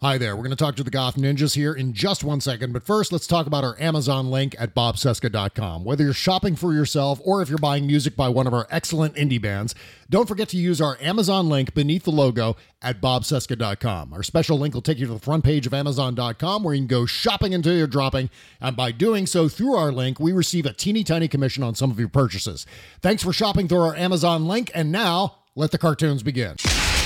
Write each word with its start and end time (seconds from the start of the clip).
Hi 0.00 0.16
there. 0.16 0.36
We're 0.36 0.44
going 0.44 0.50
to 0.50 0.56
talk 0.56 0.76
to 0.76 0.84
the 0.84 0.92
Goth 0.92 1.16
Ninjas 1.16 1.56
here 1.56 1.72
in 1.72 1.92
just 1.92 2.22
one 2.22 2.40
second. 2.40 2.72
But 2.72 2.84
first, 2.84 3.10
let's 3.10 3.26
talk 3.26 3.48
about 3.48 3.64
our 3.64 3.74
Amazon 3.80 4.30
link 4.30 4.54
at 4.56 4.72
bobcesca.com. 4.72 5.82
Whether 5.82 6.04
you're 6.04 6.12
shopping 6.12 6.54
for 6.54 6.72
yourself 6.72 7.20
or 7.24 7.42
if 7.42 7.48
you're 7.48 7.58
buying 7.58 7.84
music 7.84 8.14
by 8.14 8.28
one 8.28 8.46
of 8.46 8.54
our 8.54 8.68
excellent 8.70 9.16
indie 9.16 9.42
bands, 9.42 9.74
don't 10.08 10.28
forget 10.28 10.48
to 10.50 10.56
use 10.56 10.80
our 10.80 10.96
Amazon 11.00 11.48
link 11.48 11.74
beneath 11.74 12.04
the 12.04 12.12
logo 12.12 12.56
at 12.80 13.00
bobcesca.com. 13.00 14.12
Our 14.12 14.22
special 14.22 14.56
link 14.56 14.72
will 14.72 14.82
take 14.82 14.98
you 14.98 15.06
to 15.08 15.14
the 15.14 15.18
front 15.18 15.42
page 15.42 15.66
of 15.66 15.74
amazon.com 15.74 16.62
where 16.62 16.74
you 16.74 16.80
can 16.82 16.86
go 16.86 17.04
shopping 17.04 17.52
until 17.52 17.76
you're 17.76 17.88
dropping. 17.88 18.30
And 18.60 18.76
by 18.76 18.92
doing 18.92 19.26
so 19.26 19.48
through 19.48 19.74
our 19.74 19.90
link, 19.90 20.20
we 20.20 20.30
receive 20.30 20.64
a 20.64 20.72
teeny 20.72 21.02
tiny 21.02 21.26
commission 21.26 21.64
on 21.64 21.74
some 21.74 21.90
of 21.90 21.98
your 21.98 22.08
purchases. 22.08 22.66
Thanks 23.02 23.24
for 23.24 23.32
shopping 23.32 23.66
through 23.66 23.80
our 23.80 23.96
Amazon 23.96 24.46
link. 24.46 24.70
And 24.76 24.92
now, 24.92 25.38
let 25.56 25.72
the 25.72 25.78
cartoons 25.78 26.22
begin. 26.22 26.54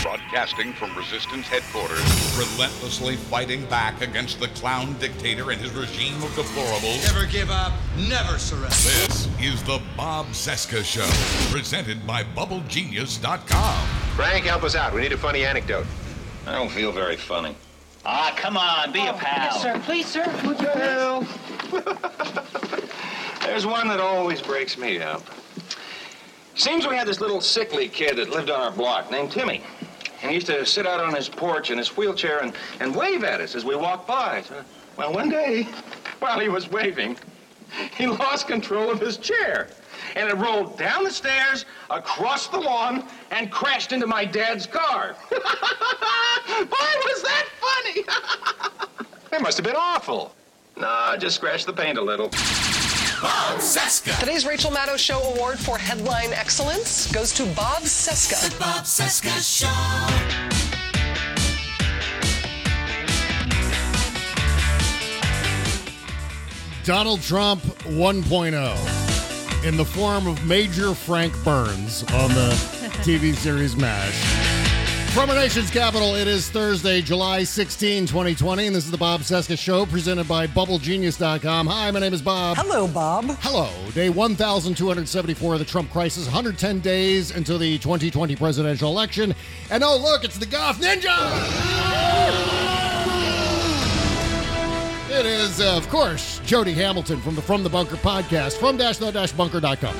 Broadcasting 0.03 0.73
from 0.73 0.97
Resistance 0.97 1.47
headquarters, 1.47 2.03
relentlessly 2.37 3.15
fighting 3.15 3.65
back 3.67 4.01
against 4.03 4.41
the 4.41 4.49
clown 4.49 4.99
dictator 4.99 5.53
and 5.53 5.61
his 5.61 5.71
regime 5.71 6.21
of 6.25 6.31
deplorables. 6.31 7.05
Never 7.15 7.25
give 7.25 7.53
up, 7.53 7.73
never 8.09 8.37
surrender. 8.37 8.67
This 8.69 9.29
is 9.41 9.63
the 9.63 9.81
Bob 9.97 10.27
Cesca 10.27 10.83
Show, 10.83 11.09
presented 11.57 12.05
by 12.05 12.25
BubbleGenius.com. 12.25 13.87
Frank, 14.17 14.45
help 14.45 14.65
us 14.65 14.75
out. 14.75 14.93
We 14.93 15.03
need 15.03 15.13
a 15.13 15.17
funny 15.17 15.45
anecdote. 15.45 15.87
I 16.49 16.53
don't 16.57 16.71
feel 16.71 16.91
very 16.91 17.17
funny. 17.17 17.55
Ah, 18.05 18.35
come 18.37 18.57
on, 18.57 18.91
be 18.91 19.07
a 19.07 19.13
pal. 19.13 19.53
Yes, 19.53 19.63
sir. 19.63 19.81
Please, 19.85 20.07
sir. 20.07 20.25
Would 20.45 20.61
you 20.61 20.67
Well, 20.67 21.29
there's 23.43 23.67
one 23.67 23.87
that 23.87 24.01
always 24.01 24.43
breaks 24.43 24.77
me 24.77 24.99
up. 24.99 25.23
Seems 26.57 26.89
we 26.89 26.97
had 26.97 27.07
this 27.07 27.21
little 27.21 27.41
sickly 27.41 27.89
kid 27.89 28.17
that 28.17 28.31
lived 28.31 28.51
on 28.51 28.61
our 28.61 28.73
block 28.73 29.09
named 29.13 29.31
Timmy. 29.31 29.63
And 30.23 30.31
he 30.31 30.37
used 30.37 30.47
to 30.47 30.65
sit 30.65 30.87
out 30.87 31.01
on 31.01 31.15
his 31.15 31.29
porch 31.29 31.71
in 31.71 31.79
his 31.79 31.97
wheelchair 31.97 32.39
and, 32.39 32.55
and 32.81 32.95
wave 32.95 33.25
at 33.25 33.41
us 33.41 33.55
as 33.57 33.65
we 33.65 33.75
walked 33.75 34.07
by. 34.07 34.43
So, 34.43 34.63
well, 34.97 35.13
one 35.13 35.29
day, 35.29 35.67
while 36.21 36.39
he 36.39 36.49
was 36.49 36.71
waving, 36.71 37.17
he 37.97 38.07
lost 38.07 38.47
control 38.47 38.91
of 38.91 39.01
his 39.01 39.17
chair. 39.17 39.69
And 40.15 40.29
it 40.29 40.37
rolled 40.37 40.79
down 40.79 41.05
the 41.05 41.11
stairs, 41.11 41.65
across 41.91 42.49
the 42.49 42.59
lawn, 42.59 43.07
and 43.31 43.51
crashed 43.51 43.93
into 43.93 44.07
my 44.07 44.25
dad's 44.25 44.67
car. 44.67 45.17
Boy, 45.31 45.39
was 46.69 47.23
that 47.23 47.47
funny! 47.61 48.03
that 49.31 49.43
must 49.43 49.57
have 49.57 49.65
been 49.65 49.77
awful. 49.77 50.35
No, 50.77 51.17
just 51.19 51.37
scratched 51.37 51.67
the 51.67 51.73
paint 51.73 51.99
a 51.99 52.03
little. 52.03 52.31
Bob 53.23 53.61
Cesca. 53.61 54.19
Today's 54.19 54.45
Rachel 54.45 54.73
Maddow 54.73 54.99
Show 54.99 55.21
Award 55.23 55.57
for 55.57 55.79
Headline 55.79 56.33
Excellence 56.33 57.11
goes 57.13 57.33
to 57.35 57.45
Bob 57.55 57.83
Cesca. 57.83 58.51
The 58.51 58.59
Bob 58.59 58.85
Cesca 58.85 59.31
Show. 59.41 59.69
Donald 66.85 67.23
Trump 67.23 67.63
1.0 67.85 69.65
in 69.65 69.77
the 69.77 69.85
form 69.85 70.27
of 70.27 70.45
Major 70.45 70.93
Frank 70.93 71.33
Burns 71.45 72.03
on 72.15 72.31
the 72.31 72.51
TV 73.05 73.37
series 73.37 73.77
MASH. 73.77 74.52
From 75.15 75.29
our 75.29 75.37
nation's 75.37 75.71
capital, 75.71 76.15
it 76.15 76.27
is 76.27 76.49
Thursday, 76.49 77.03
July 77.03 77.45
16, 77.45 78.07
2020, 78.07 78.67
and 78.69 78.75
this 78.75 78.87
is 78.87 78.91
the 78.91 78.97
Bob 78.97 79.21
Cesca 79.21 79.59
Show 79.59 79.85
presented 79.85 80.27
by 80.27 80.47
BubbleGenius.com. 80.47 81.67
Hi, 81.67 81.91
my 81.91 82.01
name 82.01 82.15
is 82.15 82.23
Bob. 82.23 82.57
Hello, 82.57 82.89
Bob. 82.89 83.27
Hello. 83.41 83.69
Day 83.93 84.09
1274 84.09 85.53
of 85.53 85.59
the 85.59 85.67
Trump 85.67 85.91
crisis, 85.91 86.25
110 86.25 86.81
days 86.81 87.31
until 87.31 87.59
the 87.59 87.77
2020 87.79 88.35
presidential 88.37 88.89
election. 88.91 89.35
And 89.71 89.85
oh, 89.85 89.99
look, 89.99 90.25
it's 90.25 90.39
the 90.39 90.47
Goth 90.47 90.81
Ninja! 90.81 91.13
It 95.11 95.27
is, 95.27 95.61
uh, 95.61 95.77
of 95.77 95.87
course, 95.91 96.39
Jody 96.47 96.73
Hamilton 96.73 97.21
from 97.21 97.35
the 97.35 97.43
From 97.43 97.63
the 97.63 97.69
Bunker 97.69 97.97
podcast, 97.97 98.55
from 98.55 98.79
dash 98.79 98.97
the 98.97 99.11
dash 99.11 99.33
bunker.com. 99.33 99.95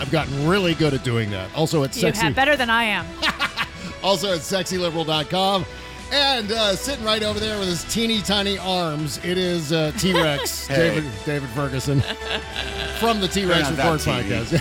I've 0.00 0.12
gotten 0.12 0.46
really 0.48 0.74
good 0.74 0.94
at 0.94 1.02
doing 1.02 1.28
that. 1.32 1.52
Also, 1.56 1.82
it's 1.82 1.96
You 1.96 2.02
sexy. 2.02 2.22
have 2.22 2.36
better 2.36 2.56
than 2.56 2.70
I 2.70 2.84
am. 2.84 3.04
Also 4.02 4.32
at 4.32 4.40
sexyliberal.com. 4.40 5.64
And 6.10 6.50
uh, 6.50 6.74
sitting 6.74 7.04
right 7.04 7.22
over 7.22 7.38
there 7.38 7.58
with 7.58 7.68
his 7.68 7.84
teeny 7.92 8.22
tiny 8.22 8.56
arms, 8.56 9.18
it 9.22 9.36
is 9.36 9.72
uh, 9.72 9.92
T 9.98 10.14
Rex, 10.14 10.66
Hey. 10.66 10.76
David, 10.94 11.04
David 11.26 11.48
Ferguson 11.50 12.00
from 12.98 13.20
the 13.20 13.28
T 13.28 13.44
Rex 13.44 13.70
Report 13.70 14.00
podcast. 14.00 14.54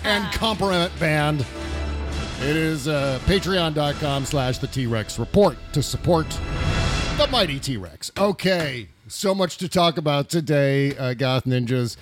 and 0.04 0.32
Compliment 0.32 0.98
Band. 0.98 1.44
It 2.40 2.56
is 2.56 2.88
uh, 2.88 3.20
patreon.com 3.26 4.24
slash 4.24 4.58
the 4.58 4.66
T 4.66 4.86
Rex 4.86 5.18
Report 5.18 5.56
to 5.74 5.82
support 5.82 6.26
the 7.18 7.28
mighty 7.30 7.60
T 7.60 7.76
Rex. 7.76 8.10
Okay, 8.18 8.88
so 9.08 9.34
much 9.34 9.58
to 9.58 9.68
talk 9.68 9.98
about 9.98 10.30
today, 10.30 10.96
uh, 10.96 11.12
Goth 11.12 11.44
Ninjas. 11.44 11.96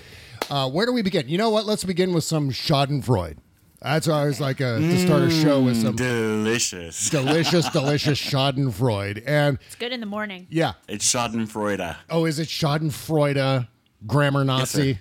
Uh, 0.49 0.71
where 0.71 0.87
do 0.87 0.93
we 0.93 1.03
begin? 1.03 1.29
You 1.29 1.39
know 1.39 1.51
what? 1.51 1.67
Let's 1.67 1.83
begin 1.85 2.13
with 2.15 2.23
some 2.25 2.51
Schadenfreude. 2.51 3.39
That's 3.83 4.09
always 4.09 4.41
like 4.41 4.61
a, 4.61 4.79
to 4.79 4.99
start 4.99 5.23
a 5.23 5.31
show 5.31 5.63
with 5.63 5.81
some 5.81 5.97
delicious, 5.97 7.09
delicious, 7.09 7.67
delicious 7.73 8.21
Schadenfreude. 8.21 9.23
And 9.27 9.59
It's 9.67 9.77
good 9.77 9.93
in 9.93 10.01
the 10.01 10.07
morning. 10.07 10.47
yeah. 10.51 10.75
It's 10.87 11.11
Schadenfreude. 11.11 11.97
Oh, 12.11 12.27
is 12.27 12.39
it 12.39 12.49
Schadenfreude, 12.49 13.69
grammar 14.07 14.45
Nazi? 14.45 14.95
sir. 14.95 15.01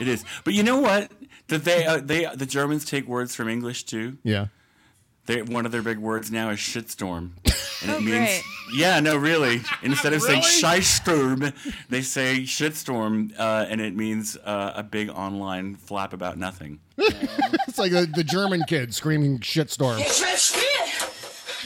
It 0.00 0.08
is. 0.08 0.24
But 0.44 0.54
you 0.54 0.62
know 0.64 0.80
what? 0.80 1.12
That 1.48 1.64
they 1.64 1.84
uh, 1.86 1.98
they 2.02 2.26
the 2.34 2.46
Germans 2.46 2.84
take 2.84 3.06
words 3.06 3.34
from 3.34 3.48
English 3.48 3.84
too. 3.84 4.18
yeah. 4.22 4.46
They, 5.30 5.42
one 5.42 5.64
of 5.64 5.72
their 5.72 5.82
big 5.82 5.98
words 5.98 6.30
now 6.30 6.50
is 6.50 6.58
shitstorm. 6.58 7.30
And 7.82 7.90
Oh, 7.92 7.96
it 7.96 8.02
means 8.02 8.10
great. 8.10 8.42
Yeah, 8.74 9.00
no, 9.00 9.16
really. 9.16 9.62
Instead 9.82 10.12
of 10.12 10.20
saying 10.22 10.42
Really? 10.42 10.60
They 11.88 12.02
say 12.02 12.40
shitstorm, 12.40 13.32
uh, 13.38 13.66
and 13.68 13.80
it 13.80 13.96
means 13.96 14.36
uh, 14.44 14.72
a 14.76 14.82
big 14.82 15.08
online 15.08 15.76
flap 15.76 16.12
about 16.12 16.36
nothing. 16.38 16.80
It's 17.68 17.78
like 17.78 17.92
the, 17.92 18.10
the 18.12 18.24
German 18.24 18.64
kid 18.66 18.92
screaming 18.94 19.38
shitstorm. 19.38 19.98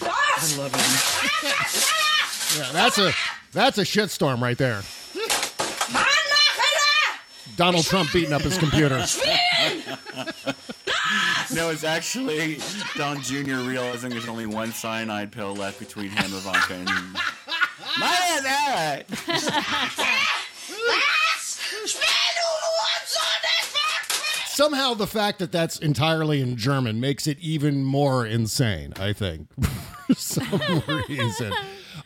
I 0.03 0.57
love 0.59 0.75
him. 0.75 1.51
Yeah, 2.57 2.71
that's 2.73 2.99
a 2.99 3.13
that's 3.51 3.79
a 3.79 3.83
shitstorm 3.83 4.41
right 4.41 4.57
there. 4.57 4.83
Donald 7.57 7.85
Trump 7.85 8.13
beating 8.13 8.33
up 8.33 8.43
his 8.43 8.59
computer. 8.59 9.05
No, 11.55 11.71
it's 11.71 11.85
actually 11.85 12.59
Don 12.97 13.21
Jr. 13.23 13.57
realizing 13.69 14.11
there's 14.11 14.29
only 14.29 14.47
one 14.47 14.73
cyanide 14.73 15.31
pill 15.33 15.55
left 15.55 15.79
between 15.79 16.11
him, 16.11 16.25
Ivanka, 16.33 16.75
and 16.75 16.85
my 17.99 18.41
that. 18.43 19.05
Somehow 24.47 24.95
the 24.95 25.07
fact 25.09 25.41
that 25.41 25.51
that's 25.51 25.79
entirely 25.79 26.41
in 26.41 26.57
German 26.57 27.01
makes 27.01 27.27
it 27.27 27.39
even 27.41 27.85
more 27.85 28.25
insane, 28.25 28.93
I 29.01 29.13
think, 29.13 29.49
for 30.07 30.15
some 30.15 30.83
reason. 31.09 31.53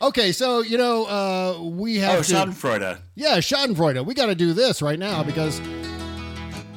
Okay, 0.01 0.31
so 0.31 0.61
you 0.61 0.77
know 0.77 1.05
uh, 1.05 1.61
we 1.61 1.97
have 1.97 2.19
Oh, 2.19 2.23
to. 2.23 2.33
Schadenfreude. 2.33 2.97
Yeah, 3.15 3.37
Schadenfreude. 3.37 4.03
We 4.03 4.15
got 4.15 4.27
to 4.27 4.35
do 4.35 4.53
this 4.53 4.81
right 4.81 4.97
now 4.97 5.21
because 5.23 5.59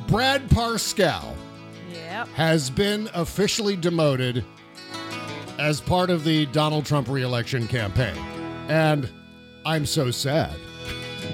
Brad 0.09 0.47
Parscale 0.51 1.35
Yep. 2.23 2.35
has 2.35 2.71
been 2.71 3.09
officially 3.15 3.77
demoted 3.77 4.45
as 5.59 5.81
part 5.81 6.09
of 6.11 6.23
the 6.25 6.47
Donald 6.47 6.87
Trump 6.87 7.09
reelection 7.09 7.67
campaign, 7.67 8.17
and 8.69 9.11
I'm 9.67 9.87
so 9.87 10.11
sad. 10.13 10.55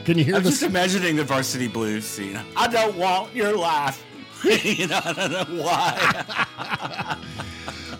Can 0.05 0.17
you 0.17 0.25
hear 0.25 0.37
I'm 0.37 0.43
this? 0.43 0.61
just 0.61 0.63
imagining 0.63 1.17
the 1.17 1.25
Varsity 1.25 1.69
Blues 1.69 2.05
scene. 2.07 2.41
I 2.57 2.69
don't 2.69 2.97
want 2.97 3.35
your 3.35 3.57
life. 3.57 4.03
you 4.45 4.87
know, 4.87 5.01
I 5.05 5.13
don't 5.13 5.33
know 5.33 5.63
why. 5.63 7.17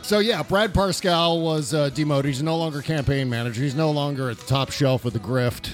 So 0.03 0.21
yeah, 0.21 0.43
Brad 0.43 0.73
Parscale 0.73 1.43
was 1.43 1.75
uh, 1.75 1.91
demoted. 1.91 2.31
He's 2.31 2.43
no 2.43 2.57
longer 2.57 2.81
campaign 2.81 3.29
manager. 3.29 3.61
He's 3.61 3.75
no 3.75 3.91
longer 3.91 4.31
at 4.31 4.39
the 4.39 4.47
top 4.47 4.71
shelf 4.71 5.05
of 5.05 5.13
the 5.13 5.19
grift. 5.19 5.71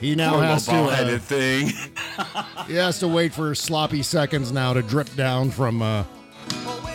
He 0.00 0.14
now 0.14 0.32
Poor 0.32 0.42
has 0.44 0.64
to. 0.64 0.70
little 0.70 0.86
uh, 0.86 0.96
ball-headed 0.96 1.20
thing. 1.20 1.72
he 2.68 2.76
has 2.76 2.98
to 3.00 3.08
wait 3.08 3.34
for 3.34 3.54
sloppy 3.54 4.02
seconds 4.02 4.50
now 4.50 4.72
to 4.72 4.80
drip 4.80 5.14
down 5.14 5.50
from 5.50 5.82
uh, 5.82 6.04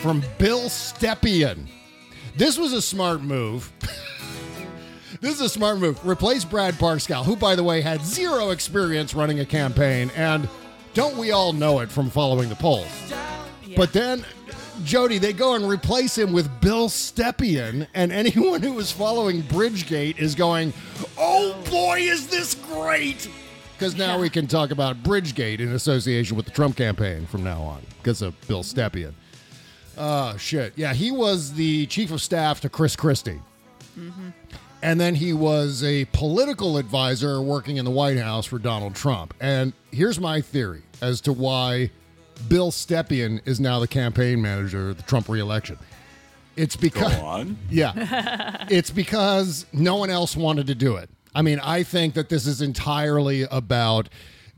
from 0.05 0.23
Bill 0.37 0.69
Stepien. 0.69 1.65
This 2.37 2.59
was 2.59 2.73
a 2.73 2.81
smart 2.81 3.23
move. 3.23 3.73
this 5.19 5.33
is 5.33 5.41
a 5.41 5.49
smart 5.49 5.79
move. 5.79 5.99
Replace 6.07 6.45
Brad 6.45 6.75
Parscale, 6.75 7.25
who, 7.25 7.35
by 7.35 7.55
the 7.55 7.63
way, 7.63 7.81
had 7.81 8.05
zero 8.05 8.51
experience 8.51 9.15
running 9.15 9.39
a 9.39 9.45
campaign, 9.45 10.11
and 10.15 10.47
don't 10.93 11.17
we 11.17 11.31
all 11.31 11.53
know 11.53 11.79
it 11.79 11.89
from 11.89 12.11
following 12.11 12.49
the 12.49 12.55
polls? 12.55 12.85
But 13.75 13.93
then, 13.93 14.23
Jody, 14.83 15.17
they 15.17 15.33
go 15.33 15.55
and 15.55 15.67
replace 15.67 16.15
him 16.15 16.33
with 16.33 16.61
Bill 16.61 16.87
Stepien, 16.87 17.87
and 17.95 18.11
anyone 18.11 18.61
who 18.61 18.73
was 18.73 18.91
following 18.91 19.41
Bridgegate 19.41 20.19
is 20.19 20.35
going, 20.35 20.71
"Oh 21.17 21.59
boy, 21.71 22.01
is 22.01 22.27
this 22.27 22.53
great!" 22.53 23.27
Because 23.75 23.95
now 23.97 24.19
we 24.19 24.29
can 24.29 24.45
talk 24.45 24.69
about 24.69 25.01
Bridgegate 25.01 25.61
in 25.61 25.69
association 25.73 26.37
with 26.37 26.45
the 26.45 26.51
Trump 26.51 26.77
campaign 26.77 27.25
from 27.25 27.43
now 27.43 27.59
on 27.63 27.81
because 27.97 28.21
of 28.21 28.39
Bill 28.47 28.61
Stepien. 28.61 29.15
Oh 29.97 30.37
shit! 30.37 30.73
Yeah, 30.75 30.93
he 30.93 31.11
was 31.11 31.53
the 31.53 31.85
chief 31.87 32.11
of 32.11 32.21
staff 32.21 32.61
to 32.61 32.69
Chris 32.69 32.95
Christie. 32.95 33.41
Mm-hmm. 33.97 34.29
And 34.81 35.01
then 35.01 35.15
he 35.15 35.33
was 35.33 35.83
a 35.83 36.05
political 36.05 36.77
advisor 36.77 37.41
working 37.41 37.77
in 37.77 37.85
the 37.85 37.91
White 37.91 38.19
House 38.19 38.45
for 38.45 38.59
Donald 38.59 38.93
Trump. 38.93 39.33
And 39.39 39.73
here's 39.91 40.19
my 40.19 40.41
theory 40.41 40.83
as 41.01 41.21
to 41.21 41.33
why 41.33 41.89
Bill 42.47 42.71
Stepien 42.71 43.41
is 43.45 43.59
now 43.59 43.79
the 43.79 43.87
campaign 43.87 44.41
manager 44.41 44.91
of 44.91 44.97
the 44.97 45.03
Trump 45.03 45.27
reelection. 45.27 45.79
It's 46.55 46.75
because 46.75 47.15
Go 47.15 47.25
on. 47.25 47.57
yeah. 47.71 48.67
it's 48.69 48.91
because 48.91 49.65
no 49.73 49.95
one 49.95 50.09
else 50.09 50.35
wanted 50.35 50.67
to 50.67 50.75
do 50.75 50.97
it. 50.97 51.09
I 51.33 51.41
mean, 51.41 51.59
I 51.59 51.83
think 51.83 52.13
that 52.13 52.29
this 52.29 52.45
is 52.45 52.61
entirely 52.61 53.41
about 53.43 54.07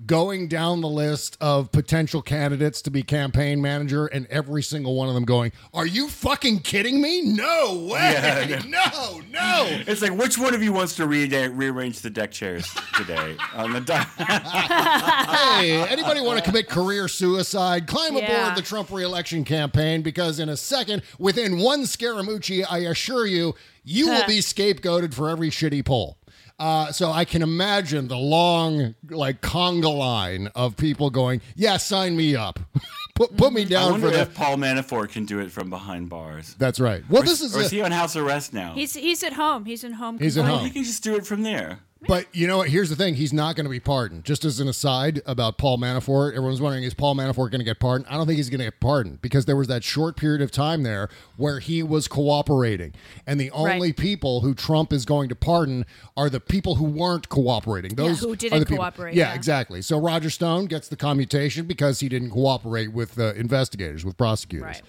going 0.06 0.48
down 0.48 0.82
the 0.82 0.88
list 0.88 1.38
of 1.42 1.72
potential 1.72 2.22
candidates 2.22 2.82
to 2.84 2.92
be 2.92 3.02
campaign 3.04 3.62
manager 3.62 4.06
and 4.06 4.28
every 4.28 4.62
single 4.62 4.96
one 4.96 5.08
of 5.08 5.16
them 5.16 5.26
going, 5.26 5.52
Are 5.74 5.86
you 5.88 6.08
fucking 6.08 6.60
kidding 6.60 7.02
me? 7.02 7.22
No 7.22 7.88
way. 7.92 8.12
Yeah, 8.14 8.62
no, 8.68 9.22
no. 9.32 9.66
It's 9.88 10.02
like, 10.02 10.12
which 10.18 10.38
one 10.38 10.54
of 10.54 10.62
you 10.62 10.72
wants 10.72 10.96
to 10.98 11.08
re- 11.08 11.28
rearrange 11.48 12.00
the 12.02 12.10
deck 12.10 12.32
chairs 12.32 12.68
today 12.96 13.36
on 13.56 13.74
the 13.74 13.82
di- 13.82 14.04
hey, 14.18 15.82
anybody 15.90 16.22
want 16.22 16.38
to 16.40 16.46
commit 16.46 16.70
career 16.70 17.08
suicide? 17.08 17.88
Climb 17.88 18.16
Yeah. 18.18 18.26
aboard 18.46 18.58
the 18.58 18.62
Trump 18.62 18.92
reelection 18.92 19.44
campaign 19.44 20.02
because 20.02 20.40
in 20.40 20.50
a 20.50 20.58
second, 20.58 21.02
within 21.20 21.58
one 21.60 21.82
Scaramucci, 21.84 22.66
I 22.70 22.80
assure 22.80 23.26
you, 23.26 23.56
you 23.84 24.08
will 24.10 24.24
be 24.28 24.40
scapegoated 24.40 25.14
for 25.14 25.30
every 25.30 25.50
shitty 25.50 25.84
poll. 25.84 26.18
Uh, 26.60 26.92
so 26.92 27.12
I 27.12 27.24
can 27.26 27.42
imagine 27.44 28.08
the 28.08 28.18
long, 28.18 28.96
like 29.10 29.42
conga 29.42 29.96
line 29.96 30.48
of 30.56 30.76
people 30.76 31.10
going, 31.12 31.42
"Yeah, 31.56 31.78
sign 31.78 32.18
me 32.18 32.36
up, 32.36 32.60
put 33.16 33.38
put 33.38 33.54
me 33.54 33.62
I 33.62 33.66
down 33.66 33.92
wonder 33.92 34.08
for 34.08 34.14
that." 34.16 34.30
if 34.30 34.34
Paul 34.36 34.58
Manafort 34.58 35.10
can 35.10 35.26
do 35.26 35.40
it 35.40 35.52
from 35.52 35.70
behind 35.70 36.10
bars. 36.10 36.56
That's 36.58 36.80
right. 36.80 37.04
Well, 37.10 37.22
Or 37.22 37.26
this 37.26 37.42
is 37.42 37.56
or 37.56 37.60
a- 37.60 37.64
is 37.66 37.70
he 37.72 37.82
on 37.82 37.92
house 37.92 38.16
arrest 38.16 38.54
now? 38.54 38.74
He's 38.74 38.96
he's 38.96 39.22
at 39.24 39.34
home. 39.34 39.66
He's 39.66 39.84
in 39.84 39.94
home. 39.94 40.18
He's 40.18 40.36
at 40.38 40.46
home. 40.46 40.66
He 40.66 40.72
can 40.72 40.84
just 40.84 41.04
do 41.04 41.16
it 41.16 41.28
from 41.28 41.44
there. 41.44 41.80
But 42.08 42.28
you 42.32 42.46
know 42.48 42.58
what? 42.58 42.70
Here's 42.70 42.90
the 42.90 42.96
thing: 42.96 43.16
he's 43.16 43.34
not 43.34 43.56
going 43.56 43.64
to 43.66 43.70
be 43.72 43.80
pardoned. 43.80 44.24
Just 44.24 44.46
as 44.46 44.60
an 44.60 44.68
aside 44.68 45.22
about 45.26 45.58
Paul 45.58 45.78
Manafort, 45.78 46.32
everyone's 46.34 46.62
wondering 46.62 46.84
is 46.84 46.94
Paul 46.94 47.16
Manafort 47.16 47.50
going 47.52 47.60
to 47.60 47.64
get 47.64 47.80
pardoned? 47.80 48.08
I 48.10 48.18
don't 48.18 48.28
think 48.28 48.38
he's 48.38 48.50
going 48.50 48.60
to 48.60 48.66
get 48.66 48.80
pardoned 48.80 49.22
because 49.22 49.46
there 49.46 49.56
was 49.56 49.68
that 49.68 49.84
short 49.84 50.16
period 50.16 50.42
of 50.42 50.52
time 50.52 50.84
there 50.84 51.10
where 51.38 51.60
he 51.60 51.82
was 51.82 52.08
cooperating, 52.08 52.94
and 53.26 53.40
the 53.40 53.50
only 53.52 53.88
Right. 53.90 53.98
people 53.98 54.42
who 54.42 54.54
Trump 54.54 54.94
is 54.94 55.06
going 55.06 55.28
to 55.30 55.36
pardon 55.36 55.86
are 56.16 56.30
the 56.30 56.40
people 56.40 56.76
who 56.76 56.84
weren't 56.86 57.30
cooperating. 57.30 57.96
Those 57.96 58.20
who 58.20 58.36
didn't 58.36 58.60
the 58.60 58.66
cooperate, 58.76 59.16
Yeah, 59.16 59.30
yeah. 59.30 59.36
exactly. 59.36 59.82
So 59.82 60.00
Roger 60.00 60.30
Stone 60.30 60.66
gets 60.68 60.88
the 60.88 60.96
commutation 60.98 61.66
because 61.66 62.00
he 62.00 62.10
didn't 62.10 62.30
cooperate 62.32 62.94
with 62.94 63.18
uh, 63.20 63.34
investigators, 63.34 64.06
with 64.06 64.18
prosecutors. 64.18 64.64
Right. 64.66 64.82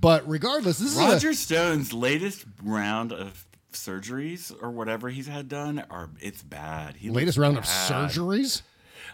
But 0.00 0.28
regardless, 0.28 0.78
this 0.78 0.92
is 0.92 0.98
a- 0.98 1.02
Roger 1.02 1.32
Stone's 1.34 1.92
latest 1.92 2.44
round 2.62 3.12
of 3.12 3.45
surgeries 3.76 4.54
or 4.62 4.70
whatever 4.70 5.08
he's 5.08 5.26
had 5.26 5.48
done 5.48 5.84
are 5.90 6.10
it's 6.20 6.42
bad. 6.42 6.96
He 6.96 7.10
latest 7.10 7.38
round 7.38 7.58
of 7.58 7.64
surgeries. 7.64 8.62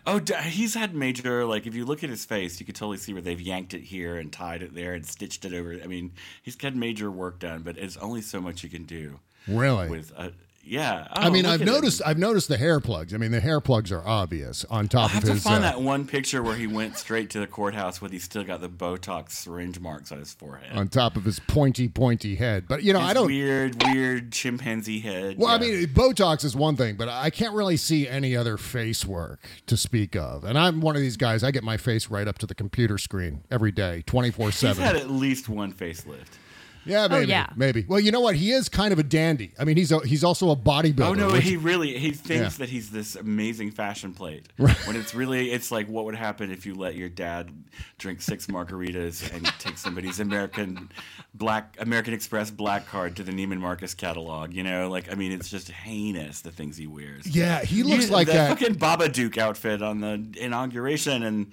Oh, 0.07 0.21
he's 0.45 0.75
had 0.75 0.95
major 0.95 1.45
like 1.45 1.67
if 1.67 1.75
you 1.75 1.85
look 1.85 2.03
at 2.03 2.11
his 2.11 2.25
face, 2.25 2.59
you 2.59 2.67
could 2.67 2.75
totally 2.75 2.97
see 2.97 3.13
where 3.13 3.23
they've 3.23 3.41
yanked 3.41 3.75
it 3.75 3.83
here 3.83 4.17
and 4.17 4.33
tied 4.33 4.63
it 4.63 4.75
there 4.75 4.95
and 4.95 5.07
stitched 5.07 5.45
it 5.45 5.53
over. 5.53 5.79
I 5.83 5.87
mean, 5.87 6.13
he's 6.43 6.61
had 6.61 6.77
major 6.77 7.11
work 7.11 7.39
done, 7.39 7.63
but 7.63 7.77
it's 7.79 7.97
only 7.99 8.23
so 8.23 8.41
much 8.41 8.65
you 8.65 8.71
can 8.71 8.85
do. 8.85 9.21
Really? 9.47 9.89
With 9.89 10.13
uh, 10.17 10.31
yeah. 10.65 11.07
I 11.13 11.27
Oh, 11.27 11.31
mean, 11.31 11.45
I've 11.47 11.61
noticed. 11.61 12.01
I've 12.05 12.19
noticed 12.19 12.49
the 12.49 12.57
hair 12.57 12.79
plugs. 12.81 13.13
I 13.13 13.17
mean, 13.17 13.31
the 13.33 13.41
hair 13.41 13.61
plugs 13.61 13.91
are 13.93 14.07
obvious 14.07 14.65
on 14.71 14.89
top 14.89 15.11
I 15.11 15.15
have 15.15 15.25
of 15.25 15.31
to 15.37 15.41
find 15.41 15.65
uh, 15.65 15.71
that 15.73 15.81
one 15.81 16.07
picture 16.07 16.43
where 16.43 16.55
he 16.57 16.67
went 16.67 16.97
straight 16.97 17.31
to 17.31 17.41
the 17.41 17.47
courthouse 17.47 18.01
with 18.01 18.13
he's 18.13 18.25
still 18.25 18.45
got 18.45 18.61
the 18.61 18.69
Botox 18.69 19.33
syringe 19.33 19.81
marks 19.81 20.13
on 20.13 20.19
his 20.19 20.33
forehead. 20.35 20.77
on 20.77 20.89
top 20.89 21.17
of 21.17 21.25
his 21.25 21.39
pointy, 21.41 21.89
pointy 21.89 22.37
head. 22.37 22.67
But 22.69 22.83
you 22.83 22.93
know, 22.93 23.01
His 23.01 23.11
I 23.11 23.15
don't. 23.15 23.27
weird, 23.27 23.83
weird 23.85 24.33
chimpanzee 24.33 25.01
head. 25.01 25.37
Well, 25.39 25.49
I 25.49 25.59
mean, 25.59 25.87
Botox 25.87 26.45
is 26.45 26.55
one 26.57 26.77
thing, 26.77 26.97
but 26.97 27.09
I 27.09 27.31
can't 27.31 27.55
really 27.55 27.77
see 27.77 28.09
any 28.09 28.37
other 28.37 28.57
face 28.57 29.05
work 29.05 29.41
to 29.67 29.77
speak 29.77 30.15
of. 30.17 30.45
And 30.45 30.59
I'm 30.59 30.81
one 30.81 30.97
of 30.97 31.03
these 31.03 31.17
guys. 31.17 31.43
I 31.43 31.51
get 31.51 31.65
my 31.65 31.77
face 31.77 32.09
right 32.09 32.29
up 32.29 32.39
to 32.39 32.47
the 32.47 32.55
computer 32.55 32.99
screen 32.99 33.43
every 33.51 33.73
day, 33.73 34.03
twenty 34.07 34.31
four 34.31 34.53
seven. 34.53 34.83
He's 34.83 34.93
had 34.93 34.97
at 34.97 35.11
least 35.11 35.49
one 35.49 35.73
facelift. 35.73 36.39
Yeah, 36.85 37.07
maybe, 37.09 37.27
yeah. 37.29 37.47
maybe. 37.57 37.85
Well, 37.89 38.01
you 38.01 38.11
know 38.11 38.21
what? 38.21 38.35
He 38.35 38.51
is 38.53 38.69
kind 38.69 38.93
of 38.93 38.99
a 38.99 39.03
dandy. 39.03 39.53
I 39.59 39.65
mean, 39.65 39.77
he's 39.77 39.93
a, 39.93 40.01
he's 40.01 40.25
also 40.25 40.51
a 40.51 40.57
bodybuilder. 40.57 41.01
Oh 41.07 41.15
no, 41.15 41.31
which- 41.33 41.45
he 41.45 41.57
really 41.57 41.97
he 41.99 42.11
thinks 42.11 42.55
Yeah. 42.55 42.65
that 42.65 42.69
he's 42.71 42.91
this 42.91 43.15
amazing 43.17 43.71
fashion 43.71 44.13
plate. 44.13 44.47
Right. 44.59 44.77
When 44.87 44.97
it's 44.97 45.15
really 45.15 45.51
it's 45.53 45.71
like 45.71 45.87
what 45.89 46.05
would 46.07 46.15
happen 46.17 46.51
if 46.51 46.67
you 46.67 46.75
let 46.75 46.95
your 46.97 47.09
dad 47.09 47.51
drink 47.99 48.21
six 48.21 48.47
margaritas 48.47 49.33
and 49.35 49.47
take 49.59 49.79
somebody's 49.79 50.19
American 50.21 50.91
black 51.35 51.77
American 51.79 52.15
Express 52.15 52.51
black 52.51 52.87
card 52.87 53.17
to 53.17 53.23
the 53.23 53.33
Neiman 53.33 53.59
Marcus 53.59 53.95
catalog, 53.95 54.53
you 54.53 54.63
know? 54.63 54.89
Like 54.91 55.11
I 55.11 55.15
mean 55.15 55.33
it's 55.33 55.49
just 55.51 55.71
heinous 55.71 56.41
the 56.41 56.51
things 56.51 56.77
he 56.77 56.87
wears. 56.87 57.27
Yeah, 57.27 57.63
he 57.65 57.83
looks 57.83 58.07
You- 58.07 58.13
like 58.13 58.27
the 58.27 58.33
that. 58.35 58.49
fucking 58.59 58.75
Babadook 58.77 59.39
outfit 59.39 59.83
on 59.83 60.01
the 60.01 60.27
inauguration 60.39 61.23
and 61.23 61.53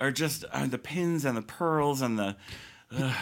or 0.00 0.10
just 0.12 0.44
uh, 0.52 0.66
the 0.66 0.78
pins 0.78 1.24
and 1.24 1.36
the 1.36 1.42
pearls 1.42 2.02
and 2.02 2.18
the 2.18 2.36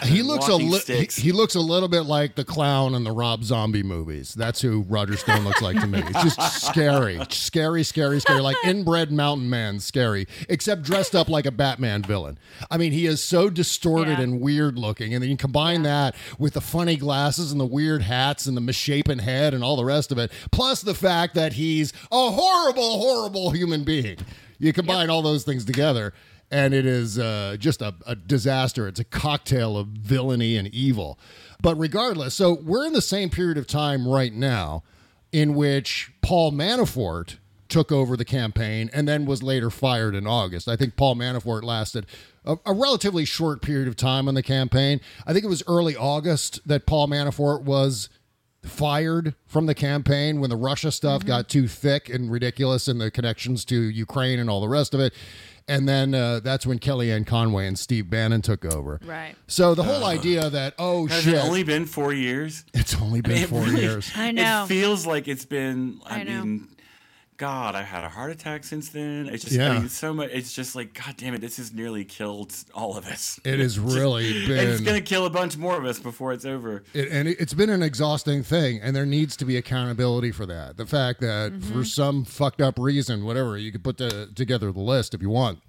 he 0.04 0.22
looks 0.22 0.46
a 0.46 0.54
li- 0.54 0.80
he, 0.86 1.06
he 1.22 1.32
looks 1.32 1.56
a 1.56 1.60
little 1.60 1.88
bit 1.88 2.02
like 2.02 2.36
the 2.36 2.44
clown 2.44 2.94
in 2.94 3.02
the 3.02 3.10
Rob 3.10 3.42
Zombie 3.42 3.82
movies. 3.82 4.32
That's 4.32 4.60
who 4.62 4.82
Roger 4.82 5.16
Stone 5.16 5.44
looks 5.44 5.60
like 5.60 5.80
to 5.80 5.88
me. 5.88 6.02
It's 6.06 6.22
just 6.36 6.66
scary, 6.66 7.18
scary, 7.30 7.82
scary, 7.82 8.20
scary, 8.20 8.40
like 8.40 8.56
inbred 8.64 9.10
mountain 9.10 9.50
man, 9.50 9.80
scary, 9.80 10.28
except 10.48 10.82
dressed 10.82 11.16
up 11.16 11.28
like 11.28 11.46
a 11.46 11.50
Batman 11.50 12.02
villain. 12.02 12.38
I 12.70 12.76
mean, 12.76 12.92
he 12.92 13.06
is 13.06 13.22
so 13.24 13.50
distorted 13.50 14.18
Yeah. 14.18 14.22
and 14.24 14.40
weird 14.40 14.78
looking, 14.78 15.12
and 15.14 15.22
then 15.22 15.30
you 15.30 15.36
combine 15.36 15.82
that 15.82 16.14
with 16.38 16.54
the 16.54 16.60
funny 16.60 16.96
glasses 16.96 17.50
and 17.50 17.60
the 17.60 17.66
weird 17.66 18.02
hats 18.02 18.46
and 18.46 18.56
the 18.56 18.60
misshapen 18.60 19.18
head 19.18 19.52
and 19.52 19.64
all 19.64 19.74
the 19.76 19.84
rest 19.84 20.12
of 20.12 20.18
it, 20.18 20.30
plus 20.52 20.80
the 20.80 20.94
fact 20.94 21.34
that 21.34 21.54
he's 21.54 21.92
a 22.12 22.30
horrible, 22.30 23.00
horrible 23.00 23.50
human 23.50 23.82
being. 23.82 24.18
You 24.58 24.72
combine 24.72 25.10
all 25.10 25.22
those 25.22 25.42
things 25.44 25.64
together 25.64 26.14
and 26.50 26.74
it 26.74 26.86
is 26.86 27.18
uh, 27.18 27.56
just 27.58 27.82
a, 27.82 27.94
a 28.06 28.14
disaster. 28.14 28.86
It's 28.88 29.00
a 29.00 29.04
cocktail 29.04 29.76
of 29.76 29.88
villainy 29.88 30.56
and 30.56 30.68
evil. 30.68 31.18
But 31.60 31.76
regardless, 31.76 32.34
so 32.34 32.58
we're 32.62 32.86
in 32.86 32.92
the 32.92 33.02
same 33.02 33.30
period 33.30 33.58
of 33.58 33.66
time 33.66 34.06
right 34.06 34.32
now 34.32 34.82
in 35.32 35.54
which 35.54 36.12
Paul 36.22 36.52
Manafort 36.52 37.36
took 37.68 37.90
over 37.90 38.16
the 38.16 38.24
campaign 38.24 38.90
and 38.92 39.08
then 39.08 39.26
was 39.26 39.42
later 39.42 39.70
fired 39.70 40.14
in 40.14 40.26
August. 40.26 40.68
I 40.68 40.76
think 40.76 40.96
Paul 40.96 41.16
Manafort 41.16 41.64
lasted 41.64 42.06
a, 42.44 42.56
a 42.64 42.72
relatively 42.72 43.24
short 43.24 43.60
period 43.60 43.88
of 43.88 43.96
time 43.96 44.28
on 44.28 44.34
the 44.34 44.42
campaign. 44.42 45.00
I 45.26 45.32
think 45.32 45.44
it 45.44 45.48
was 45.48 45.64
early 45.66 45.96
August 45.96 46.66
that 46.66 46.86
Paul 46.86 47.08
Manafort 47.08 47.62
was 47.62 48.08
fired 48.62 49.34
from 49.46 49.66
the 49.66 49.74
campaign 49.74 50.40
when 50.40 50.50
the 50.50 50.56
Russia 50.56 50.90
stuff 50.90 51.24
got 51.24 51.48
too 51.48 51.68
thick 51.68 52.08
and 52.08 52.30
ridiculous 52.30 52.88
and 52.88 53.00
the 53.00 53.10
connections 53.10 53.64
to 53.64 53.80
Ukraine 53.80 54.38
and 54.38 54.50
all 54.50 54.60
the 54.60 54.68
rest 54.68 54.94
of 54.94 55.00
it. 55.00 55.12
And 55.68 55.88
then 55.88 56.14
uh, 56.14 56.40
that's 56.40 56.64
when 56.64 56.78
Kellyanne 56.78 57.26
Conway 57.26 57.66
and 57.66 57.76
Steve 57.78 58.08
Bannon 58.08 58.40
took 58.40 58.64
over. 58.64 59.00
Right. 59.04 59.34
So 59.48 59.74
the 59.74 59.82
whole 59.82 60.04
idea 60.04 60.48
that 60.48 60.74
oh 60.78 61.06
Has 61.06 61.24
shit, 61.24 61.34
it 61.34 61.38
only 61.38 61.64
been 61.64 61.86
four 61.86 62.12
years? 62.12 62.64
it's 62.72 62.94
only 63.00 63.20
been 63.20 63.38
It 63.38 63.48
four 63.48 63.62
really- 63.62 63.80
years. 63.82 64.10
I 64.14 64.30
know. 64.30 64.64
It 64.64 64.68
feels 64.68 65.06
like 65.06 65.26
it's 65.26 65.44
been. 65.44 66.00
I, 66.06 66.20
I 66.20 66.22
know. 66.22 66.44
mean, 66.44 66.68
God, 67.36 67.74
I've 67.74 67.84
had 67.86 68.02
a 68.04 68.08
heart 68.08 68.30
attack 68.30 68.64
since 68.64 68.88
then. 68.88 69.28
It's 69.30 69.44
just, 69.44 69.56
Yeah. 69.56 69.72
I 69.72 69.78
mean, 69.78 69.88
so 69.88 70.14
much. 70.14 70.30
It's 70.32 70.52
just 70.52 70.74
like, 70.74 70.94
God 70.94 71.16
damn 71.16 71.34
it, 71.34 71.40
this 71.40 71.58
has 71.58 71.72
nearly 71.72 72.04
killed 72.04 72.54
all 72.74 72.96
of 72.96 73.06
us. 73.06 73.38
It 73.44 73.58
has 73.58 73.78
really 73.78 74.44
And 74.44 74.52
it's 74.52 74.80
been. 74.80 74.84
gonna 74.86 75.00
kill 75.02 75.26
a 75.26 75.30
bunch 75.30 75.56
more 75.56 75.76
of 75.78 75.84
us 75.84 75.98
before 75.98 76.32
it's 76.32 76.44
over. 76.44 76.82
It, 76.94 77.08
and 77.10 77.28
it- 77.28 77.36
it's 77.40 77.52
been 77.54 77.70
an 77.70 77.82
exhausting 77.82 78.42
thing, 78.42 78.80
and 78.80 78.96
there 78.96 79.06
needs 79.06 79.36
to 79.36 79.44
be 79.44 79.56
accountability 79.56 80.32
for 80.32 80.46
that. 80.46 80.76
The 80.76 80.86
fact 80.86 81.20
that 81.20 81.52
Mm-hmm. 81.52 81.72
for 81.72 81.84
some 81.84 82.24
fucked 82.24 82.60
up 82.60 82.78
reason, 82.78 83.24
whatever, 83.24 83.56
you 83.58 83.70
could 83.70 83.84
put 83.84 83.98
the, 83.98 84.30
together 84.34 84.72
the 84.72 84.80
list 84.80 85.12
if 85.14 85.20
you 85.20 85.28
want. 85.30 85.60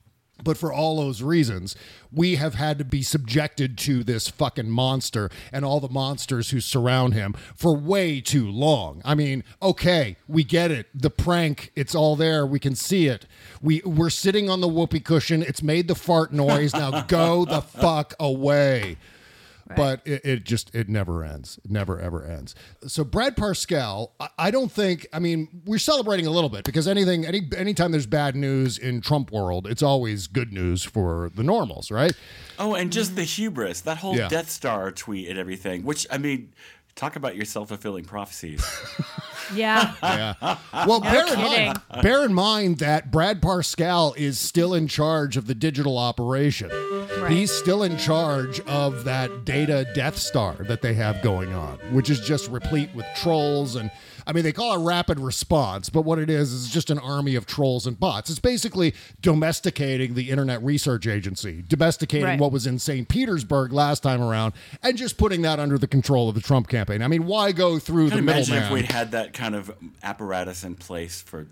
But 0.43 0.57
for 0.57 0.71
all 0.71 0.97
those 0.97 1.21
reasons, 1.21 1.75
we 2.11 2.35
have 2.35 2.55
had 2.55 2.77
to 2.77 2.85
be 2.85 3.01
subjected 3.01 3.77
to 3.79 4.03
this 4.03 4.27
fucking 4.27 4.69
monster 4.69 5.29
and 5.51 5.65
all 5.65 5.79
the 5.79 5.89
monsters 5.89 6.51
who 6.51 6.61
surround 6.61 7.13
him 7.13 7.33
for 7.55 7.75
way 7.75 8.21
too 8.21 8.49
long. 8.49 9.01
I 9.03 9.15
mean, 9.15 9.43
okay, 9.61 10.17
we 10.27 10.43
get 10.43 10.71
it. 10.71 10.87
The 10.93 11.09
prank, 11.09 11.71
it's 11.75 11.95
all 11.95 12.15
there. 12.15 12.45
We 12.45 12.59
can 12.59 12.75
see 12.75 13.07
it. 13.07 13.25
We 13.61 13.81
we're 13.83 14.09
sitting 14.09 14.49
on 14.49 14.61
the 14.61 14.67
whoopee 14.67 14.99
cushion. 14.99 15.41
It's 15.41 15.63
made 15.63 15.87
the 15.87 15.95
fart 15.95 16.31
noise. 16.31 16.73
Now 16.73 17.01
go 17.01 17.45
the 17.45 17.61
fuck 17.61 18.13
away 18.19 18.97
but 19.75 20.01
it, 20.05 20.25
it 20.25 20.43
just 20.43 20.73
it 20.73 20.87
never 20.89 21.23
ends 21.23 21.59
it 21.63 21.71
never 21.71 21.99
ever 21.99 22.23
ends 22.25 22.55
so 22.85 23.03
brad 23.03 23.35
parscale 23.35 24.11
I, 24.19 24.29
I 24.37 24.51
don't 24.51 24.71
think 24.71 25.07
i 25.13 25.19
mean 25.19 25.61
we're 25.65 25.77
celebrating 25.79 26.27
a 26.27 26.31
little 26.31 26.49
bit 26.49 26.63
because 26.63 26.87
anything 26.87 27.25
any 27.25 27.41
anytime 27.55 27.91
there's 27.91 28.05
bad 28.05 28.35
news 28.35 28.77
in 28.77 29.01
trump 29.01 29.31
world 29.31 29.67
it's 29.67 29.83
always 29.83 30.27
good 30.27 30.53
news 30.53 30.83
for 30.83 31.31
the 31.35 31.43
normals 31.43 31.91
right 31.91 32.13
Oh, 32.59 32.73
and 32.73 32.91
just 32.91 33.15
the 33.15 33.23
hubris, 33.23 33.81
that 33.81 33.97
whole 33.99 34.15
Yeah. 34.15 34.29
Death 34.29 34.49
Star 34.49 34.91
tweet 34.91 35.29
and 35.29 35.37
everything. 35.37 35.83
Which 35.83 36.07
I 36.09 36.17
mean, 36.17 36.53
talk 36.97 37.15
about 37.15 37.35
your 37.35 37.45
self 37.45 37.69
fulfilling 37.69 38.03
prophecies. 38.05 38.65
Yeah. 39.55 39.93
yeah 40.03 40.57
well 40.85 40.99
bear 40.99 41.25
in, 41.33 41.39
mind, 41.39 41.81
bear 42.01 42.25
in 42.25 42.33
mind 42.33 42.79
that 42.79 43.11
brad 43.11 43.41
parscale 43.41 44.13
is 44.17 44.37
still 44.37 44.73
in 44.73 44.89
charge 44.89 45.37
of 45.37 45.47
the 45.47 45.55
digital 45.55 45.97
operation 45.97 46.69
he's 47.29 47.49
still 47.49 47.81
in 47.81 47.97
charge 47.97 48.59
of 48.61 49.05
that 49.05 49.45
data 49.45 49.87
death 49.95 50.17
star 50.17 50.55
that 50.67 50.81
they 50.81 50.93
have 50.95 51.21
going 51.21 51.53
on 51.53 51.77
which 51.93 52.09
is 52.09 52.19
just 52.19 52.49
replete 52.49 52.93
with 52.93 53.05
trolls 53.15 53.77
and 53.77 53.89
i 54.27 54.31
mean 54.33 54.43
they 54.43 54.51
call 54.51 54.79
it 54.79 54.83
rapid 54.85 55.19
response 55.19 55.89
but 55.89 56.03
what 56.03 56.19
it 56.19 56.29
is 56.29 56.53
is 56.53 56.69
just 56.69 56.89
an 56.91 56.99
army 56.99 57.33
of 57.35 57.45
trolls 57.47 57.87
and 57.87 57.99
bots 57.99 58.29
it's 58.29 58.37
basically 58.39 58.93
domesticating 59.21 60.13
the 60.13 60.29
internet 60.29 60.61
research 60.63 61.07
agency 61.07 61.63
domesticating 61.67 62.25
Right. 62.25 62.39
what 62.39 62.51
was 62.51 62.67
in 62.67 62.77
st 62.79 63.07
petersburg 63.09 63.71
last 63.73 64.01
time 64.03 64.21
around 64.21 64.53
and 64.83 64.97
just 64.97 65.17
putting 65.17 65.41
that 65.43 65.59
under 65.59 65.77
the 65.77 65.87
control 65.87 66.29
of 66.29 66.35
the 66.35 66.41
trump 66.41 66.67
campaign 66.67 67.01
i 67.01 67.07
mean 67.07 67.25
why 67.25 67.51
go 67.51 67.79
through 67.79 68.09
Can 68.09 68.25
the 68.25 68.31
imagine 68.31 68.55
if 68.57 68.71
we'd 68.71 68.91
had 68.91 69.11
that 69.11 69.33
kind 69.33 69.55
of 69.55 69.71
apparatus 70.03 70.63
in 70.63 70.75
place 70.75 71.21
for 71.21 71.47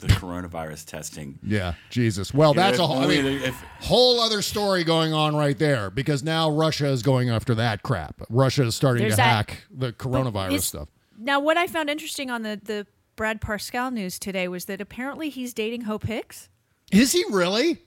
the 0.00 0.08
coronavirus 0.08 0.84
testing. 0.86 1.38
Yeah, 1.42 1.74
Jesus. 1.88 2.34
Well, 2.34 2.50
You 2.50 2.56
know, 2.56 2.62
that's 2.62 2.74
if 2.78 2.82
a 2.82 2.86
whole, 2.86 2.98
I 2.98 3.06
mean, 3.06 3.24
if- 3.24 3.54
whole 3.80 4.20
other 4.20 4.42
story 4.42 4.82
going 4.84 5.14
on 5.14 5.34
right 5.36 5.56
there 5.56 5.88
because 5.88 6.22
now 6.22 6.50
Russia 6.50 6.88
is 6.88 7.00
going 7.02 7.30
after 7.30 7.54
that 7.54 7.82
crap. 7.84 8.16
Russia 8.28 8.64
is 8.64 8.74
starting 8.74 9.08
to 9.08 9.16
that- 9.16 9.22
hack 9.22 9.62
the 9.70 9.92
coronavirus 9.92 10.46
It's- 10.48 10.64
stuff. 10.66 10.88
Now, 11.24 11.40
what 11.40 11.56
I 11.56 11.66
found 11.66 11.90
interesting 11.90 12.30
on 12.30 12.42
the 12.42 12.60
the 12.62 12.86
Brad 13.16 13.40
Parscale 13.40 13.92
news 13.92 14.18
today 14.18 14.48
was 14.48 14.64
that 14.66 14.80
apparently 14.80 15.30
he's 15.30 15.54
dating 15.54 15.82
Hope 15.82 16.04
Hicks. 16.04 16.48
Is 16.92 17.12
he 17.12 17.24
really? 17.30 17.78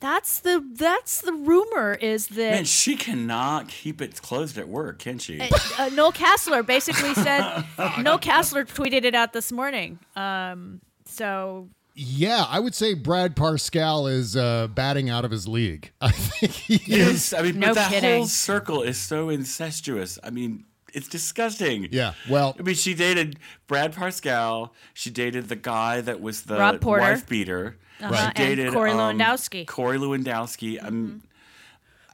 That's 0.00 0.40
the 0.40 0.68
that's 0.74 1.20
the 1.20 1.32
rumor 1.32 1.94
is 1.94 2.26
that 2.28 2.50
Man, 2.50 2.64
she 2.64 2.96
cannot 2.96 3.68
keep 3.68 4.02
it 4.02 4.20
closed 4.20 4.58
at 4.58 4.66
work, 4.68 4.98
can 4.98 5.18
she? 5.20 5.40
uh, 5.78 5.90
Noel 5.90 6.10
Casler 6.12 6.66
basically 6.66 7.14
said 7.14 7.64
Noel 8.00 8.18
Casler 8.18 8.64
tweeted 8.64 9.04
it 9.04 9.14
out 9.14 9.32
this 9.32 9.52
morning. 9.52 10.00
Um, 10.16 10.80
so 11.04 11.68
Yeah, 11.94 12.44
I 12.48 12.58
would 12.58 12.74
say 12.74 12.94
Brad 12.94 13.36
Parscale 13.36 14.10
is 14.10 14.36
uh, 14.36 14.66
batting 14.68 15.08
out 15.08 15.24
of 15.24 15.30
his 15.30 15.46
league. 15.46 15.92
I 16.00 16.10
think 16.10 16.50
he 16.52 16.94
is. 16.94 17.32
I 17.32 17.42
mean, 17.42 17.60
No 17.60 17.68
but 17.68 17.74
that 17.76 17.90
kidding. 17.92 18.16
whole 18.18 18.26
circle 18.26 18.82
is 18.82 18.98
so 18.98 19.28
incestuous. 19.28 20.18
I 20.24 20.30
mean, 20.30 20.64
it's 20.92 21.08
disgusting. 21.08 21.88
Yeah, 21.90 22.14
well- 22.28 22.54
I 22.58 22.62
mean, 22.62 22.74
she 22.74 22.94
dated 22.94 23.38
Brad 23.66 23.94
Parscale. 23.94 24.70
She 24.94 25.10
dated 25.10 25.48
the 25.48 25.56
guy 25.56 26.00
that 26.00 26.20
was 26.20 26.42
the 26.42 26.56
Rob 26.58 26.80
Porter. 26.80 27.02
wife 27.02 27.28
beater. 27.28 27.76
Uh-huh, 28.00 28.14
She 28.14 28.24
and 28.26 28.34
dated 28.34 28.72
Corey 28.72 28.90
um, 28.92 28.98
Lewandowski. 29.18 29.66
Corey 29.66 29.98
Lewandowski. 29.98 30.82
I'm. 30.82 31.22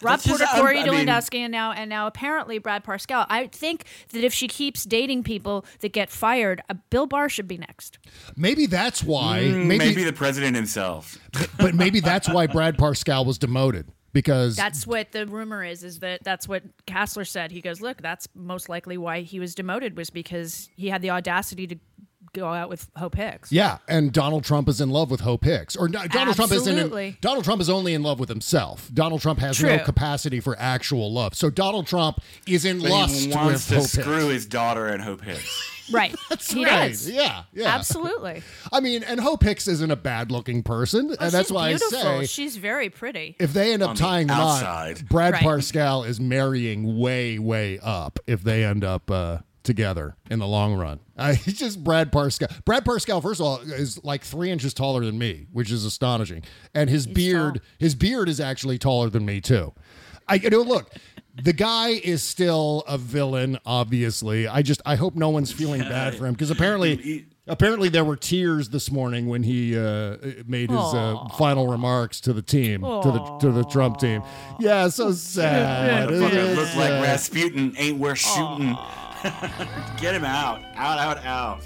Rob 0.01 0.13
That's 0.21 0.25
just- 0.27 0.39
Porter, 0.39 0.45
I'm- 0.53 0.61
Corey 0.63 0.79
I 0.79 0.85
mean- 0.91 1.07
Lewandowski, 1.09 1.39
and 1.41 1.51
now 1.51 1.73
and 1.73 1.89
now 1.91 2.07
apparently 2.07 2.59
Brad 2.59 2.85
Parscale. 2.85 3.27
I 3.29 3.49
think 3.49 3.85
that 4.11 4.23
if 4.23 4.33
she 4.33 4.47
keeps 4.47 4.85
dating 4.85 5.25
people 5.25 5.65
that 5.81 5.93
get 5.93 6.09
fired, 6.11 6.63
uh, 6.71 6.75
Bill 6.91 7.07
Barr 7.07 7.29
should 7.29 7.49
be 7.49 7.59
next. 7.59 7.99
Maybe 8.37 8.67
that's 8.67 9.03
why. 9.03 9.41
Mm, 9.41 9.65
maybe, 9.67 9.79
maybe 9.87 10.05
the 10.05 10.13
president 10.13 10.55
himself. 10.55 11.19
but 11.59 11.75
maybe 11.75 11.99
that's 12.01 12.29
why 12.29 12.47
Brad 12.47 12.77
Parscale 12.77 13.27
was 13.27 13.39
demoted 13.39 13.89
because 14.13 14.57
That's 14.57 14.87
what 14.87 15.13
the 15.13 15.27
rumor 15.27 15.65
is. 15.65 15.85
Is 15.85 16.01
that 16.01 16.25
that's 16.25 16.49
what 16.49 16.63
Casler 16.87 17.25
said? 17.27 17.53
He 17.53 17.61
goes, 17.61 17.81
look, 17.81 18.01
that's 18.03 18.29
most 18.35 18.69
likely 18.69 18.97
why 18.99 19.21
he 19.21 19.41
was 19.41 19.55
demoted 19.55 19.97
was 19.97 20.11
because 20.11 20.69
he 20.77 20.89
had 20.89 21.03
the 21.03 21.11
audacity 21.11 21.67
to 21.67 21.77
go 22.35 22.53
out 22.53 22.69
with 22.69 22.91
Hope 22.97 23.15
Hicks. 23.15 23.51
Yeah, 23.51 23.79
and 23.89 24.13
Donald 24.13 24.45
Trump 24.45 24.69
is 24.69 24.81
in 24.81 24.91
love 24.91 25.11
with 25.11 25.21
Hope 25.21 25.45
Hicks. 25.45 25.77
Or 25.77 25.89
no, 25.89 26.07
Donald 26.07 26.37
Trump 26.37 26.53
isn't. 26.53 26.93
In, 26.93 27.17
Donald 27.21 27.45
Trump 27.45 27.61
is 27.61 27.71
only 27.71 27.95
in 27.95 28.03
love 28.03 28.21
with 28.21 28.29
himself. 28.29 28.91
Donald 28.93 29.21
Trump 29.23 29.39
has 29.41 29.63
no 29.63 29.79
capacity 29.79 30.41
for 30.41 30.55
actual 30.59 31.13
love. 31.13 31.35
So 31.35 31.49
Donald 31.51 31.87
Trump 31.87 32.21
is 32.47 32.65
in 32.65 32.81
But 32.81 32.91
lust 32.91 33.21
he 33.21 33.27
with 33.29 33.37
wants 33.37 33.69
to 33.69 33.77
Hope 33.77 33.85
screw 33.85 34.15
Hicks. 34.15 34.33
his 34.33 34.47
daughter 34.47 34.87
and 34.89 35.03
Hope 35.03 35.23
Hicks. 35.23 35.75
Right. 35.91 36.15
he 36.49 36.65
right. 36.65 36.89
does. 36.89 37.09
Yeah, 37.09 37.45
yeah. 37.53 37.75
Absolutely. 37.75 38.43
I 38.73 38.81
mean, 38.81 39.03
and 39.03 39.21
Hope 39.21 39.43
Hicks 39.43 39.67
isn't 39.69 39.91
a 39.91 39.97
bad-looking 39.97 40.63
person, 40.63 41.11
Oh, 41.13 41.17
and 41.25 41.33
that's 41.33 41.51
why 41.51 41.71
beautiful. 41.71 41.99
I 41.99 42.21
say 42.21 42.27
she's 42.27 42.57
very 42.57 42.91
pretty. 42.91 43.37
if 43.39 43.53
they 43.53 43.73
end 43.73 43.83
up 43.83 43.91
On 43.91 43.97
tying 43.97 44.27
the 44.27 44.37
knot. 44.37 45.03
Brad 45.09 45.35
Right. 45.35 45.43
Parscale 45.43 46.07
is 46.07 46.21
marrying 46.21 46.99
way, 46.99 47.39
way 47.39 47.79
up 47.83 48.19
if 48.27 48.43
they 48.43 48.65
end 48.65 48.85
up 48.85 49.11
uh, 49.11 49.39
together 49.63 50.17
in 50.31 50.39
the 50.39 50.47
long 50.47 50.75
run. 50.75 51.01
Uh, 51.19 51.35
he's 51.35 51.59
just 51.59 51.83
Brad 51.83 52.13
Parscale. 52.13 52.65
Brad 52.65 52.85
Parscale, 52.85 53.21
first 53.21 53.41
of 53.41 53.47
all, 53.47 53.59
is 53.59 53.99
like 54.05 54.23
three 54.23 54.53
inches 54.53 54.73
taller 54.73 55.05
than 55.05 55.19
me, 55.19 55.49
which 55.53 55.73
is 55.73 55.85
astonishing, 55.85 56.45
and 56.77 56.89
his 56.89 57.09
beard, 57.09 57.55
tall. 57.55 57.63
his 57.81 57.97
beard 57.97 58.29
is 58.29 58.39
actually 58.39 58.79
taller 58.79 59.11
than 59.11 59.27
me 59.27 59.41
too. 59.41 59.73
I 60.29 60.35
you 60.37 60.49
know 60.51 60.61
look. 60.63 60.93
The 61.43 61.53
guy 61.53 61.91
is 61.91 62.23
still 62.23 62.83
a 62.89 62.99
villain, 62.99 63.59
obviously. 63.65 64.49
I 64.49 64.63
just 64.63 64.83
I 64.85 64.97
hope 64.97 65.15
no 65.15 65.29
one's 65.29 65.53
feeling 65.53 65.81
bad 65.83 66.15
for 66.17 66.27
him 66.27 66.33
because 66.35 66.51
apparently 66.51 67.27
apparently 67.47 67.89
there 67.89 68.05
were 68.05 68.17
tears 68.17 68.69
this 68.71 68.91
morning 68.91 69.29
when 69.29 69.43
he 69.43 69.79
uh, 69.79 70.17
made 70.47 70.71
his 70.71 70.79
uh, 70.79 71.17
final 71.39 71.69
remarks 71.69 72.21
to 72.23 72.33
the 72.33 72.43
team 72.43 72.83
to 72.83 73.11
the 73.13 73.39
to 73.41 73.53
the 73.53 73.65
Trump 73.65 73.99
team. 73.99 74.23
Yeah, 74.59 74.89
so 74.89 75.13
sad. 75.13 76.09
Motherfucker 76.09 76.33
It 76.33 76.57
look 76.57 76.69
is 76.69 76.77
like. 76.77 76.91
Rasputin 77.03 77.75
ain't 77.79 77.99
worth 77.99 78.19
shooting. 78.19 78.77
Get 80.01 80.15
him 80.15 80.25
out. 80.25 80.63
Out, 80.75 80.99
out, 80.99 81.25
out. 81.25 81.61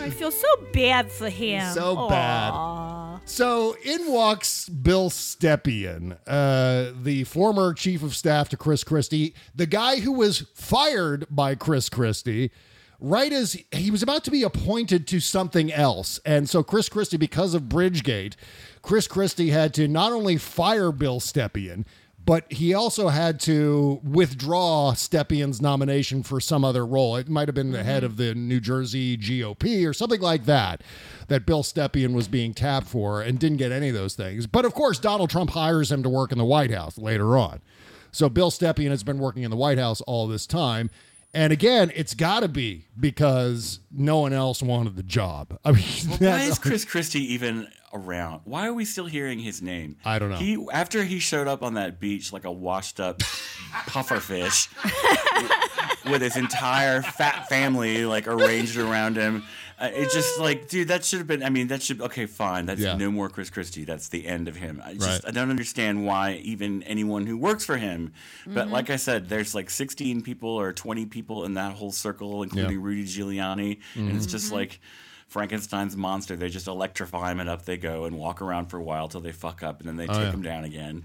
I 0.00 0.10
feel 0.10 0.30
so 0.30 0.48
bad 0.72 1.10
for 1.10 1.28
him. 1.28 1.72
So 1.72 2.08
bad. 2.08 3.20
So 3.24 3.76
in 3.82 4.10
walks 4.10 4.68
Bill 4.68 5.10
Stepien, 5.10 6.16
uh, 6.26 6.92
the 7.02 7.24
former 7.24 7.74
chief 7.74 8.02
of 8.02 8.14
staff 8.14 8.48
to 8.50 8.56
Chris 8.56 8.84
Christie, 8.84 9.34
the 9.54 9.66
guy 9.66 10.00
who 10.00 10.12
was 10.12 10.40
fired 10.54 11.26
by 11.30 11.54
Chris 11.54 11.88
Christie. 11.88 12.50
Right 12.98 13.30
as 13.30 13.62
he 13.72 13.90
was 13.90 14.02
about 14.02 14.24
to 14.24 14.30
be 14.30 14.42
appointed 14.42 15.06
to 15.08 15.20
something 15.20 15.70
else. 15.70 16.18
And 16.24 16.48
so, 16.48 16.62
Chris 16.62 16.88
Christie, 16.88 17.18
because 17.18 17.52
of 17.52 17.64
Bridgegate, 17.64 18.36
Chris 18.80 19.06
Christie 19.06 19.50
had 19.50 19.74
to 19.74 19.86
not 19.86 20.12
only 20.12 20.38
fire 20.38 20.90
Bill 20.92 21.20
Stepien, 21.20 21.84
but 22.26 22.52
he 22.52 22.74
also 22.74 23.08
had 23.08 23.38
to 23.40 24.00
withdraw 24.02 24.92
Stepien's 24.92 25.62
nomination 25.62 26.24
for 26.24 26.40
some 26.40 26.64
other 26.64 26.84
role. 26.84 27.14
It 27.16 27.28
might 27.28 27.46
have 27.46 27.54
been 27.54 27.70
the 27.70 27.84
head 27.84 28.02
mm-hmm. 28.02 28.06
of 28.06 28.16
the 28.16 28.34
New 28.34 28.58
Jersey 28.58 29.16
GOP 29.16 29.88
or 29.88 29.92
something 29.92 30.20
like 30.20 30.44
that, 30.44 30.82
that 31.28 31.46
Bill 31.46 31.62
Stepien 31.62 32.14
was 32.14 32.26
being 32.26 32.52
tapped 32.52 32.88
for 32.88 33.22
and 33.22 33.38
didn't 33.38 33.58
get 33.58 33.70
any 33.70 33.88
of 33.88 33.94
those 33.94 34.16
things. 34.16 34.48
But 34.48 34.64
of 34.64 34.74
course, 34.74 34.98
Donald 34.98 35.30
Trump 35.30 35.50
hires 35.50 35.90
him 35.90 36.02
to 36.02 36.08
work 36.08 36.32
in 36.32 36.38
the 36.38 36.44
White 36.44 36.72
House 36.72 36.98
later 36.98 37.38
on. 37.38 37.62
So 38.10 38.28
Bill 38.28 38.50
Stepien 38.50 38.90
has 38.90 39.04
been 39.04 39.18
working 39.18 39.44
in 39.44 39.50
the 39.52 39.56
White 39.56 39.78
House 39.78 40.00
all 40.00 40.26
this 40.26 40.46
time. 40.46 40.90
And 41.32 41.52
again, 41.52 41.92
it's 41.94 42.14
got 42.14 42.40
to 42.40 42.48
be 42.48 42.86
because 42.98 43.78
no 43.92 44.18
one 44.20 44.32
else 44.32 44.62
wanted 44.62 44.96
the 44.96 45.02
job. 45.02 45.58
I 45.64 45.72
mean, 45.72 45.84
Why 46.18 46.40
is 46.40 46.58
Chris 46.58 46.84
Christie 46.84 47.34
even 47.34 47.68
around? 47.96 48.42
Why 48.44 48.66
are 48.68 48.72
we 48.74 48.84
still 48.84 49.06
hearing 49.06 49.38
his 49.38 49.62
name? 49.62 49.96
I 50.04 50.18
don't 50.18 50.30
know. 50.30 50.36
He 50.36 50.64
after 50.72 51.02
he 51.04 51.18
showed 51.18 51.48
up 51.48 51.62
on 51.62 51.74
that 51.74 51.98
beach 52.00 52.32
like 52.32 52.44
a 52.44 52.52
washed 52.52 53.00
up 53.00 53.18
pufferfish 53.90 54.68
with 56.10 56.22
his 56.22 56.36
entire 56.36 57.02
fat 57.02 57.48
family 57.48 58.04
like 58.06 58.26
arranged 58.28 58.76
around 58.78 59.16
him. 59.16 59.42
Uh, 59.78 59.90
it's 59.92 60.14
just 60.14 60.38
like, 60.40 60.68
dude, 60.68 60.88
that 60.88 61.04
should 61.04 61.18
have 61.18 61.26
been. 61.26 61.42
I 61.42 61.50
mean, 61.50 61.66
that 61.66 61.82
should. 61.82 62.00
Okay, 62.00 62.24
fine. 62.24 62.64
That's 62.64 62.80
Yeah. 62.80 62.96
no 62.96 63.10
more 63.10 63.28
Chris 63.28 63.50
Christie. 63.50 63.84
That's 63.84 64.08
the 64.08 64.26
end 64.26 64.48
of 64.48 64.56
him. 64.56 64.80
I 64.82 64.94
just, 64.94 65.06
Right. 65.06 65.20
I 65.26 65.30
don't 65.32 65.50
understand 65.50 66.06
why 66.06 66.40
even 66.44 66.82
anyone 66.84 67.26
who 67.26 67.36
works 67.36 67.64
for 67.66 67.76
him. 67.76 68.14
But 68.46 68.68
Mhm. 68.68 68.70
like 68.70 68.88
I 68.88 68.96
said, 68.96 69.28
there's 69.28 69.54
like 69.54 69.68
16 69.68 70.22
people 70.22 70.48
or 70.48 70.72
20 70.72 71.04
people 71.04 71.44
in 71.44 71.54
that 71.54 71.74
whole 71.74 71.92
circle, 71.92 72.42
including 72.42 72.80
Rudy 72.80 73.04
Giuliani, 73.04 73.78
and 73.94 74.16
it's 74.16 74.26
Mhm. 74.26 74.30
just 74.30 74.50
like. 74.52 74.80
Frankenstein's 75.28 75.96
monster. 75.96 76.36
They 76.36 76.48
just 76.48 76.66
electrify 76.68 77.30
him 77.32 77.40
and 77.40 77.48
up 77.48 77.64
they 77.64 77.76
go 77.76 78.04
and 78.04 78.16
walk 78.16 78.40
around 78.40 78.66
for 78.66 78.78
a 78.78 78.82
while 78.82 79.08
till 79.08 79.20
they 79.20 79.32
fuck 79.32 79.62
up 79.62 79.80
and 79.80 79.88
then 79.88 79.96
they 79.96 80.04
Oh, 80.04 80.12
take 80.14 80.22
yeah. 80.22 80.30
him 80.32 80.42
down 80.42 80.64
again. 80.64 81.04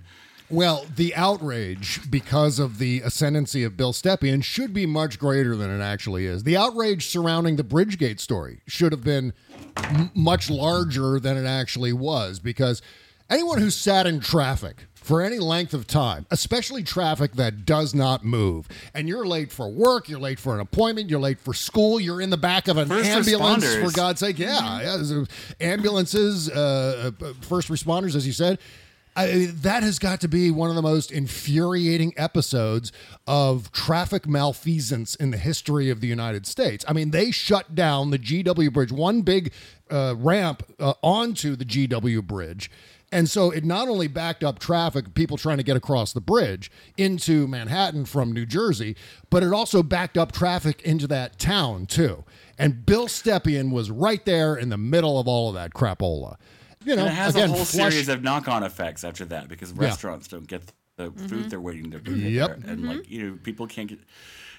Well, 0.49 0.85
the 0.97 1.15
outrage 1.15 2.01
because 2.11 2.59
of 2.59 2.77
the 2.77 2.99
ascendancy 3.01 3.63
of 3.63 3.77
Bill 3.77 3.93
Stepien 3.93 4.43
should 4.43 4.73
be 4.73 4.85
much 4.85 5.17
greater 5.17 5.55
than 5.55 5.69
it 5.71 5.81
actually 5.81 6.25
is. 6.25 6.43
The 6.43 6.57
outrage 6.57 7.07
surrounding 7.07 7.55
the 7.55 7.63
Bridgegate 7.63 8.19
story 8.19 8.61
should 8.67 8.91
have 8.91 9.03
been 9.03 9.31
m- 9.77 10.11
much 10.13 10.49
larger 10.49 11.21
than 11.21 11.37
it 11.37 11.45
actually 11.47 11.93
was 11.93 12.39
because 12.39 12.81
anyone 13.29 13.59
who 13.59 13.69
sat 13.69 14.05
in 14.05 14.19
traffic 14.19 14.87
for 15.11 15.21
any 15.21 15.39
length 15.39 15.73
of 15.73 15.87
time, 15.87 16.25
especially 16.31 16.83
traffic 16.83 17.33
that 17.33 17.65
does 17.65 17.93
not 17.93 18.23
move, 18.23 18.65
and 18.93 19.09
you're 19.09 19.25
late 19.25 19.51
for 19.51 19.67
work, 19.67 20.07
you're 20.07 20.21
late 20.21 20.39
for 20.39 20.55
an 20.55 20.61
appointment, 20.61 21.09
you're 21.09 21.19
late 21.19 21.37
for 21.37 21.53
school, 21.53 21.99
you're 21.99 22.21
in 22.21 22.29
the 22.29 22.37
back 22.37 22.69
of 22.69 22.77
an 22.77 22.87
First 22.87 23.09
ambulance, 23.09 23.65
responders. 23.65 23.83
for 23.83 23.91
God's 23.91 24.21
sake, 24.21 24.39
yeah, 24.39 24.81
yeah 24.81 25.25
ambulances, 25.59 26.49
uh, 26.49 27.11
uh, 27.21 27.33
first 27.41 27.67
responders, 27.67 28.15
as 28.15 28.25
you 28.25 28.31
said. 28.31 28.57
I, 29.13 29.49
that 29.55 29.83
has 29.83 29.99
got 29.99 30.21
to 30.21 30.29
be 30.29 30.49
one 30.49 30.69
of 30.69 30.77
the 30.77 30.81
most 30.81 31.11
infuriating 31.11 32.13
episodes 32.15 32.93
of 33.27 33.69
traffic 33.73 34.25
malfeasance 34.25 35.15
in 35.15 35.31
the 35.31 35.37
history 35.37 35.89
of 35.89 35.99
the 35.99 36.07
United 36.07 36.47
States. 36.47 36.85
I 36.87 36.93
mean, 36.93 37.11
they 37.11 37.31
shut 37.31 37.75
down 37.75 38.11
the 38.11 38.17
GW 38.17 38.71
Bridge, 38.71 38.93
one 38.93 39.23
big 39.23 39.51
uh, 39.89 40.15
ramp 40.17 40.63
uh, 40.79 40.93
onto 41.03 41.57
the 41.57 41.65
GW 41.65 42.23
Bridge. 42.23 42.71
And 43.11 43.29
so 43.29 43.51
it 43.51 43.65
not 43.65 43.89
only 43.89 44.07
backed 44.07 44.43
up 44.43 44.57
traffic, 44.57 45.13
people 45.13 45.37
trying 45.37 45.57
to 45.57 45.63
get 45.63 45.75
across 45.75 46.13
the 46.13 46.21
bridge 46.21 46.71
into 46.97 47.45
Manhattan 47.47 48.05
from 48.05 48.31
New 48.31 48.45
Jersey, 48.45 48.95
but 49.29 49.43
it 49.43 49.51
also 49.51 49.83
backed 49.83 50.17
up 50.17 50.31
traffic 50.31 50.81
into 50.83 51.07
that 51.07 51.37
town 51.37 51.87
too. 51.87 52.23
And 52.57 52.85
Bill 52.85 53.07
Stepien 53.07 53.71
was 53.71 53.91
right 53.91 54.23
there 54.25 54.55
in 54.55 54.69
the 54.69 54.77
middle 54.77 55.19
of 55.19 55.27
all 55.27 55.49
of 55.49 55.55
that 55.55 55.73
crapola. 55.73 56.37
You 56.85 56.95
know, 56.95 57.03
and 57.03 57.11
it 57.11 57.15
has 57.15 57.35
again, 57.35 57.49
a 57.49 57.53
whole 57.53 57.65
flush- 57.65 57.91
series 57.93 58.09
of 58.09 58.23
knock-on 58.23 58.63
effects 58.63 59.03
after 59.03 59.25
that 59.25 59.49
because 59.49 59.71
Yeah. 59.71 59.83
restaurants 59.83 60.27
don't 60.27 60.47
get 60.47 60.71
the 60.97 61.11
food 61.11 61.29
mm-hmm. 61.29 61.49
they're 61.49 61.61
waiting 61.61 61.91
to 61.91 61.99
get 61.99 62.15
Yep. 62.15 62.47
there, 62.47 62.71
and 62.71 62.87
like 62.87 62.97
mm-hmm. 62.99 63.13
you 63.13 63.23
know, 63.31 63.37
people 63.43 63.67
can't 63.67 63.89
get. 63.89 63.99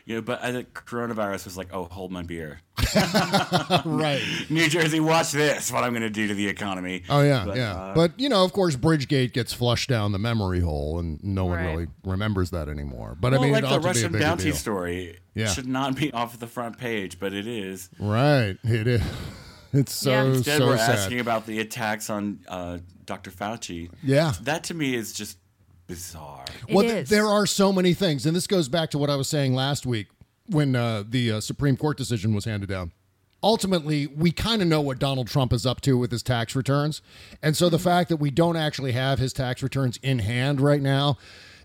You 0.04 0.16
know, 0.16 0.22
but 0.22 0.42
I 0.42 0.50
think 0.52 0.74
coronavirus 0.74 1.44
was 1.44 1.56
like, 1.56 1.68
oh, 1.72 1.84
hold 1.84 2.10
my 2.10 2.22
beer. 2.22 2.60
right. 3.84 4.20
New 4.50 4.68
Jersey, 4.68 5.00
watch 5.00 5.32
this. 5.32 5.70
What 5.72 5.84
I'm 5.84 5.90
going 5.92 6.02
to 6.02 6.10
do 6.10 6.26
to 6.28 6.34
the 6.34 6.48
economy. 6.48 7.02
Oh 7.08 7.20
yeah, 7.22 7.44
But, 7.46 7.56
yeah. 7.56 7.72
uh, 7.74 7.94
but 7.94 8.18
you 8.18 8.28
know, 8.28 8.44
of 8.44 8.52
course, 8.52 8.76
Bridgegate 8.76 9.32
gets 9.32 9.52
flushed 9.52 9.88
down 9.88 10.12
the 10.12 10.18
memory 10.18 10.60
hole, 10.60 10.98
and 10.98 11.22
no 11.22 11.44
one 11.46 11.58
Right. 11.58 11.70
really 11.70 11.86
remembers 12.04 12.50
that 12.50 12.68
anymore. 12.68 13.16
But 13.20 13.32
well, 13.32 13.40
I 13.40 13.44
mean, 13.44 13.52
like 13.52 13.64
it 13.64 13.66
the 13.68 13.72
ought 13.74 13.76
to 13.76 13.80
be 13.80 13.86
a 13.86 13.92
Russian 14.08 14.18
bounty 14.18 14.44
deal. 14.44 14.54
story 14.54 15.18
Yeah. 15.34 15.46
should 15.48 15.68
not 15.68 15.94
be 15.96 16.12
off 16.12 16.38
the 16.38 16.46
front 16.46 16.78
page, 16.78 17.18
but 17.20 17.32
it 17.32 17.46
is. 17.46 17.88
Right, 17.98 18.56
it 18.64 18.86
is. 18.86 19.02
It's 19.74 19.94
so 19.94 20.26
Instead, 20.26 20.58
so 20.58 20.66
we're 20.66 20.76
sad. 20.76 20.98
asking 20.98 21.20
about 21.20 21.46
the 21.46 21.58
attacks 21.60 22.10
on 22.10 22.40
uh, 22.46 22.76
Dr. 23.06 23.30
Fauci. 23.30 23.88
Yeah. 24.02 24.34
that 24.42 24.64
to 24.64 24.74
me 24.74 24.94
is 24.94 25.14
just 25.14 25.38
bizarre. 25.86 26.44
well, 26.70 26.84
th- 26.84 27.08
there 27.08 27.26
are 27.26 27.46
so 27.46 27.72
many 27.72 27.94
things, 27.94 28.26
and 28.26 28.34
this 28.34 28.46
goes 28.46 28.68
back 28.68 28.90
to 28.90 28.98
what 28.98 29.10
I 29.10 29.16
was 29.16 29.28
saying 29.28 29.54
last 29.54 29.86
week 29.86 30.08
when 30.46 30.74
uh, 30.76 31.04
the 31.08 31.32
uh, 31.32 31.40
Supreme 31.40 31.76
Court 31.76 31.96
decision 31.96 32.34
was 32.34 32.44
handed 32.44 32.68
down. 32.68 32.92
Ultimately, 33.42 34.06
we 34.06 34.30
kind 34.30 34.62
of 34.62 34.68
know 34.68 34.80
what 34.80 34.98
Donald 34.98 35.26
Trump 35.26 35.52
is 35.52 35.66
up 35.66 35.80
to 35.82 35.98
with 35.98 36.12
his 36.12 36.22
tax 36.22 36.54
returns, 36.54 37.02
and 37.42 37.56
so 37.56 37.68
the 37.68 37.78
fact 37.78 38.08
that 38.08 38.18
we 38.18 38.30
don't 38.30 38.56
actually 38.56 38.92
have 38.92 39.18
his 39.18 39.32
tax 39.32 39.62
returns 39.62 39.98
in 40.02 40.20
hand 40.20 40.60
right 40.60 40.82
now. 40.82 41.18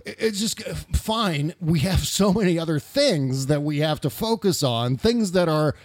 It's 0.05 0.39
just 0.39 0.65
uh, 0.65 0.73
fine. 0.93 1.53
We 1.59 1.79
have 1.79 1.99
so 2.07 2.31
many 2.31 2.57
other 2.57 2.79
things 2.79 3.47
that 3.47 3.61
we 3.61 3.79
have 3.79 3.99
to 4.01 4.09
focus 4.09 4.63
on, 4.63 4.95
things 4.95 5.33
that 5.33 5.49
are 5.49 5.75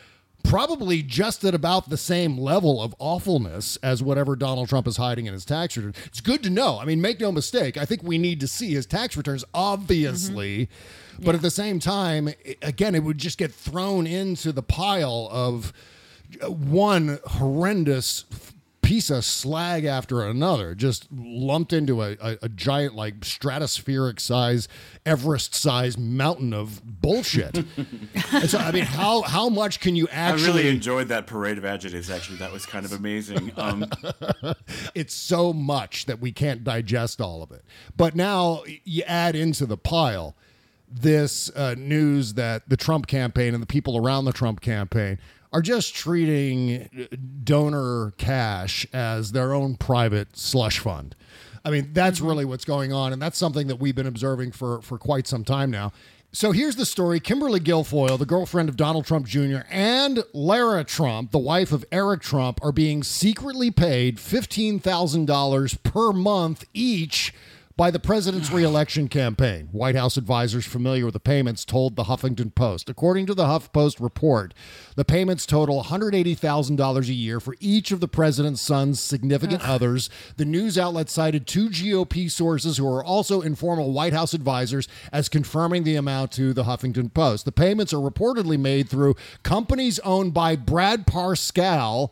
probably 0.42 1.02
just 1.02 1.44
at 1.44 1.54
about 1.54 1.88
the 1.88 1.96
same 1.96 2.38
level 2.38 2.82
of 2.82 2.94
awfulness 2.98 3.76
as 3.82 4.02
whatever 4.02 4.36
Donald 4.36 4.68
Trump 4.68 4.86
is 4.86 4.96
hiding 4.96 5.26
in 5.26 5.32
his 5.32 5.44
tax 5.44 5.76
return. 5.76 5.94
It's 6.06 6.20
good 6.20 6.42
to 6.42 6.50
know. 6.50 6.78
I 6.78 6.84
mean, 6.84 7.00
make 7.00 7.20
no 7.20 7.32
mistake. 7.32 7.76
I 7.76 7.84
think 7.84 8.02
we 8.02 8.18
need 8.18 8.40
to 8.40 8.48
see 8.48 8.72
his 8.74 8.86
tax 8.86 9.16
returns, 9.16 9.44
obviously. 9.54 10.68
But 11.20 11.34
at 11.34 11.42
the 11.42 11.50
same 11.50 11.78
time, 11.78 12.30
again, 12.62 12.94
it 12.94 13.04
would 13.04 13.18
just 13.18 13.38
get 13.38 13.52
thrown 13.52 14.06
into 14.06 14.52
the 14.52 14.62
pile 14.62 15.28
of 15.30 15.72
uh, 16.42 16.50
one 16.50 17.18
horrendous 17.24 18.24
piece 18.92 19.08
of 19.08 19.24
slag 19.24 19.86
after 19.86 20.20
another, 20.20 20.74
just 20.74 21.08
lumped 21.10 21.72
into 21.72 22.02
a, 22.02 22.14
a, 22.20 22.36
a 22.42 22.48
giant, 22.50 22.94
like 22.94 23.20
stratospheric 23.20 24.20
size, 24.20 24.68
Everest 25.06 25.54
size 25.54 25.96
mountain 25.96 26.52
of 26.52 26.82
bullshit. 26.84 27.64
so, 28.46 28.58
I 28.58 28.70
mean, 28.70 28.84
how 28.84 29.22
how 29.22 29.48
much 29.48 29.80
can 29.80 29.96
you 29.96 30.08
actually? 30.10 30.44
I 30.44 30.56
really 30.56 30.68
enjoyed 30.68 31.08
that 31.08 31.26
parade 31.26 31.56
of 31.56 31.64
adjectives. 31.64 32.10
Actually, 32.10 32.36
that 32.36 32.52
was 32.52 32.66
kind 32.66 32.84
of 32.84 32.92
amazing. 32.92 33.50
Um, 33.56 33.86
it's 34.94 35.14
so 35.14 35.54
much 35.54 36.04
that 36.04 36.20
we 36.20 36.30
can't 36.30 36.62
digest 36.62 37.18
all 37.18 37.42
of 37.42 37.50
it. 37.50 37.64
But 37.96 38.14
now 38.14 38.62
you 38.84 39.04
add 39.04 39.34
into 39.34 39.64
the 39.64 39.78
pile 39.78 40.36
this 40.86 41.50
uh, 41.56 41.76
news 41.78 42.34
that 42.34 42.68
the 42.68 42.76
Trump 42.76 43.06
campaign 43.06 43.54
and 43.54 43.62
the 43.62 43.66
people 43.66 43.96
around 43.96 44.26
the 44.26 44.34
Trump 44.34 44.60
campaign 44.60 45.18
are 45.52 45.62
just 45.62 45.94
treating 45.94 46.88
uh, 46.98 47.16
donor 47.44 48.12
cash 48.16 48.86
as 48.92 49.32
their 49.32 49.52
own 49.52 49.76
private 49.76 50.36
slush 50.36 50.78
fund. 50.78 51.14
I 51.64 51.70
mean, 51.70 51.90
that's 51.92 52.20
really 52.20 52.44
what's 52.44 52.64
going 52.64 52.92
on, 52.92 53.12
and 53.12 53.22
that's 53.22 53.38
something 53.38 53.68
that 53.68 53.76
we've 53.76 53.94
been 53.94 54.06
observing 54.06 54.52
for 54.52 54.82
for 54.82 54.98
quite 54.98 55.26
some 55.26 55.44
time 55.44 55.70
now. 55.70 55.92
So 56.34 56.52
here's 56.52 56.76
the 56.76 56.86
story. 56.86 57.20
Kimberly 57.20 57.60
Guilfoyle, 57.60 58.18
the 58.18 58.24
girlfriend 58.24 58.70
of 58.70 58.76
Donald 58.76 59.04
Trump 59.04 59.26
Jr., 59.26 59.60
and 59.70 60.24
Lara 60.32 60.82
Trump, 60.82 61.30
the 61.30 61.38
wife 61.38 61.72
of 61.72 61.84
Eric 61.92 62.22
Trump, 62.22 62.58
are 62.64 62.72
being 62.72 63.02
secretly 63.02 63.70
paid 63.70 64.16
$15,000 64.16 65.82
per 65.82 66.12
month 66.12 66.64
each 66.72 67.34
by 67.82 67.90
the 67.90 67.98
president's 67.98 68.48
reelection 68.52 69.08
campaign. 69.08 69.68
White 69.72 69.96
House 69.96 70.16
advisors 70.16 70.64
familiar 70.64 71.04
with 71.04 71.14
the 71.14 71.18
payments 71.18 71.64
told 71.64 71.96
the 71.96 72.04
Huffington 72.04 72.54
Post. 72.54 72.88
According 72.88 73.26
to 73.26 73.34
the 73.34 73.46
HuffPost 73.46 74.00
report, 74.00 74.54
the 74.94 75.04
payments 75.04 75.44
total 75.44 75.82
$180,000 75.82 77.08
a 77.08 77.12
year 77.12 77.40
for 77.40 77.56
each 77.58 77.90
of 77.90 77.98
the 77.98 78.06
president's 78.06 78.60
son's 78.60 79.00
significant 79.00 79.68
others. 79.68 80.08
The 80.36 80.44
news 80.44 80.78
outlet 80.78 81.10
cited 81.10 81.44
two 81.48 81.70
GOP 81.70 82.30
sources 82.30 82.76
who 82.76 82.86
are 82.86 83.02
also 83.02 83.40
informal 83.40 83.90
White 83.90 84.12
House 84.12 84.32
advisors 84.32 84.86
as 85.12 85.28
confirming 85.28 85.82
the 85.82 85.96
amount 85.96 86.30
to 86.34 86.52
the 86.52 86.62
Huffington 86.62 87.12
Post. 87.12 87.44
The 87.44 87.50
payments 87.50 87.92
are 87.92 87.96
reportedly 87.96 88.60
made 88.60 88.88
through 88.88 89.16
companies 89.42 89.98
owned 90.04 90.32
by 90.32 90.54
Brad 90.54 91.04
Parscale, 91.04 92.10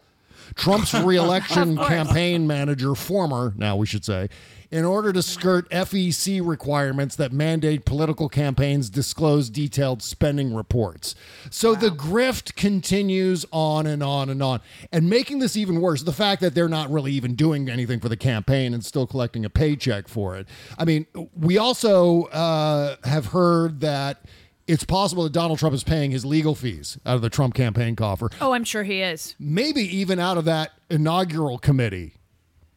Trump's 0.56 0.94
reelection 1.04 1.76
campaign 1.76 2.48
manager, 2.48 2.96
former, 2.96 3.54
now 3.56 3.76
we 3.76 3.86
should 3.86 4.04
say, 4.04 4.28
in 4.70 4.84
order 4.84 5.12
to 5.12 5.22
skirt 5.22 5.68
FEC 5.70 6.40
requirements 6.46 7.16
that 7.16 7.32
mandate 7.32 7.84
political 7.84 8.28
campaigns 8.28 8.88
disclose 8.88 9.50
detailed 9.50 10.02
spending 10.02 10.54
reports. 10.54 11.14
So 11.50 11.74
the 11.74 11.88
grift 11.88 12.54
continues 12.54 13.44
on 13.50 13.86
and 13.86 14.02
on 14.02 14.28
and 14.30 14.42
on. 14.42 14.60
And 14.92 15.10
making 15.10 15.40
this 15.40 15.56
even 15.56 15.80
worse, 15.80 16.02
the 16.04 16.12
fact 16.12 16.40
that 16.42 16.54
they're 16.54 16.68
not 16.68 16.90
really 16.90 17.12
even 17.12 17.34
doing 17.34 17.68
anything 17.68 17.98
for 18.00 18.08
the 18.08 18.16
campaign 18.16 18.72
and 18.72 18.84
still 18.84 19.06
collecting 19.06 19.44
a 19.44 19.50
paycheck 19.50 20.06
for 20.06 20.36
it. 20.36 20.46
I 20.78 20.84
mean, 20.84 21.06
we 21.34 21.58
also 21.58 22.24
uh, 22.26 22.96
have 23.04 23.26
heard 23.26 23.80
that. 23.80 24.22
It's 24.66 24.84
possible 24.84 25.24
that 25.24 25.32
Donald 25.32 25.58
Trump 25.58 25.74
is 25.74 25.82
paying 25.82 26.12
his 26.12 26.24
legal 26.24 26.54
fees 26.54 26.96
out 27.04 27.16
of 27.16 27.22
the 27.22 27.28
Trump 27.30 27.54
campaign 27.54 27.96
coffer 27.96 28.30
Oh, 28.40 28.52
I'm 28.52 28.62
sure 28.62 28.84
he 28.84 29.02
is. 29.02 29.34
maybe 29.36 29.80
even 29.82 30.20
out 30.20 30.38
of 30.38 30.44
that 30.44 30.70
inaugural 30.88 31.58
committee. 31.58 32.19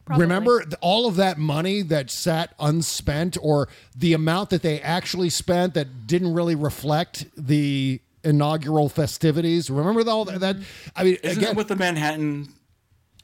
Remember 0.08 0.60
th- 0.62 0.74
all 0.82 1.06
of 1.08 1.16
that 1.16 1.38
money 1.38 1.80
that 1.82 2.10
sat 2.10 2.54
unspent, 2.60 3.38
or 3.40 3.68
the 3.96 4.12
amount 4.12 4.50
that 4.50 4.62
they 4.62 4.80
actually 4.80 5.30
spent 5.30 5.74
that 5.74 6.06
didn't 6.06 6.34
really 6.34 6.54
reflect 6.54 7.26
the 7.36 8.00
inaugural 8.22 8.88
festivities. 8.88 9.70
Remember 9.70 10.08
all 10.10 10.24
that? 10.26 10.40
that 10.40 10.56
I 10.94 11.04
mean, 11.04 11.14
isn't 11.22 11.38
again, 11.38 11.50
that 11.50 11.56
what 11.56 11.68
the 11.68 11.76
Manhattan? 11.76 12.48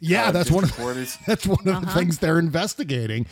yeah, 0.01 0.29
uh, 0.29 0.31
that's 0.31 0.51
one 0.51 0.65
of 0.65 0.71
district 0.71 0.87
court 0.87 0.97
is? 0.97 1.19
that's 1.27 1.47
one 1.47 1.59
of 1.61 1.65
the 1.67 1.73
Uh-huh. 1.73 1.99
things 1.99 2.19
they're 2.19 2.39
investigating. 2.39 3.27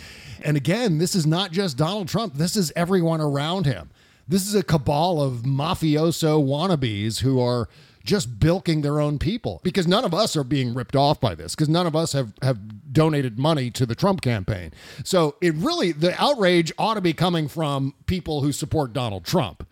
And 0.44 0.56
again, 0.56 0.98
this 0.98 1.14
is 1.14 1.26
not 1.26 1.50
just 1.50 1.76
Donald 1.78 2.08
Trump. 2.08 2.34
This 2.34 2.54
is 2.56 2.70
everyone 2.76 3.20
around 3.22 3.64
him. 3.64 3.88
This 4.28 4.46
is 4.46 4.54
a 4.54 4.62
cabal 4.62 5.22
of 5.22 5.42
mafioso 5.42 6.44
wannabes 6.44 7.20
who 7.20 7.40
are 7.40 7.68
just 8.04 8.38
bilking 8.38 8.82
their 8.82 9.00
own 9.00 9.18
people 9.18 9.60
because 9.62 9.86
none 9.86 10.04
of 10.04 10.14
us 10.14 10.36
are 10.36 10.44
being 10.44 10.74
ripped 10.74 10.96
off 10.96 11.20
by 11.20 11.34
this 11.34 11.54
because 11.54 11.68
none 11.68 11.86
of 11.86 11.96
us 11.96 12.12
have 12.12 12.32
have 12.42 12.92
donated 12.92 13.38
money 13.38 13.70
to 13.70 13.84
the 13.84 13.94
Trump 13.94 14.20
campaign. 14.20 14.72
So 15.04 15.36
it 15.40 15.54
really 15.54 15.92
the 15.92 16.20
outrage 16.22 16.72
ought 16.78 16.94
to 16.94 17.00
be 17.00 17.12
coming 17.12 17.48
from 17.48 17.94
people 18.06 18.40
who 18.42 18.52
support 18.52 18.92
Donald 18.92 19.24
Trump 19.24 19.66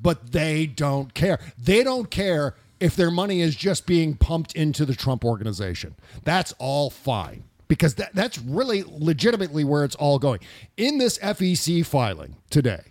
but 0.00 0.32
they 0.32 0.66
don't 0.66 1.14
care. 1.14 1.38
They 1.58 1.82
don't 1.82 2.10
care 2.10 2.54
if 2.80 2.94
their 2.94 3.10
money 3.10 3.40
is 3.40 3.56
just 3.56 3.86
being 3.86 4.16
pumped 4.16 4.54
into 4.54 4.84
the 4.84 4.94
Trump 4.94 5.24
organization. 5.24 5.96
That's 6.24 6.54
all 6.58 6.90
fine 6.90 7.44
because 7.66 7.96
that, 7.96 8.14
that's 8.14 8.38
really 8.38 8.84
legitimately 8.86 9.64
where 9.64 9.84
it's 9.84 9.96
all 9.96 10.18
going. 10.18 10.40
In 10.76 10.98
this 10.98 11.18
FEC 11.18 11.84
filing 11.84 12.36
today, 12.50 12.82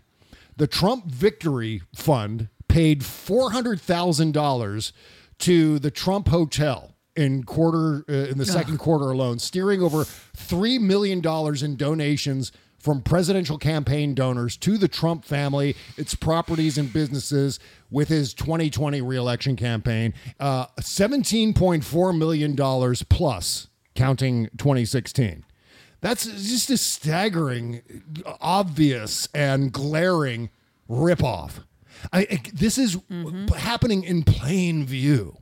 the 0.58 0.68
Trump 0.68 1.06
Victory 1.06 1.82
Fund 1.96 2.50
paid 2.68 3.02
$400,000 3.02 4.92
to 5.40 5.80
the 5.80 5.92
Trump 5.92 6.28
Hotel 6.28 6.96
in 7.16 7.44
quarter 7.44 8.06
uh, 8.10 8.30
in 8.30 8.38
the 8.38 8.46
second 8.46 8.78
quarter 8.78 9.10
alone, 9.10 9.40
steering 9.40 9.82
over 9.82 10.04
3 10.04 10.78
million 10.80 11.20
dollars 11.22 11.64
in 11.64 11.76
donations 11.76 12.52
from 12.80 13.02
presidential 13.02 13.58
campaign 13.58 14.14
donors 14.14 14.56
to 14.56 14.78
the 14.78 14.88
Trump 14.88 15.26
family, 15.26 15.76
its 15.98 16.14
properties 16.14 16.78
and 16.78 16.94
businesses 16.94 17.60
with 17.90 18.08
his 18.08 18.34
2020 18.36 19.02
reelection 19.02 19.56
campaign. 19.56 20.14
Uh, 20.40 20.68
$17.4 20.80 22.18
million 22.18 22.56
plus, 23.10 23.68
counting 23.96 24.46
2016. 24.58 25.44
That's 26.08 26.24
just 26.26 26.70
a 26.70 26.78
staggering, 26.78 27.82
obvious, 28.40 29.28
and 29.34 29.74
glaring 29.74 30.50
ripoff. 30.90 31.64
I, 32.14 32.20
I, 32.22 32.42
this 32.54 32.78
is 32.78 32.98
happening 33.58 34.04
in 34.04 34.24
plain 34.24 34.86
view. 34.86 35.38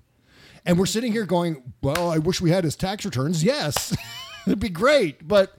And 0.65 0.79
we're 0.79 0.87
sitting 0.87 1.11
here 1.11 1.25
going, 1.25 1.61
well, 1.83 2.09
I 2.09 2.17
wish 2.17 2.41
we 2.41 2.49
had 2.49 2.63
his 2.63 2.75
tax 2.75 3.05
returns. 3.05 3.43
Yes, 3.43 3.95
it'd 4.47 4.59
be 4.59 4.69
great. 4.69 5.27
But 5.27 5.55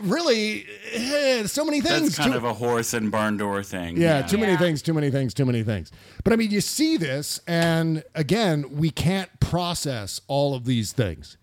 really, 0.00 0.64
eh, 0.92 1.46
so 1.46 1.64
many 1.64 1.80
things. 1.80 2.02
That's 2.02 2.18
kind 2.18 2.30
too- 2.30 2.38
of 2.38 2.44
a 2.44 2.54
horse 2.54 2.94
and 2.94 3.10
barn 3.10 3.38
door 3.38 3.64
thing. 3.64 3.96
yeah, 3.96 4.22
too 4.22 4.38
many 4.38 4.56
things, 4.56 4.80
too 4.80 4.94
many 4.94 5.10
things, 5.10 5.34
too 5.34 5.44
many 5.44 5.64
things. 5.64 5.90
But 6.22 6.32
I 6.32 6.36
mean, 6.36 6.52
you 6.52 6.60
see 6.60 6.96
this, 6.96 7.40
and 7.48 8.04
again, 8.14 8.76
we 8.76 8.90
can't 8.90 9.40
process 9.40 10.20
all 10.28 10.54
of 10.54 10.66
these 10.66 10.92
things. 10.92 11.36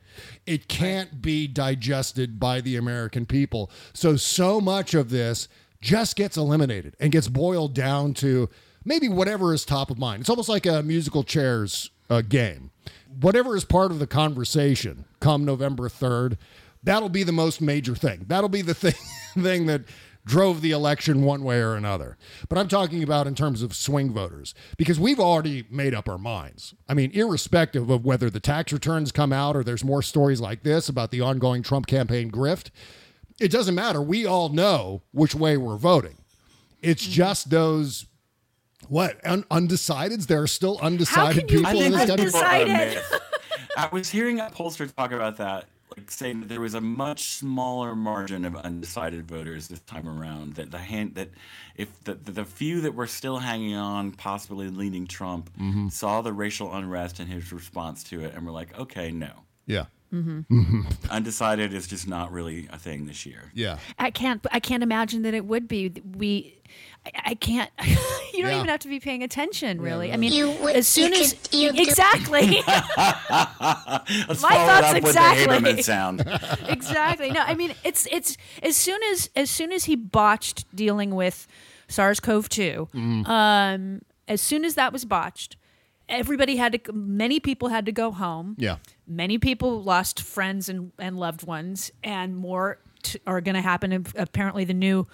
It 0.45 0.67
can't 0.67 1.21
be 1.21 1.47
digested 1.47 2.39
by 2.39 2.61
the 2.61 2.75
American 2.75 3.25
people. 3.25 3.71
So, 3.93 4.15
so 4.15 4.59
much 4.61 4.93
of 4.93 5.09
this 5.09 5.47
just 5.81 6.15
gets 6.15 6.37
eliminated 6.37 6.95
and 6.99 7.11
gets 7.11 7.27
boiled 7.27 7.73
down 7.73 8.13
to 8.15 8.49
maybe 8.85 9.09
whatever 9.09 9.53
is 9.53 9.65
top 9.65 9.91
of 9.91 9.97
mind. 9.97 10.21
It's 10.21 10.29
almost 10.29 10.49
like 10.49 10.65
a 10.65 10.81
musical 10.81 11.23
chairs 11.23 11.91
uh, 12.09 12.21
game. 12.21 12.71
Whatever 13.19 13.55
is 13.55 13.65
part 13.65 13.91
of 13.91 13.99
the 13.99 14.07
conversation 14.07 15.05
come 15.19 15.45
November 15.45 15.89
3rd, 15.89 16.37
that'll 16.83 17.09
be 17.09 17.23
the 17.23 17.31
most 17.31 17.61
major 17.61 17.95
thing. 17.95 18.25
That'll 18.27 18.49
be 18.49 18.61
the 18.61 18.73
thing, 18.73 18.93
thing 19.35 19.65
that 19.67 19.81
drove 20.25 20.61
the 20.61 20.71
election 20.71 21.23
one 21.23 21.43
way 21.43 21.59
or 21.59 21.75
another. 21.75 22.17
But 22.49 22.57
I'm 22.57 22.67
talking 22.67 23.03
about 23.03 23.27
in 23.27 23.35
terms 23.35 23.61
of 23.61 23.75
swing 23.75 24.11
voters 24.11 24.53
because 24.77 24.99
we've 24.99 25.19
already 25.19 25.65
made 25.69 25.93
up 25.93 26.07
our 26.07 26.17
minds. 26.17 26.73
I 26.87 26.93
mean, 26.93 27.11
irrespective 27.11 27.89
of 27.89 28.05
whether 28.05 28.29
the 28.29 28.39
tax 28.39 28.71
returns 28.71 29.11
come 29.11 29.33
out 29.33 29.55
or 29.55 29.63
there's 29.63 29.83
more 29.83 30.01
stories 30.01 30.39
like 30.41 30.63
this 30.63 30.89
about 30.89 31.11
the 31.11 31.21
ongoing 31.21 31.63
Trump 31.63 31.87
campaign 31.87 32.31
grift, 32.31 32.69
it 33.39 33.51
doesn't 33.51 33.75
matter. 33.75 34.01
We 34.01 34.25
all 34.25 34.49
know 34.49 35.01
which 35.11 35.35
way 35.35 35.57
we're 35.57 35.77
voting. 35.77 36.17
It's 36.81 37.05
just 37.05 37.49
those 37.49 38.05
what 38.87 39.19
un- 39.25 39.43
undecideds. 39.43 40.27
There 40.27 40.41
are 40.41 40.47
still 40.47 40.77
undecided 40.81 41.47
people 41.47 41.81
in 41.81 41.91
this 41.91 42.07
that 42.07 42.19
country. 42.19 42.25
people 42.25 42.41
are 42.41 42.55
a 42.55 42.65
myth. 42.67 43.13
I 43.77 43.89
was 43.91 44.09
hearing 44.09 44.39
a 44.39 44.45
pollster 44.45 44.93
talk 44.93 45.11
about 45.11 45.37
that, 45.37 45.65
like 45.97 46.09
saying 46.11 46.41
that 46.41 46.49
there 46.49 46.61
was 46.61 46.73
a 46.73 46.81
much 46.81 47.23
smaller 47.23 47.95
margin 47.95 48.45
of 48.45 48.55
undecided 48.55 49.27
voters 49.27 49.67
this 49.67 49.79
time 49.81 50.07
around. 50.07 50.55
That 50.55 50.71
the 50.71 50.77
hand 50.79 51.15
that 51.15 51.29
if 51.75 52.03
the 52.03 52.15
the, 52.15 52.45
few 52.45 52.81
that 52.81 52.93
were 52.95 53.07
still 53.07 53.39
hanging 53.39 53.75
on, 53.75 54.11
possibly 54.11 54.69
leaning 54.69 55.07
Trump, 55.07 55.49
Mhm. 55.59 55.91
saw 55.91 56.21
the 56.21 56.33
racial 56.33 56.73
unrest 56.73 57.19
and 57.19 57.29
his 57.31 57.51
response 57.51 58.03
to 58.05 58.21
it, 58.21 58.33
and 58.35 58.45
were 58.45 58.51
like, 58.51 58.77
okay, 58.77 59.11
no. 59.11 59.31
Yeah. 59.65 59.85
Mm-hmm. 60.13 60.81
Undecided 61.09 61.73
is 61.73 61.87
just 61.87 62.07
not 62.07 62.31
really 62.31 62.67
a 62.71 62.77
thing 62.77 63.07
this 63.07 63.25
year. 63.25 63.51
Yeah. 63.53 63.79
I 63.97 64.11
can't. 64.11 64.45
I 64.51 64.59
can't 64.59 64.83
imagine 64.83 65.23
that 65.23 65.33
it 65.33 65.45
would 65.45 65.67
be. 65.67 65.91
We. 66.15 66.59
I, 67.05 67.11
I 67.31 67.33
can't. 67.35 67.69
you 67.83 67.95
don't 68.43 68.51
Yeah. 68.51 68.55
even 68.57 68.67
have 68.69 68.79
to 68.81 68.87
be 68.89 68.99
paying 68.99 69.23
attention, 69.23 69.81
really. 69.81 70.11
I 70.11 70.15
really. 70.15 70.17
mean, 70.29 70.33
You 70.33 70.51
would- 70.61 70.75
as 70.75 70.87
soon 70.87 71.13
you 71.13 71.21
as 71.21 71.33
could- 71.33 71.53
you 71.53 71.71
could- 71.71 71.79
exactly. 71.87 72.61
My 73.27 74.33
thoughts 74.35 74.87
up 74.89 74.95
exactly. 74.95 75.59
with 75.63 75.77
the 75.77 75.83
sound. 75.83 76.23
exactly. 76.67 77.31
No, 77.31 77.41
I 77.41 77.53
mean 77.55 77.73
it's 77.83 78.07
it's 78.11 78.37
as 78.61 78.75
soon 78.77 79.01
as 79.11 79.29
as 79.35 79.49
soon 79.49 79.71
as 79.71 79.85
he 79.85 79.95
botched 79.95 80.73
dealing 80.75 81.15
with 81.15 81.47
SARS-CoV-2, 81.87 82.89
Mm. 82.91 83.27
um, 83.27 84.01
as 84.27 84.41
soon 84.41 84.63
as 84.65 84.75
that 84.75 84.93
was 84.93 85.05
botched, 85.05 85.57
everybody 86.09 86.55
had 86.55 86.83
to. 86.83 86.93
Many 86.93 87.39
people 87.39 87.69
had 87.69 87.85
to 87.85 87.91
go 87.91 88.11
home. 88.11 88.55
Yeah. 88.57 88.77
Many 89.07 89.37
people 89.37 89.81
lost 89.83 90.21
friends 90.21 90.69
and, 90.69 90.91
and 90.99 91.17
loved 91.17 91.45
ones, 91.45 91.91
and 92.03 92.35
more 92.35 92.77
t- 93.03 93.19
are 93.27 93.41
going 93.41 93.55
to 93.55 93.61
happen. 93.61 94.05
Apparently, 94.15 94.63
the 94.65 94.73
new 94.73 95.07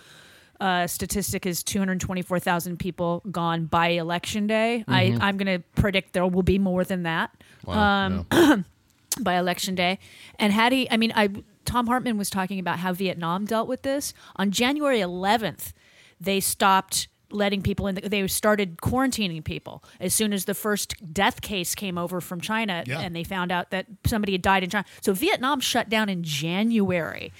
uh, 0.59 0.87
statistic 0.87 1.45
is 1.45 1.63
224,000 1.63 2.77
people 2.77 3.23
gone 3.31 3.65
by 3.65 3.89
election 3.89 4.45
day. 4.47 4.83
Mhm. 4.87 4.93
I, 5.21 5.27
I'm 5.27 5.37
going 5.37 5.59
to 5.61 5.63
predict 5.81 6.13
there 6.13 6.27
will 6.27 6.43
be 6.43 6.59
more 6.59 6.83
than 6.83 7.03
that 7.03 7.31
Wow, 7.65 8.25
um, 8.31 8.65
by 9.21 9.35
election 9.37 9.75
day. 9.75 9.99
And 10.37 10.51
had 10.51 10.71
he, 10.73 10.89
I 10.91 10.97
mean, 10.97 11.13
I 11.15 11.29
Thom 11.65 11.87
Hartmann 11.87 12.17
was 12.17 12.29
talking 12.29 12.59
about 12.59 12.79
how 12.79 12.93
Vietnam 12.93 13.45
dealt 13.45 13.67
with 13.67 13.83
this 13.83 14.13
on 14.35 14.51
January 14.51 14.99
11th. 14.99 15.71
They 16.19 16.39
stopped 16.39 17.07
letting 17.31 17.61
people 17.61 17.87
in. 17.87 17.95
They 17.95 18.27
started 18.27 18.77
quarantining 18.77 19.43
people 19.43 19.83
as 19.99 20.13
soon 20.13 20.33
as 20.33 20.45
the 20.45 20.53
first 20.53 20.95
death 21.13 21.41
case 21.41 21.75
came 21.75 21.97
over 21.97 22.21
from 22.21 22.41
China, 22.41 22.83
Yeah. 22.87 22.99
and 22.99 23.15
they 23.15 23.23
found 23.23 23.51
out 23.51 23.69
that 23.71 23.85
somebody 24.05 24.31
had 24.33 24.41
died 24.41 24.63
in 24.63 24.69
China. 24.69 24.85
So 25.01 25.13
Vietnam 25.13 25.59
shut 25.59 25.89
down 25.89 26.09
in 26.09 26.23
January. 26.23 27.31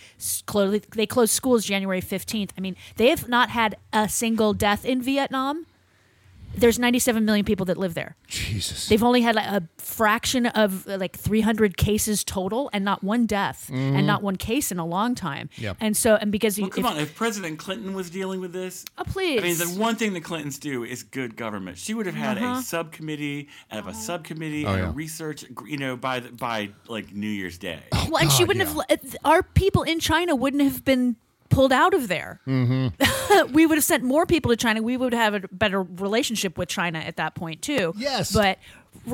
They 0.95 1.05
closed 1.07 1.33
schools 1.33 1.65
January 1.65 2.01
15th. 2.01 2.51
I 2.57 2.61
mean, 2.61 2.75
they 2.95 3.09
have 3.09 3.27
not 3.27 3.49
had 3.49 3.77
a 3.93 4.07
single 4.09 4.53
death 4.53 4.85
in 4.85 5.01
Vietnam. 5.01 5.65
There's 6.55 6.77
97 6.79 7.23
million 7.25 7.45
people 7.45 7.65
that 7.67 7.77
live 7.77 7.93
there. 7.93 8.15
Jesus. 8.27 8.87
They've 8.89 9.03
only 9.03 9.21
had 9.21 9.35
like, 9.35 9.45
a 9.45 9.63
fraction 9.77 10.47
of 10.47 10.87
uh, 10.87 10.97
like 10.97 11.15
300 11.17 11.77
cases 11.77 12.23
total, 12.23 12.69
and 12.73 12.83
not 12.83 13.03
one 13.03 13.25
death, 13.25 13.69
Mhm. 13.71 13.97
and 13.97 14.07
not 14.07 14.21
one 14.23 14.35
case 14.35 14.71
in 14.71 14.79
a 14.79 14.85
long 14.85 15.15
time. 15.15 15.49
Yep. 15.57 15.77
And 15.79 15.95
so, 15.95 16.15
and 16.15 16.31
because 16.31 16.57
you, 16.59 16.67
come 16.69 16.85
if- 16.85 16.91
on, 16.91 16.97
if 16.97 17.15
President 17.15 17.59
Clinton 17.59 17.93
was 17.93 18.09
dealing 18.09 18.41
with 18.41 18.51
this, 18.51 18.83
oh 18.97 19.03
please, 19.05 19.39
I 19.39 19.43
mean, 19.43 19.57
the 19.57 19.79
one 19.79 19.95
thing 19.95 20.13
the 20.13 20.21
Clintons 20.21 20.57
do 20.59 20.83
is 20.83 21.03
good 21.03 21.35
government. 21.37 21.77
She 21.77 21.93
would 21.93 22.05
have 22.07 22.15
had 22.15 22.37
Uh-huh. 22.37 22.59
a 22.59 22.61
subcommittee 22.63 23.47
of 23.71 23.87
a 23.87 23.93
subcommittee 23.93 24.65
Oh, 24.65 24.73
and 24.73 24.81
yeah. 24.83 24.89
a 24.89 24.91
research, 24.91 25.45
you 25.65 25.77
know, 25.77 25.95
by 25.95 26.19
the, 26.19 26.31
by 26.31 26.69
like 26.87 27.13
New 27.13 27.27
Year's 27.29 27.57
Day. 27.57 27.79
well, 28.09 28.17
and 28.17 28.31
she 28.31 28.43
wouldn't 28.43 28.67
have. 28.67 29.15
Our 29.23 29.43
people 29.43 29.83
in 29.83 29.99
China 29.99 30.35
wouldn't 30.35 30.63
have 30.63 30.83
been 30.83 31.15
pulled 31.49 31.71
out 31.73 31.93
of 31.93 32.07
there. 32.07 32.39
Mm-hmm. 32.47 33.51
we 33.53 33.65
would 33.65 33.77
have 33.77 33.83
sent 33.83 34.03
more 34.03 34.25
people 34.25 34.49
to 34.51 34.57
China. 34.57 34.81
We 34.81 34.97
would 34.97 35.13
have 35.13 35.33
a 35.33 35.41
better 35.51 35.81
relationship 35.83 36.57
with 36.57 36.69
China 36.69 36.99
at 36.99 37.17
that 37.17 37.35
point 37.35 37.61
too. 37.61 37.93
Yes, 37.97 38.31
but 38.33 38.57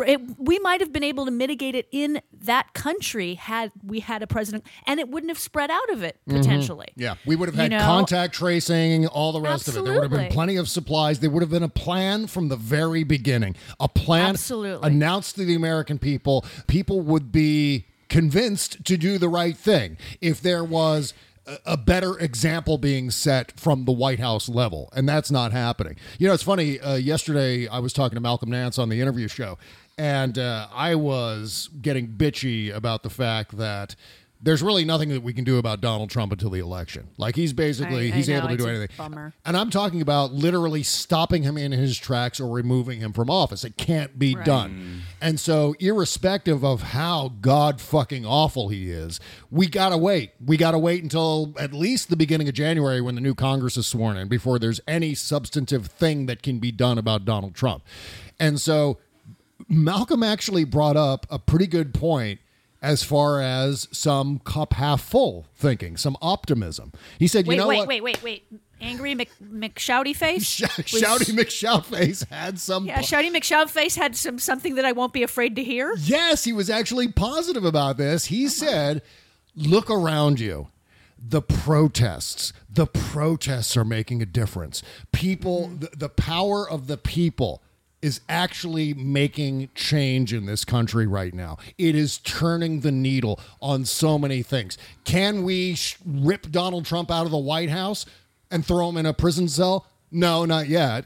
it, 0.05 0.21
we 0.39 0.57
might 0.59 0.79
have 0.79 0.91
been 0.93 1.03
able 1.03 1.25
to 1.25 1.31
mitigate 1.31 1.75
it 1.75 1.87
in 1.91 2.21
that 2.43 2.73
country 2.73 3.35
had 3.35 3.71
we 3.83 3.99
had 3.99 4.21
a 4.23 4.27
president, 4.27 4.63
and 4.87 4.99
it 4.99 5.09
wouldn't 5.09 5.29
have 5.29 5.39
spread 5.39 5.69
out 5.69 5.89
of 5.91 6.01
it 6.03 6.17
Mhm. 6.27 6.37
potentially. 6.37 6.87
Yeah, 6.95 7.15
we 7.25 7.35
would 7.35 7.49
have 7.49 7.55
You 7.55 7.61
had 7.63 7.71
know? 7.71 7.79
contact 7.79 8.33
tracing, 8.33 9.05
all 9.07 9.31
the 9.31 9.41
rest 9.41 9.67
of 9.67 9.75
it. 9.77 9.83
There 9.83 9.93
would 9.93 10.03
have 10.03 10.11
been 10.11 10.31
plenty 10.31 10.55
of 10.55 10.69
supplies. 10.69 11.19
There 11.19 11.29
would 11.29 11.41
have 11.41 11.49
been 11.51 11.63
a 11.63 11.69
plan 11.69 12.27
from 12.27 12.47
the 12.49 12.55
very 12.55 13.03
beginning. 13.03 13.55
A 13.79 13.87
plan 13.89 14.29
Absolutely. 14.29 14.87
announced 14.87 15.35
to 15.35 15.45
the 15.45 15.55
American 15.55 15.99
people. 15.99 16.45
People 16.67 17.01
would 17.01 17.31
be 17.31 17.85
convinced 18.07 18.83
to 18.85 18.97
do 18.97 19.17
the 19.17 19.29
right 19.29 19.57
thing 19.57 19.97
if 20.21 20.41
there 20.41 20.63
was 20.63 21.13
a- 21.65 21.77
better 21.77 22.17
example 22.19 22.77
being 22.77 23.11
set 23.11 23.59
from 23.59 23.85
the 23.85 23.91
White 23.91 24.19
House 24.19 24.49
level, 24.49 24.89
and 24.95 25.07
that's 25.07 25.31
not 25.31 25.51
happening. 25.51 25.95
You 26.17 26.27
know, 26.27 26.33
it's 26.33 26.43
funny. 26.43 26.79
Uh, 26.79 26.95
yesterday, 26.95 27.67
I 27.67 27.79
was 27.79 27.93
talking 27.93 28.15
to 28.15 28.21
Malcolm 28.21 28.49
Nance 28.49 28.77
on 28.79 28.89
the 28.89 29.01
interview 29.01 29.27
show, 29.27 29.57
and 29.97 30.37
uh, 30.37 30.67
I 30.73 30.95
was 30.95 31.69
getting 31.81 32.07
bitchy 32.07 32.73
about 32.73 33.03
the 33.03 33.09
fact 33.09 33.57
that 33.57 33.95
there's 34.45 34.61
really 34.61 34.85
nothing 34.85 35.09
that 35.09 35.23
we 35.23 35.33
can 35.33 35.43
do 35.43 35.57
about 35.57 35.81
Donald 35.81 36.09
Trump 36.11 36.31
until 36.31 36.51
the 36.51 36.59
election. 36.59 37.07
Like 37.17 37.35
he's 37.35 37.51
basically 37.51 38.11
I- 38.11 38.13
I 38.13 38.17
he's 38.17 38.29
know, 38.29 38.37
able 38.37 38.49
to 38.49 38.57
do 38.57 38.67
anything. 38.67 38.89
bummer. 38.95 39.33
And 39.43 39.57
I'm 39.57 39.71
talking 39.71 40.01
about 40.01 40.33
literally 40.33 40.83
stopping 40.83 41.41
him 41.43 41.57
in 41.57 41.71
his 41.71 41.97
tracks 41.97 42.39
or 42.39 42.47
removing 42.53 42.99
him 42.99 43.11
from 43.11 43.29
office. 43.29 43.63
It 43.65 43.75
can't 43.75 44.17
be 44.19 44.35
done. 44.35 44.71
Mm. 44.71 44.99
And 45.19 45.39
so, 45.39 45.73
irrespective 45.79 46.63
of 46.63 46.81
how 46.83 47.33
god 47.41 47.81
fucking 47.81 48.23
awful 48.25 48.69
he 48.69 48.91
is, 48.91 49.19
we 49.49 49.65
gotta 49.65 49.97
wait. 49.97 50.31
We 50.45 50.57
gotta 50.57 50.77
wait 50.79 51.01
until 51.01 51.53
at 51.59 51.73
least 51.73 52.09
the 52.11 52.15
beginning 52.15 52.47
of 52.47 52.53
January 52.53 53.01
when 53.01 53.15
the 53.15 53.21
new 53.21 53.33
Congress 53.33 53.77
is 53.77 53.87
sworn 53.87 54.15
in 54.15 54.27
before 54.27 54.59
there's 54.59 54.79
any 54.87 55.15
substantive 55.15 55.87
thing 55.87 56.27
that 56.27 56.43
can 56.43 56.59
be 56.59 56.71
done 56.71 56.99
about 56.99 57.25
Donald 57.25 57.55
Trump. 57.55 57.83
And 58.39 58.61
so, 58.61 58.99
Malcolm 59.67 60.21
actually 60.21 60.65
brought 60.65 60.97
up 60.97 61.25
a 61.31 61.39
pretty 61.39 61.65
good 61.65 61.93
point 61.95 62.39
as 62.85 63.01
far 63.01 63.41
as 63.41 63.87
some 63.91 64.37
cup 64.37 64.73
half 64.73 65.01
full 65.01 65.47
thinking, 65.55 65.97
some 65.97 66.15
optimism. 66.21 66.91
He 67.17 67.27
said, 67.27 67.47
wait, 67.47 67.55
"You 67.55 67.61
know 67.61 67.67
wait, 67.67 67.77
what? 67.79 67.87
wait, 67.87 68.03
wait, 68.03 68.23
wait, 68.23 68.43
angry 68.79 69.15
Mc, 69.15 69.31
McShouty 69.43 70.15
face. 70.15 70.61
was- 70.61 70.69
Shouty 70.69 71.35
McShoutface 71.35 72.29
had 72.29 72.59
some. 72.59 72.85
Yeah, 72.85 72.99
Shouty 72.99 73.35
McShoutface 73.35 73.97
had 73.97 74.15
some 74.15 74.37
something 74.37 74.75
that 74.75 74.85
I 74.85 74.91
won't 74.91 75.13
be 75.13 75.23
afraid 75.23 75.55
to 75.55 75.63
hear. 75.63 75.95
Yes, 75.97 76.43
he 76.43 76.53
was 76.53 76.69
actually 76.69 77.07
positive 77.07 77.65
about 77.65 77.97
this. 77.97 78.25
He 78.25 78.45
uh-huh. 78.45 78.51
said, 78.51 79.01
"Look 79.55 79.89
around 79.89 80.39
you. 80.39 80.67
The 81.17 81.41
protests, 81.41 82.53
the 82.69 82.85
protests 82.85 83.75
are 83.75 83.85
making 83.85 84.21
a 84.21 84.27
difference. 84.27 84.83
People, 85.11 85.69
mm-hmm. 85.69 85.77
the, 85.77 85.89
the 85.95 86.09
power 86.09 86.69
of 86.69 86.85
the 86.85 86.97
people 86.97 87.63
is 88.05 88.21
actually 88.29 88.93
making 88.93 89.67
change 89.73 90.31
in 90.31 90.45
this 90.45 90.63
country 90.63 91.07
right 91.07 91.33
now. 91.33 91.57
It 91.79 91.95
is 91.95 92.19
turning 92.19 92.81
the 92.81 92.91
needle 92.91 93.39
on 93.61 93.83
so 93.85 94.19
many 94.19 94.43
things. 94.43 94.77
Can 95.05 95.43
we 95.43 95.73
sh- 95.73 95.97
rip 96.05 96.51
Donald 96.51 96.85
Trump 96.85 97.09
out 97.09 97.25
of 97.25 97.31
the 97.31 97.37
White 97.39 97.71
House 97.71 98.05
and 98.51 98.63
throw 98.63 98.89
him 98.89 98.97
in 98.97 99.07
a 99.07 99.13
prison 99.13 99.47
cell? 99.47 99.87
No, 100.11 100.45
not 100.45 100.67
yet. 100.67 101.05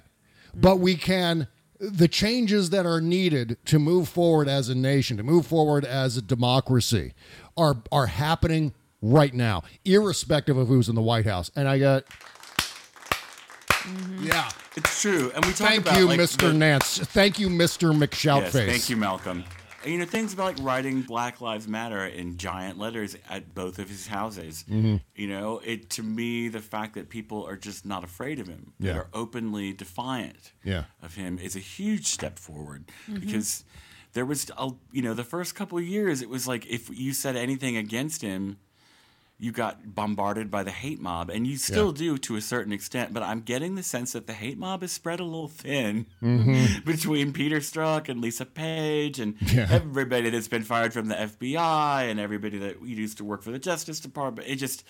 But 0.53 0.79
we 0.79 0.95
can 0.95 1.47
the 1.79 2.09
changes 2.09 2.71
that 2.71 2.85
are 2.85 2.99
needed 2.99 3.55
to 3.63 3.79
move 3.79 4.09
forward 4.09 4.49
as 4.49 4.67
a 4.67 4.75
nation, 4.75 5.15
to 5.15 5.23
move 5.23 5.47
forward 5.47 5.85
as 5.85 6.17
a 6.17 6.21
democracy, 6.21 7.13
are 7.55 7.77
are 7.93 8.07
happening 8.07 8.73
right 9.01 9.33
now, 9.33 9.63
irrespective 9.85 10.57
of 10.57 10.67
who's 10.67 10.89
in 10.89 10.95
the 10.95 11.01
White 11.01 11.25
House. 11.25 11.49
And 11.55 11.69
I 11.69 11.79
got, 11.79 12.03
yeah, 14.21 14.49
It's 14.75 15.01
true, 15.01 15.31
and 15.35 15.45
we 15.45 15.51
talk 15.51 15.59
about. 15.61 15.67
thank 15.69 15.81
about 15.81 15.97
you, 15.99 16.07
like, 16.07 16.19
Mr. 16.19 16.37
the- 16.47 16.53
Nance. 16.53 16.97
Thank 16.99 17.39
you, 17.39 17.49
Mr. 17.49 17.91
McShoutface. 17.93 18.53
Yes, 18.53 18.53
thank 18.53 18.89
you, 18.89 18.97
Malcolm. 18.97 19.43
And, 19.83 19.93
you 19.93 19.99
know, 19.99 20.05
things 20.05 20.33
about 20.33 20.57
like 20.57 20.65
writing 20.65 21.01
Black 21.03 21.39
Lives 21.39 21.65
Matter 21.67 22.05
in 22.05 22.37
giant 22.37 22.77
letters 22.77 23.15
at 23.29 23.55
both 23.55 23.79
of 23.79 23.87
his 23.89 24.07
houses. 24.07 24.65
Mhm. 24.69 24.99
You 25.15 25.27
know, 25.27 25.59
it 25.63 25.89
to 25.91 26.03
me 26.03 26.49
the 26.49 26.59
fact 26.59 26.95
that 26.95 27.07
people 27.09 27.45
are 27.47 27.55
just 27.55 27.85
not 27.85 28.03
afraid 28.03 28.39
of 28.41 28.47
him, 28.47 28.73
Yeah. 28.77 28.97
are 28.97 29.07
openly 29.13 29.71
defiant 29.71 30.51
Yeah. 30.65 30.83
of 31.01 31.15
him, 31.15 31.39
is 31.39 31.55
a 31.55 31.59
huge 31.59 32.07
step 32.07 32.37
forward. 32.39 32.91
Mhm. 33.09 33.21
Because 33.21 33.63
there 34.11 34.25
was, 34.25 34.51
a- 34.57 34.71
you 34.91 35.01
know, 35.01 35.13
the 35.13 35.23
first 35.23 35.55
couple 35.55 35.77
of 35.77 35.85
years, 35.87 36.21
it 36.21 36.27
was 36.29 36.45
like 36.45 36.65
if 36.65 36.89
you 36.89 37.13
said 37.13 37.37
anything 37.37 37.77
against 37.77 38.21
him, 38.21 38.57
you 39.41 39.53
got 39.53 39.95
bombarded 39.95 40.51
by 40.51 40.63
the 40.63 40.71
hate 40.71 40.99
mob, 40.99 41.29
and 41.29 41.47
you 41.47 41.55
still 41.55 41.93
do 41.93 42.17
to 42.17 42.35
a 42.35 42.41
certain 42.41 42.73
extent. 42.73 43.13
But 43.13 43.23
I'm 43.23 43.39
getting 43.39 43.75
the 43.75 43.83
sense 43.83 44.11
that 44.11 44.27
the 44.27 44.33
hate 44.33 44.57
mob 44.57 44.83
is 44.83 44.91
spread 44.91 45.21
a 45.21 45.23
little 45.23 45.47
thin 45.47 46.07
Mhm. 46.21 46.83
between 46.85 47.31
Peter 47.31 47.59
Strzok 47.61 48.09
and 48.09 48.19
Lisa 48.19 48.45
Page 48.45 49.17
and 49.17 49.35
Yeah. 49.41 49.67
everybody 49.71 50.29
that's 50.29 50.49
been 50.49 50.63
fired 50.63 50.91
from 50.91 51.07
the 51.07 51.15
FBI 51.15 52.01
and 52.09 52.19
everybody 52.19 52.57
that 52.57 52.81
used 52.85 53.17
to 53.19 53.23
work 53.23 53.41
for 53.41 53.51
the 53.51 53.59
Justice 53.59 54.01
Department. 54.01 54.45
It 54.47 54.57
just 54.57 54.83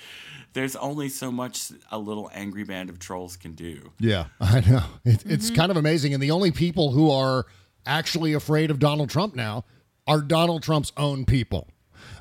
there's 0.54 0.76
only 0.78 1.10
so 1.10 1.32
much 1.32 1.72
a 1.92 2.00
little 2.00 2.32
angry 2.34 2.64
band 2.64 2.90
of 2.90 2.98
trolls 2.98 3.38
can 3.38 3.52
do. 3.54 3.92
Yeah, 4.00 4.26
I 4.42 4.62
know. 4.62 4.84
It, 5.06 5.20
Mm-hmm. 5.20 5.30
It's 5.32 5.52
kind 5.52 5.70
of 5.70 5.78
amazing. 5.78 6.16
And 6.16 6.24
the 6.24 6.32
only 6.32 6.50
people 6.52 6.92
who 6.92 7.12
are 7.12 7.46
actually 7.86 8.34
afraid 8.34 8.72
of 8.72 8.80
Donald 8.80 9.12
Trump 9.12 9.36
now 9.36 9.66
are 10.08 10.22
Donald 10.22 10.64
Trump's 10.64 10.92
own 10.98 11.26
people. 11.26 11.68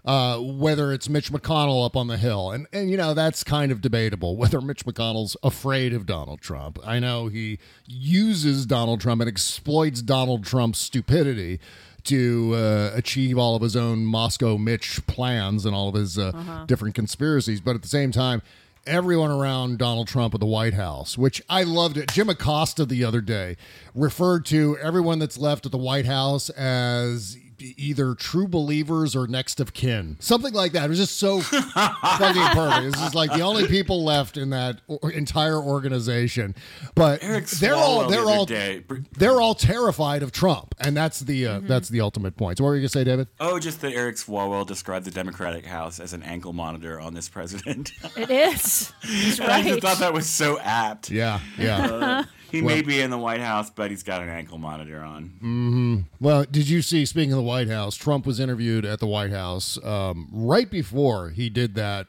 Uh, 0.04 0.38
whether 0.38 0.92
it's 0.92 1.08
Mitch 1.08 1.30
McConnell 1.32 1.84
up 1.84 1.96
on 1.96 2.06
the 2.06 2.16
Hill. 2.16 2.50
And, 2.50 2.66
and, 2.72 2.90
you 2.90 2.96
know, 2.96 3.14
that's 3.14 3.44
kind 3.44 3.70
of 3.72 3.80
debatable 3.80 4.36
whether 4.42 4.60
Mitch 4.60 4.84
McConnell's 4.86 5.36
afraid 5.42 5.92
of 5.92 6.06
Donald 6.06 6.40
Trump. 6.40 6.78
I 6.84 6.98
know 6.98 7.26
he 7.28 7.58
uses 7.86 8.64
Donald 8.66 9.00
Trump 9.00 9.20
and 9.20 9.28
exploits 9.28 10.00
Donald 10.02 10.44
Trump's 10.44 10.78
stupidity 10.78 11.58
to 12.04 12.54
uh, 12.54 12.90
achieve 12.94 13.36
all 13.36 13.54
of 13.56 13.60
his 13.62 13.76
own 13.76 14.04
Moscow 14.06 14.56
Mitch 14.56 15.04
plans 15.06 15.66
and 15.66 15.74
all 15.74 15.88
of 15.88 15.94
his 15.94 16.16
uh, 16.18 16.28
Uh-huh. 16.34 16.64
different 16.66 16.94
conspiracies. 16.94 17.60
But 17.60 17.74
at 17.74 17.82
the 17.82 17.88
same 17.88 18.12
time, 18.12 18.40
everyone 18.86 19.30
around 19.30 19.76
Donald 19.78 20.08
Trump 20.08 20.32
at 20.32 20.40
the 20.40 20.46
White 20.46 20.72
House, 20.74 21.18
which 21.18 21.42
I 21.50 21.64
loved 21.64 21.98
it. 21.98 22.10
Jim 22.12 22.30
Acosta 22.30 22.86
the 22.86 23.04
other 23.04 23.20
day 23.20 23.56
referred 23.94 24.46
to 24.46 24.78
everyone 24.78 25.18
that's 25.18 25.36
left 25.36 25.66
at 25.66 25.72
the 25.72 25.76
White 25.78 26.06
House 26.06 26.48
as 26.50 27.36
either 27.60 28.14
true 28.14 28.46
believers 28.48 29.14
or 29.16 29.26
next 29.26 29.60
of 29.60 29.72
kin. 29.74 30.16
Something 30.20 30.54
like 30.54 30.72
that. 30.72 30.84
It 30.84 30.88
was 30.88 30.98
just 30.98 31.16
so 31.18 31.40
fucking 31.40 32.42
perfect. 32.54 32.86
It's 32.86 33.00
just 33.00 33.14
like 33.14 33.32
the 33.32 33.40
only 33.40 33.66
people 33.66 34.04
left 34.04 34.36
in 34.36 34.50
that 34.50 34.80
o- 34.88 34.98
entire 35.08 35.58
organization. 35.60 36.54
But 36.94 37.22
Eric 37.22 37.46
they're 37.46 37.74
all 37.74 38.08
they're 38.08 38.22
the 38.24 38.28
all 38.28 38.44
day- 38.46 38.84
they're 39.16 39.40
all 39.40 39.54
terrified 39.54 40.22
of 40.22 40.32
Trump, 40.32 40.74
and 40.80 40.96
that's 40.96 41.20
the 41.20 41.46
uh, 41.46 41.60
that's 41.62 41.88
the 41.88 42.00
ultimate 42.00 42.36
point. 42.36 42.58
So 42.58 42.64
what 42.64 42.70
were 42.70 42.76
you 42.76 42.82
gonna 42.82 42.88
say, 42.90 43.04
David? 43.04 43.28
Oh, 43.40 43.58
just 43.58 43.80
that 43.80 43.92
Eric 43.92 44.16
Swalwell 44.16 44.66
described 44.66 45.04
the 45.06 45.10
Democratic 45.10 45.66
House 45.66 46.00
as 46.00 46.12
an 46.12 46.22
ankle 46.22 46.52
monitor 46.52 47.00
on 47.00 47.14
this 47.14 47.28
president. 47.28 47.92
It 48.16 48.30
is. 48.30 48.92
He's 49.02 49.38
And 49.48 49.50
I 49.50 49.62
just 49.62 49.80
thought 49.80 49.98
that 49.98 50.12
was 50.12 50.28
so 50.28 50.58
apt. 50.60 51.10
Yeah, 51.10 51.40
yeah. 51.58 51.86
Uh, 51.86 52.24
he 52.50 52.62
Well- 52.62 52.76
may 52.76 52.82
be 52.82 53.00
in 53.00 53.10
the 53.10 53.18
White 53.18 53.40
House, 53.40 53.70
but 53.70 53.90
he's 53.90 54.02
got 54.02 54.22
an 54.22 54.28
ankle 54.28 54.58
monitor 54.58 55.00
on. 55.02 55.24
hmm 55.40 55.96
Well, 56.20 56.44
did 56.50 56.68
you 56.68 56.82
see? 56.82 57.04
Speaking 57.04 57.32
of 57.32 57.36
the 57.38 57.42
White 57.42 57.68
House, 57.68 57.96
Trump 57.96 58.26
was 58.26 58.40
interviewed 58.40 58.84
at 58.84 59.00
the 59.00 59.06
White 59.06 59.32
House 59.32 59.78
um, 59.84 60.28
right 60.32 60.70
before 60.70 61.30
he 61.30 61.48
did 61.50 61.74
that. 61.74 62.08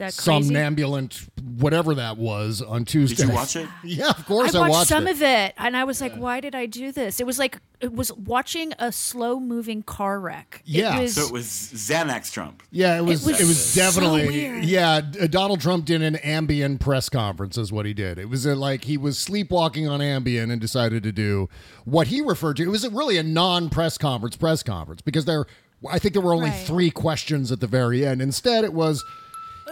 That 0.00 0.16
crazy- 0.16 0.22
somnambulant, 0.48 1.28
whatever 1.58 1.94
that 1.94 2.16
was, 2.18 2.60
on 2.62 2.84
Tuesday. 2.84 3.16
Did 3.16 3.28
you 3.28 3.34
watch 3.34 3.54
it? 3.54 3.68
yeah, 3.84 4.10
of 4.10 4.24
course 4.26 4.54
I 4.54 4.58
I 4.58 4.60
watched, 4.62 4.70
watched 4.72 4.88
some 4.88 5.06
it. 5.06 5.12
of 5.12 5.22
it, 5.22 5.54
and 5.58 5.76
I 5.76 5.84
was 5.84 6.00
like, 6.00 6.14
"Why 6.16 6.40
did 6.40 6.54
I 6.54 6.66
do 6.66 6.90
this?" 6.90 7.20
It 7.20 7.26
was 7.26 7.38
like 7.38 7.58
it 7.80 7.92
was 7.92 8.12
watching 8.14 8.72
a 8.78 8.92
slow-moving 8.92 9.82
car 9.84 10.20
wreck. 10.20 10.62
Yeah. 10.66 10.98
it 10.98 11.02
was, 11.02 11.14
So 11.14 11.26
it 11.26 11.32
was 11.32 11.46
Xanax 11.46 12.30
Trump. 12.32 12.62
Yeah, 12.70 12.98
it 12.98 13.02
was. 13.04 13.26
It 13.26 13.32
was 13.38 13.40
was, 13.48 13.64
so 13.72 13.80
definitely. 13.80 14.26
weird. 14.26 14.64
Yeah, 14.64 15.00
Donald 15.02 15.60
Trump 15.60 15.84
did 15.84 16.02
an 16.02 16.14
Ambien 16.16 16.80
press 16.80 17.08
conference, 17.08 17.56
is 17.58 17.70
what 17.72 17.86
he 17.86 17.94
did. 17.94 18.18
It 18.18 18.28
was 18.28 18.46
uh 18.46 18.56
like 18.56 18.84
he 18.84 18.96
was 18.96 19.18
sleepwalking 19.18 19.86
on 19.88 20.00
Ambien 20.00 20.50
and 20.50 20.60
decided 20.60 21.02
to 21.02 21.12
do 21.12 21.48
what 21.84 22.06
he 22.08 22.20
referred 22.20 22.56
to. 22.56 22.62
It 22.62 22.68
was 22.68 22.88
really 22.88 23.18
a 23.18 23.22
non-press 23.22 23.98
conference 23.98 24.36
press 24.36 24.62
conference 24.62 25.02
because 25.02 25.24
there, 25.26 25.44
I 25.90 25.98
think 25.98 26.14
there 26.14 26.22
were 26.22 26.34
only 26.34 26.50
Right. 26.50 26.66
three 26.66 26.90
questions 26.90 27.52
at 27.52 27.60
the 27.60 27.66
very 27.66 28.06
end. 28.06 28.20
Instead, 28.22 28.64
it 28.64 28.72
was 28.72 29.04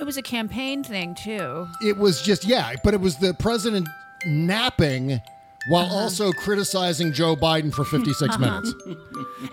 it 0.00 0.04
was 0.06 0.16
a 0.16 0.22
campaign 0.22 0.82
thing 0.84 1.14
too. 1.14 1.66
it 1.82 1.96
was 1.96 2.22
just 2.22 2.44
yeah, 2.44 2.74
but 2.84 2.94
it 2.94 3.00
was 3.00 3.16
the 3.16 3.34
president 3.34 3.88
napping 4.26 5.20
while 5.68 5.84
Uh-huh. 5.87 5.94
also 5.96 6.32
criticizing 6.32 7.12
Joe 7.12 7.37
Biden 7.37 7.72
for 7.72 7.84
56 7.84 8.38
minutes. 8.44 8.72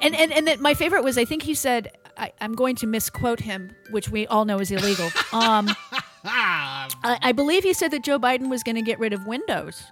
And 0.02 0.16
and 0.16 0.32
and 0.32 0.48
then 0.48 0.62
my 0.62 0.74
favorite 0.74 1.04
was 1.04 1.18
I 1.18 1.26
think 1.26 1.44
he 1.44 1.54
said 1.54 1.92
I, 2.18 2.32
I'm 2.40 2.54
going 2.56 2.76
to 2.78 2.88
misquote 2.88 3.42
him, 3.42 3.76
which 3.92 4.08
we 4.10 4.26
all 4.28 4.46
know 4.46 4.60
is 4.60 4.72
illegal. 4.72 5.10
Um, 5.34 5.70
I, 6.24 7.20
I 7.22 7.32
believe 7.34 7.64
he 7.64 7.74
said 7.74 7.92
that 7.92 8.04
Joe 8.04 8.18
Biden 8.18 8.50
was 8.50 8.64
going 8.64 8.76
to 8.78 8.82
get 8.82 8.98
rid 9.00 9.14
of 9.14 9.28
Windows 9.28 9.84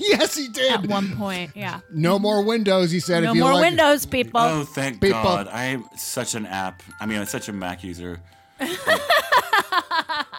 yes, 0.00 0.34
he 0.36 0.48
did. 0.48 0.72
at 0.72 0.86
one 0.86 1.14
point. 1.16 1.50
Yeah. 1.54 1.80
No 1.92 2.18
more 2.18 2.42
windows, 2.42 2.90
he 2.90 2.98
said. 2.98 3.22
No 3.24 3.30
if 3.30 3.34
you 3.36 3.42
more 3.42 3.52
like- 3.52 3.60
Windows, 3.62 4.06
people. 4.06 4.40
Oh, 4.40 4.64
thank 4.64 5.02
People- 5.02 5.22
God! 5.22 5.48
I 5.48 5.64
am 5.66 5.84
such 5.98 6.34
an 6.34 6.46
app. 6.46 6.82
I 6.98 7.04
mean, 7.04 7.18
I'm 7.20 7.26
such 7.26 7.50
a 7.50 7.52
Mac 7.52 7.84
user. 7.84 8.20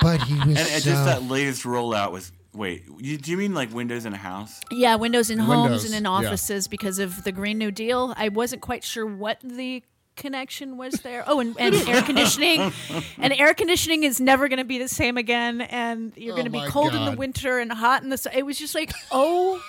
But 0.01 0.21
he 0.23 0.36
was 0.36 0.45
And, 0.47 0.58
and 0.58 0.84
so- 0.84 0.89
just 0.91 1.06
that 1.06 1.23
latest 1.23 1.63
rollout 1.63 2.12
was. 2.12 2.32
Wait, 2.54 2.86
you, 2.99 3.17
do 3.17 3.32
you 3.32 3.38
mean 3.38 3.54
like 3.54 3.73
Windows 3.73 4.06
in 4.06 4.13
a 4.13 4.17
house? 4.17 4.62
Yeah, 4.71 4.95
windows 4.95 5.30
in 5.30 5.39
homes 5.39 5.84
and 5.84 5.93
in 5.93 6.04
yeah. 6.06 6.10
offices 6.10 6.69
because 6.69 6.99
of 6.99 7.25
the 7.25 7.34
Green 7.34 7.58
New 7.58 7.69
Deal. 7.69 8.13
I 8.15 8.30
wasn't 8.30 8.62
quite 8.62 8.82
sure 8.86 9.06
what 9.06 9.41
the 9.43 9.84
connection 10.15 10.78
was 10.78 10.93
there. 11.01 11.25
Oh, 11.28 11.41
and, 11.41 11.54
and 11.60 11.75
air 11.75 12.01
conditioning. 12.06 12.71
and 13.17 13.34
air 13.34 13.54
conditioning 13.54 14.04
is 14.06 14.21
never 14.21 14.47
going 14.47 14.60
to 14.60 14.63
be 14.63 14.78
the 14.78 14.88
same 14.88 15.17
again. 15.17 15.60
And 15.60 16.13
you're 16.15 16.32
Oh 16.32 16.36
going 16.38 16.45
to 16.45 16.49
be 16.51 16.60
my 16.60 16.69
cold 16.69 16.95
in 16.95 17.04
the 17.04 17.12
winter 17.17 17.60
and 17.60 17.73
hot 17.73 18.04
in 18.04 18.10
the 18.10 18.17
sun. 18.17 18.32
It 18.34 18.45
was 18.45 18.58
just 18.58 18.73
like, 18.73 18.93
oh 19.12 19.62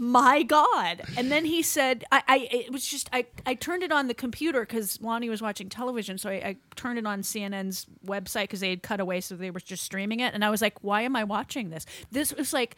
my 0.00 0.42
God. 0.42 1.02
And 1.18 1.30
then 1.30 1.44
he 1.44 1.60
said, 1.62 2.04
I, 2.10 2.22
I 2.26 2.36
it 2.50 2.72
was 2.72 2.86
just, 2.86 3.10
I, 3.12 3.26
I 3.44 3.52
turned 3.54 3.82
it 3.82 3.92
on 3.92 4.08
the 4.08 4.14
computer 4.14 4.60
because 4.60 4.98
Lonnie 5.02 5.28
was 5.28 5.42
watching 5.42 5.68
television. 5.68 6.16
So 6.16 6.30
I, 6.30 6.34
I 6.34 6.56
turned 6.74 6.98
it 6.98 7.06
on 7.06 7.20
CNN's 7.20 7.86
website 8.06 8.44
because 8.44 8.60
they 8.60 8.70
had 8.70 8.82
cut 8.82 8.98
away. 8.98 9.20
So 9.20 9.36
they 9.36 9.50
were 9.50 9.60
just 9.60 9.84
streaming 9.84 10.20
it. 10.20 10.32
And 10.32 10.42
I 10.42 10.48
was 10.48 10.62
like, 10.62 10.82
why 10.82 11.02
am 11.02 11.14
I 11.16 11.24
watching 11.24 11.68
this? 11.68 11.84
This 12.10 12.34
was 12.34 12.54
like, 12.54 12.76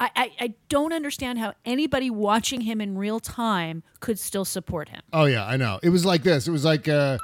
I, 0.00 0.10
I, 0.16 0.32
I 0.40 0.54
don't 0.68 0.92
understand 0.92 1.38
how 1.38 1.54
anybody 1.64 2.10
watching 2.10 2.62
him 2.62 2.80
in 2.80 2.98
real 2.98 3.20
time 3.20 3.84
could 4.00 4.18
still 4.18 4.44
support 4.44 4.88
him. 4.88 5.02
Oh 5.12 5.26
yeah, 5.26 5.46
I 5.46 5.56
know. 5.56 5.78
It 5.82 5.90
was 5.90 6.04
like 6.04 6.24
this. 6.24 6.48
It 6.48 6.52
was 6.52 6.64
like 6.64 6.88
uh, 6.88 7.18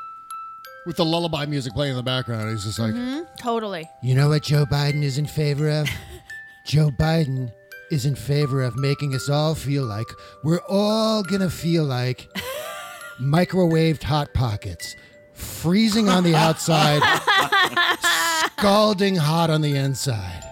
with 0.86 0.96
the 0.96 1.04
lullaby 1.04 1.46
music 1.46 1.72
playing 1.72 1.90
in 1.92 1.96
the 1.96 2.02
background. 2.04 2.50
He's 2.50 2.62
just 2.64 2.78
like, 2.78 2.94
Mhm, 2.94 3.26
Totally. 3.36 3.88
You 4.00 4.14
know 4.14 4.28
what 4.28 4.44
Joe 4.44 4.64
Biden 4.64 5.02
is 5.02 5.18
in 5.18 5.26
favor 5.26 5.68
of? 5.70 5.88
Joe 6.66 6.90
Biden 6.90 7.52
is 7.90 8.06
in 8.06 8.14
favor 8.14 8.62
of 8.62 8.76
making 8.76 9.14
us 9.14 9.28
all 9.28 9.54
feel 9.54 9.84
like 9.84 10.06
we're 10.42 10.62
all 10.68 11.22
gonna 11.22 11.50
feel 11.50 11.84
like 11.84 12.28
microwaved 13.20 14.02
hot 14.02 14.32
pockets, 14.34 14.96
freezing 15.32 16.08
on 16.08 16.24
the 16.24 16.34
outside, 16.34 17.02
scalding 18.58 19.16
hot 19.16 19.50
on 19.50 19.60
the 19.60 19.76
inside. 19.76 20.42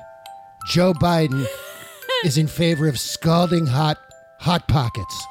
Joe 0.68 0.92
Biden 0.94 1.46
is 2.24 2.38
in 2.38 2.46
favor 2.46 2.88
of 2.88 2.98
scalding 2.98 3.66
hot 3.66 3.98
hot 4.38 4.68
pockets. 4.68 5.26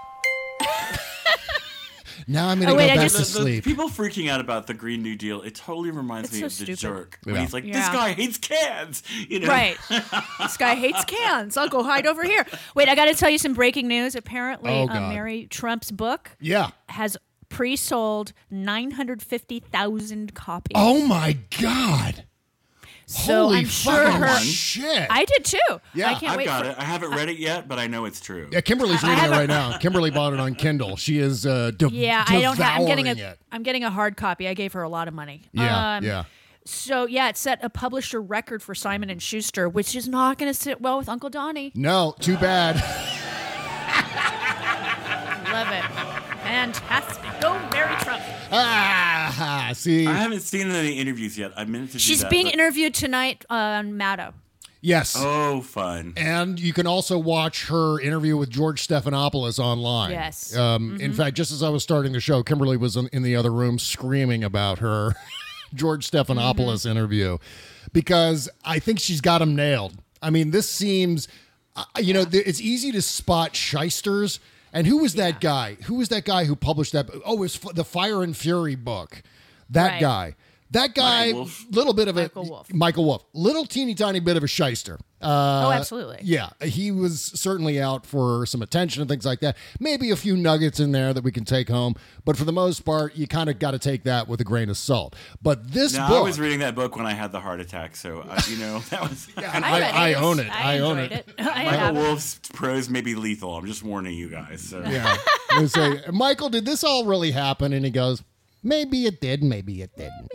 Now 2.27 2.49
I'm 2.49 2.59
gonna 2.59 2.71
Oh, 2.71 2.73
go 2.73 2.77
wait, 2.77 2.91
I 2.91 2.95
back 2.95 3.03
just- 3.11 3.15
to 3.15 3.21
The- 3.21 3.39
the 3.39 3.43
sleep. 3.45 3.63
people 3.63 3.89
freaking 3.89 4.29
out 4.29 4.39
about 4.41 4.67
the 4.67 4.73
Green 4.73 5.01
New 5.01 5.15
Deal, 5.15 5.41
it 5.41 5.55
totally 5.55 5.91
reminds 5.91 6.29
It's 6.29 6.33
me 6.33 6.39
so 6.41 6.45
of 6.45 6.51
the 6.51 6.55
stupid. 6.75 6.79
jerk. 6.79 7.19
When 7.23 7.35
he's 7.35 7.53
like, 7.53 7.63
this 7.63 7.75
Yeah. 7.75 7.93
guy 7.93 8.13
hates 8.13 8.37
cans. 8.37 9.03
You 9.29 9.39
know? 9.39 9.47
Right. 9.47 9.77
this 10.39 10.57
guy 10.57 10.75
hates 10.75 11.03
cans. 11.05 11.57
I'll 11.57 11.69
go 11.69 11.83
hide 11.83 12.05
over 12.07 12.23
here. 12.23 12.45
Wait, 12.75 12.89
I 12.89 12.95
got 12.95 13.05
to 13.05 13.13
tell 13.15 13.29
you 13.29 13.37
some 13.37 13.53
breaking 13.53 13.87
news. 13.87 14.15
Apparently, 14.15 14.71
Oh, 14.71 14.83
uh, 14.83 14.87
God. 14.87 15.09
Mary 15.13 15.47
Trump's 15.49 15.91
book 15.91 16.31
Yeah. 16.39 16.71
has 16.89 17.17
pre-sold 17.49 18.31
950,000 18.49 20.33
copies. 20.33 20.73
Oh 20.75 21.05
my 21.05 21.37
God. 21.59 22.25
So 23.11 23.43
Holy 23.43 23.57
I'm 23.59 23.65
sure 23.65 23.93
fucking 24.05 24.21
her. 24.21 24.39
shit. 24.39 25.07
I 25.09 25.25
did 25.25 25.45
too. 25.45 25.59
Yeah, 25.93 26.09
I 26.09 26.13
can't 26.15 26.31
I've 26.33 26.37
wait 26.37 26.45
got 26.45 26.65
for, 26.65 26.71
it. 26.71 26.79
I 26.79 26.83
haven't 26.83 27.11
read 27.11 27.29
it 27.29 27.37
yet, 27.37 27.67
but 27.67 27.77
I 27.79 27.87
know 27.87 28.05
it's 28.05 28.19
true. 28.21 28.47
Yeah, 28.51 28.61
Kimberly's 28.61 29.03
reading 29.03 29.23
it 29.23 29.29
right 29.29 29.47
now. 29.49 29.77
Kimberly 29.77 30.11
bought 30.11 30.33
it 30.33 30.39
on 30.39 30.55
Kindle. 30.55 30.95
She 30.95 31.17
is 31.19 31.45
uh, 31.45 31.71
de- 31.71 31.89
Yeah, 31.89 32.23
I 32.27 32.41
don't 32.41 32.57
have. 32.57 32.79
I'm 32.79 32.85
getting 32.87 33.07
a. 33.07 33.15
devouring 33.15 33.33
it. 33.33 33.39
am 33.51 33.63
getting 33.63 33.83
a 33.83 33.89
hard 33.89 34.15
copy. 34.17 34.47
I 34.47 34.53
gave 34.53 34.73
her 34.73 34.81
a 34.83 34.89
lot 34.89 35.07
of 35.07 35.13
money. 35.13 35.43
Yeah, 35.53 35.97
Um, 35.97 36.03
yeah. 36.05 36.23
So 36.63 37.05
yeah, 37.07 37.27
it 37.29 37.37
set 37.37 37.59
a 37.63 37.69
publisher 37.69 38.21
record 38.21 38.61
for 38.61 38.75
Simon 38.75 39.09
and 39.09 39.21
Schuster, 39.21 39.67
which 39.67 39.95
is 39.95 40.07
not 40.07 40.37
going 40.37 40.49
to 40.53 40.57
sit 40.59 40.79
well 40.79 40.97
with 40.99 41.09
Uncle 41.09 41.29
Donnie. 41.31 41.71
No, 41.75 42.13
too 42.19 42.37
bad. 42.37 42.75
Love 45.51 45.67
it. 45.71 45.83
Fantastic. 46.43 47.00
Go, 49.73 49.89
Mary 49.89 50.03
Trump. 50.03 50.09
ah, 50.09 50.13
see. 50.13 50.19
I 50.19 50.21
haven't 50.23 50.41
seen 50.41 50.69
any 50.71 50.99
interviews 50.99 51.37
yet. 51.37 51.51
I 51.55 51.65
meant 51.65 51.87
to 51.87 51.93
do 51.93 51.99
She's 51.99 52.21
that, 52.21 52.29
being 52.29 52.45
but- 52.45 52.53
interviewed 52.53 52.93
tonight 52.93 53.45
on 53.49 53.93
Maddow. 53.93 54.33
Yes. 54.83 55.15
Oh, 55.15 55.61
fun. 55.61 56.13
And 56.17 56.59
you 56.59 56.73
can 56.73 56.87
also 56.87 57.19
watch 57.19 57.67
her 57.67 57.99
interview 57.99 58.35
with 58.35 58.49
George 58.49 58.87
Stephanopoulos 58.87 59.59
online. 59.59 60.09
Yes. 60.09 60.55
Um, 60.55 60.97
In 60.99 61.13
fact, 61.13 61.37
just 61.37 61.51
as 61.51 61.61
I 61.61 61.69
was 61.69 61.83
starting 61.83 62.13
the 62.13 62.19
show, 62.19 62.41
Kimberly 62.41 62.77
was 62.77 62.97
in, 62.97 63.07
in 63.13 63.21
the 63.21 63.35
other 63.35 63.51
room 63.51 63.77
screaming 63.77 64.43
about 64.43 64.79
her 64.79 65.13
George 65.75 66.09
Stephanopoulos 66.09 66.89
interview 66.89 67.37
because 67.93 68.49
I 68.65 68.79
think 68.79 68.99
she's 68.99 69.21
got 69.21 69.39
him 69.41 69.55
nailed. 69.55 69.93
I 70.19 70.31
mean, 70.31 70.49
this 70.49 70.67
seems, 70.67 71.27
uh, 71.75 71.83
you 71.99 72.13
know, 72.15 72.25
th- 72.25 72.47
it's 72.47 72.59
easy 72.59 72.91
to 72.91 73.03
spot 73.03 73.55
shysters. 73.55 74.39
And 74.73 74.87
who 74.87 74.97
was 74.97 75.13
that 75.15 75.41
guy? 75.41 75.75
Who 75.83 75.95
was 75.95 76.09
that 76.09 76.25
guy 76.25 76.45
who 76.45 76.55
published 76.55 76.93
that? 76.93 77.07
Oh, 77.25 77.35
it 77.37 77.39
was 77.39 77.55
f- 77.63 77.75
the 77.75 77.83
Fire 77.83 78.23
and 78.23 78.35
Fury 78.35 78.75
book. 78.75 79.21
That 79.71 79.91
Right. 79.93 80.01
guy. 80.01 80.35
That 80.73 80.95
guy, 80.95 81.33
little 81.71 81.91
bit 81.91 82.07
of 82.07 82.15
a 82.15 82.21
Michael 82.21 82.45
Wolff. 82.45 82.73
Michael 82.73 83.03
Wolff, 83.03 83.25
little 83.33 83.65
teeny 83.65 83.93
tiny 83.93 84.21
bit 84.21 84.37
of 84.37 84.43
a 84.43 84.47
shyster. 84.47 84.97
Uh, 85.21 85.65
oh, 85.67 85.71
absolutely. 85.73 86.19
yeah, 86.23 86.49
he 86.63 86.91
was 86.91 87.21
certainly 87.21 87.79
out 87.79 88.05
for 88.05 88.45
some 88.45 88.61
attention 88.61 89.01
and 89.01 89.09
things 89.09 89.25
like 89.25 89.41
that. 89.41 89.57
Maybe 89.81 90.11
a 90.11 90.15
few 90.15 90.37
nuggets 90.37 90.79
in 90.79 90.93
there 90.93 91.13
that 91.13 91.25
we 91.25 91.31
can 91.33 91.43
take 91.43 91.67
home, 91.67 91.95
but 92.23 92.37
for 92.37 92.45
the 92.45 92.53
most 92.53 92.85
part, 92.85 93.17
you 93.17 93.27
kind 93.27 93.49
of 93.49 93.59
got 93.59 93.71
to 93.71 93.79
take 93.79 94.03
that 94.05 94.29
with 94.29 94.39
a 94.39 94.45
grain 94.45 94.69
of 94.69 94.77
salt. 94.77 95.13
But 95.41 95.73
this 95.73 95.91
Now, 95.93 96.07
book, 96.07 96.19
I 96.19 96.21
was 96.21 96.39
reading 96.39 96.59
that 96.59 96.73
book 96.73 96.95
when 96.95 97.05
I 97.05 97.13
had 97.15 97.33
the 97.33 97.41
heart 97.41 97.59
attack, 97.59 97.97
so 97.97 98.21
uh, 98.21 98.39
you 98.47 98.55
know 98.57 98.79
that 98.91 99.01
was. 99.01 99.27
and 99.35 99.65
I 99.65 99.89
I, 99.89 100.09
I 100.11 100.13
own 100.13 100.39
it. 100.39 100.49
I 100.49 100.75
I, 100.75 100.79
own 100.79 100.99
it. 100.99 101.11
it. 101.11 101.33
Michael. 101.37 101.95
Wolff's 102.01 102.39
prose 102.53 102.89
may 102.89 103.01
be 103.01 103.13
lethal. 103.15 103.57
I'm 103.57 103.65
just 103.65 103.83
warning 103.83 104.15
you 104.15 104.29
guys. 104.29 104.61
So. 104.61 104.81
Yeah, 104.87 105.17
they 105.59 105.67
say, 105.67 105.99
Michael, 106.13 106.47
did 106.47 106.63
this 106.65 106.81
all 106.85 107.03
really 107.05 107.31
happen? 107.31 107.73
And 107.73 107.83
he 107.83 107.91
goes, 107.91 108.23
maybe 108.63 109.05
it 109.05 109.21
did, 109.21 109.43
maybe 109.43 109.81
it 109.81 109.95
didn't. 109.97 110.29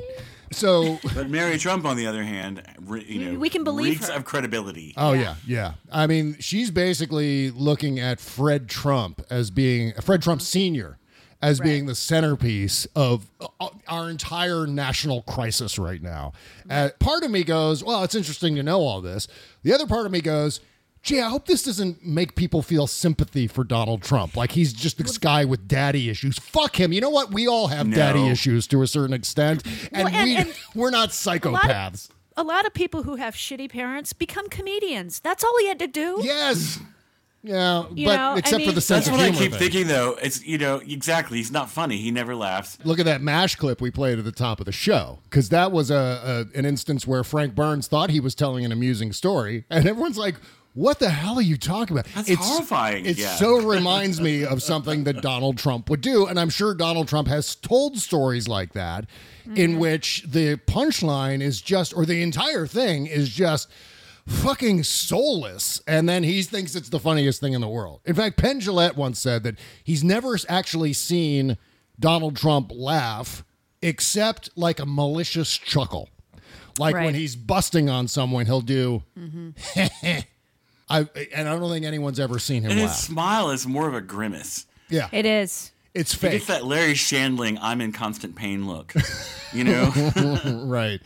So, 0.52 0.98
But 1.14 1.28
Mary 1.28 1.58
Trump, 1.58 1.84
on 1.84 1.96
the 1.96 2.06
other 2.06 2.22
hand, 2.22 2.62
re, 2.80 3.04
you 3.06 3.32
know, 3.32 3.38
We 3.38 3.48
can 3.48 3.64
believe 3.64 3.94
reeks 3.94 4.08
her. 4.08 4.14
of 4.14 4.24
credibility. 4.24 4.94
oh 4.96 5.12
yeah, 5.12 5.34
yeah. 5.46 5.72
I 5.92 6.06
mean, 6.06 6.36
she's 6.40 6.70
basically 6.70 7.50
looking 7.50 7.98
at 7.98 8.20
Fred 8.20 8.68
Trump 8.68 9.22
as 9.30 9.50
being 9.50 9.92
Fred 10.00 10.22
Trump 10.22 10.40
Senior. 10.42 10.98
As 11.42 11.60
being 11.60 11.84
the 11.84 11.94
centerpiece 11.94 12.86
of 12.96 13.28
uh, 13.60 13.68
our 13.86 14.08
entire 14.08 14.66
national 14.66 15.20
crisis 15.22 15.78
right 15.78 16.02
now. 16.02 16.32
Uh, 16.68 16.88
part 16.98 17.24
of 17.24 17.30
me 17.30 17.44
goes, 17.44 17.84
Well, 17.84 18.02
it's 18.04 18.14
interesting 18.14 18.56
to 18.56 18.62
know 18.62 18.80
all 18.80 19.02
this. 19.02 19.28
The 19.62 19.72
other 19.74 19.86
part 19.86 20.06
of 20.06 20.12
me 20.12 20.22
goes, 20.22 20.60
Gee, 21.06 21.20
I 21.20 21.28
hope 21.28 21.46
this 21.46 21.62
doesn't 21.62 22.04
make 22.04 22.34
people 22.34 22.62
feel 22.62 22.88
sympathy 22.88 23.46
for 23.46 23.62
Donald 23.62 24.02
Trump. 24.02 24.36
Like 24.36 24.50
he's 24.50 24.72
just 24.72 24.98
this 24.98 25.18
guy 25.18 25.44
with 25.44 25.68
daddy 25.68 26.10
issues. 26.10 26.36
Fuck 26.36 26.80
him. 26.80 26.92
You 26.92 27.00
know 27.00 27.10
what? 27.10 27.32
We 27.32 27.46
all 27.46 27.68
have 27.68 27.86
No. 27.86 27.94
daddy 27.94 28.26
issues 28.26 28.66
to 28.66 28.82
a 28.82 28.88
certain 28.88 29.14
extent. 29.14 29.62
And, 29.92 30.04
Well, 30.06 30.14
and- 30.14 30.24
we, 30.24 30.36
and 30.36 30.54
we're 30.74 30.90
not 30.90 31.10
psychopaths. 31.10 32.08
A 32.36 32.42
lot 32.42 32.66
of 32.66 32.74
people 32.74 33.04
who 33.04 33.14
have 33.16 33.34
shitty 33.36 33.70
parents 33.70 34.12
become 34.12 34.48
comedians. 34.48 35.20
That's 35.20 35.44
all 35.44 35.54
he 35.60 35.68
had 35.68 35.78
to 35.78 35.86
do. 35.86 36.18
Yes. 36.24 36.80
Yeah, 37.44 37.84
You 37.94 38.06
but 38.08 38.16
know, 38.16 38.32
I 38.32 38.38
except 38.38 38.64
for 38.64 38.72
the 38.72 38.80
sense 38.80 39.04
That's 39.04 39.16
of 39.16 39.20
what 39.20 39.20
I 39.22 39.30
keep 39.30 39.52
thing. 39.52 39.60
thinking, 39.60 39.86
though. 39.86 40.16
It's 40.20 40.44
you 40.44 40.58
know 40.58 40.78
exactly. 40.78 41.38
He's 41.38 41.52
not 41.52 41.70
funny. 41.70 41.98
He 41.98 42.10
never 42.10 42.34
laughs. 42.34 42.76
Look 42.82 42.98
at 42.98 43.04
that 43.04 43.22
MASH 43.22 43.54
clip 43.54 43.80
we 43.80 43.92
played 43.92 44.18
at 44.18 44.24
the 44.24 44.32
top 44.32 44.58
of 44.58 44.66
the 44.66 44.72
show, 44.72 45.20
because 45.30 45.50
that 45.50 45.70
was 45.70 45.88
a, 45.92 46.48
a 46.54 46.58
an 46.58 46.64
instance 46.66 47.06
where 47.06 47.22
Frank 47.22 47.54
Burns 47.54 47.86
thought 47.86 48.10
he 48.10 48.18
was 48.18 48.34
telling 48.34 48.64
an 48.64 48.72
amusing 48.72 49.12
story, 49.12 49.64
and 49.70 49.86
everyone's 49.86 50.18
like, 50.18 50.34
"What 50.76 51.00
the 51.00 51.10
hell 51.10 51.36
are 51.38 51.42
you 51.42 51.56
talking 51.56 51.98
about?" 51.98 52.12
That's 52.14 52.32
horrifying, 52.34 53.06
It 53.06 53.18
yeah. 53.18 53.34
so 53.34 53.60
reminds 53.60 54.20
me 54.20 54.44
of 54.44 54.62
something 54.62 55.04
that 55.04 55.22
Donald 55.22 55.58
Trump 55.58 55.90
would 55.90 56.02
do, 56.02 56.26
and 56.26 56.38
I'm 56.38 56.50
sure 56.50 56.74
Donald 56.74 57.08
Trump 57.08 57.26
has 57.26 57.56
told 57.56 57.98
stories 57.98 58.46
like 58.46 58.74
that, 58.74 59.06
in 59.46 59.72
mm-hmm. 59.72 59.78
which 59.80 60.24
the 60.28 60.56
punchline 60.58 61.40
is 61.40 61.60
just, 61.60 61.96
or 61.96 62.04
the 62.04 62.22
entire 62.22 62.66
thing 62.66 63.06
is 63.06 63.30
just 63.30 63.68
fucking 64.26 64.82
soulless 64.82 65.80
and 65.86 66.08
then 66.08 66.24
he 66.24 66.42
thinks 66.42 66.74
it's 66.74 66.88
the 66.88 66.98
funniest 66.98 67.40
thing 67.40 67.52
in 67.52 67.60
the 67.60 67.68
world. 67.68 68.00
In 68.04 68.14
fact 68.14 68.36
penn 68.36 68.60
Jillette 68.60 68.96
once 68.96 69.20
said 69.20 69.44
that 69.44 69.56
he's 69.84 70.02
never 70.02 70.36
actually 70.48 70.92
seen 70.92 71.56
donald 71.98 72.36
trump 72.36 72.72
laugh 72.74 73.44
except 73.82 74.50
like 74.56 74.80
a 74.80 74.86
malicious 74.86 75.56
chuckle. 75.56 76.08
Like 76.78 76.94
when 76.94 77.14
he's 77.14 77.36
busting 77.36 77.88
on 77.88 78.08
someone 78.08 78.46
he'll 78.46 78.60
do 78.60 79.04
mm-hmm. 79.16 79.50
I, 80.88 81.06
and 81.34 81.48
i 81.48 81.58
don't 81.58 81.70
think 81.70 81.84
anyone's 81.84 82.20
ever 82.20 82.38
seen 82.38 82.62
him 82.62 82.70
And 82.70 82.80
his 82.80 82.96
smile 82.96 83.50
is 83.50 83.66
more 83.66 83.88
of 83.88 83.94
a 83.94 84.00
grimace. 84.00 84.66
yeah 84.88 85.08
It 85.12 85.26
is. 85.26 85.72
it's 85.94 86.12
He 86.12 86.18
fake 86.18 86.32
gets 86.32 86.46
that 86.46 86.62
Garry 86.62 86.94
Shandling, 86.94 87.58
I'm 87.60 87.80
in 87.80 87.92
constant 87.92 88.36
pain 88.36 88.66
look. 88.68 88.92
You 89.52 89.64
know? 89.70 89.90
right 90.66 91.00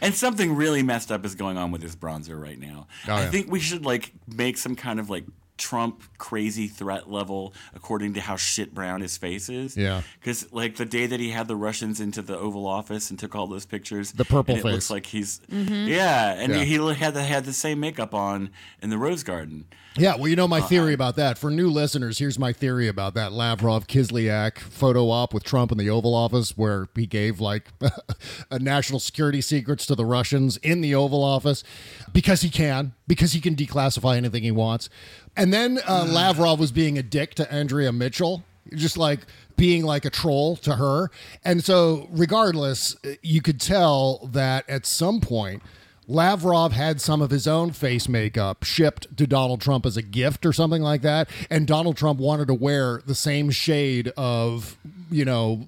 and 0.00 0.14
something 0.14 0.54
really 0.54 0.82
messed 0.82 1.10
up 1.12 1.24
is 1.24 1.34
going 1.34 1.56
on 1.56 1.70
with 1.70 1.80
this 1.80 1.94
bronzer 1.96 2.40
right 2.40 2.58
now. 2.58 2.86
Oh, 3.08 3.12
I 3.14 3.22
yeah. 3.22 3.30
think 3.30 3.50
we 3.50 3.60
should 3.60 3.84
like 3.84 4.12
make 4.26 4.58
some 4.58 4.74
kind 4.76 4.98
of 5.00 5.08
like 5.10 5.24
Trump 5.58 6.02
crazy 6.18 6.68
threat 6.68 7.10
level 7.10 7.54
according 7.74 8.14
to 8.14 8.20
how 8.20 8.36
shit 8.36 8.74
brown 8.74 9.00
his 9.00 9.16
face 9.16 9.48
is. 9.48 9.76
Yeah. 9.76 10.02
Because 10.20 10.52
like 10.52 10.76
the 10.76 10.84
day 10.84 11.06
that 11.06 11.18
he 11.20 11.30
had 11.30 11.48
the 11.48 11.56
Russians 11.56 12.00
into 12.00 12.22
the 12.22 12.36
Oval 12.36 12.66
Office 12.66 13.10
and 13.10 13.18
took 13.18 13.34
all 13.34 13.46
those 13.46 13.66
pictures, 13.66 14.12
The 14.12 14.24
purple 14.24 14.54
it 14.56 14.62
face. 14.62 14.72
looks 14.72 14.90
like 14.90 15.06
he's 15.06 15.40
mm-hmm. 15.50 15.88
yeah, 15.88 16.32
and 16.34 16.52
Yeah. 16.52 16.64
he 16.64 16.74
had 16.94 17.14
the, 17.14 17.22
had 17.22 17.44
the 17.44 17.52
same 17.52 17.80
makeup 17.80 18.14
on 18.14 18.50
in 18.82 18.90
the 18.90 18.98
Rose 18.98 19.22
Garden. 19.22 19.66
Yeah, 19.98 20.16
well, 20.16 20.28
you 20.28 20.36
know 20.36 20.48
my 20.48 20.60
Uh, 20.60 20.66
theory 20.66 20.92
about 20.92 21.16
that. 21.16 21.38
For 21.38 21.50
new 21.50 21.70
listeners, 21.70 22.18
here's 22.18 22.38
my 22.38 22.52
theory 22.52 22.86
about 22.88 23.14
that 23.14 23.32
Lavrov 23.32 23.86
Kislyak 23.86 24.58
photo 24.58 25.10
op 25.10 25.32
with 25.32 25.42
Trump 25.44 25.72
in 25.72 25.78
the 25.78 25.88
Oval 25.88 26.14
Office, 26.14 26.56
where 26.56 26.88
he 26.94 27.06
gave 27.06 27.40
like 27.40 27.68
a 28.50 28.58
national 28.58 29.00
security 29.00 29.40
secrets 29.40 29.86
to 29.86 29.94
the 29.94 30.04
Russians 30.04 30.56
in 30.58 30.80
the 30.80 30.94
Oval 30.94 31.22
Office 31.24 31.64
because 32.12 32.42
he 32.42 32.50
can, 32.50 32.92
because 33.06 33.32
he 33.32 33.40
can 33.40 33.54
declassify 33.56 34.16
anything 34.16 34.42
he 34.42 34.50
wants. 34.50 34.88
And 35.36 35.52
then 35.52 35.80
uh, 35.86 36.06
Lavrov 36.08 36.58
was 36.58 36.72
being 36.72 36.98
a 36.98 37.02
dick 37.02 37.34
to 37.36 37.50
Andrea 37.52 37.92
Mitchell, 37.92 38.44
just 38.74 38.96
like 38.96 39.20
being 39.56 39.84
like 39.84 40.04
a 40.04 40.10
troll 40.10 40.56
to 40.56 40.76
her. 40.76 41.10
And 41.44 41.64
so, 41.64 42.08
regardless, 42.10 42.96
you 43.22 43.40
could 43.40 43.60
tell 43.60 44.26
that 44.32 44.68
at 44.68 44.84
some 44.86 45.20
point. 45.20 45.62
Lavrov 46.08 46.72
had 46.72 47.00
some 47.00 47.20
of 47.20 47.30
his 47.30 47.46
own 47.46 47.72
face 47.72 48.08
makeup 48.08 48.62
shipped 48.64 49.16
to 49.16 49.26
Donald 49.26 49.60
Trump 49.60 49.84
as 49.86 49.96
a 49.96 50.02
gift 50.02 50.46
or 50.46 50.52
something 50.52 50.82
like 50.82 51.02
that. 51.02 51.28
And 51.50 51.66
Donald 51.66 51.96
Trump 51.96 52.20
wanted 52.20 52.46
to 52.48 52.54
wear 52.54 53.02
the 53.06 53.14
same 53.14 53.50
shade 53.50 54.12
of, 54.16 54.76
you 55.10 55.24
know, 55.24 55.66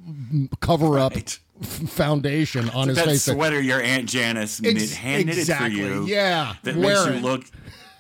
cover 0.61 0.99
up 0.99 1.15
Right. 1.15 1.39
foundation 1.61 2.71
on 2.71 2.87
his 2.89 2.97
that 2.99 3.07
face. 3.07 3.25
that- 3.25 3.33
sweater 3.35 3.61
your 3.61 3.83
Aunt 3.83 4.09
Janice 4.09 4.61
Ex- 4.63 4.75
knit, 4.75 4.91
hand 4.99 5.27
knitted 5.27 5.47
for 5.49 5.67
you. 5.67 6.07
yeah. 6.07 6.55
That 6.63 6.77
makes 6.77 7.05
you 7.07 7.13
look 7.15 7.45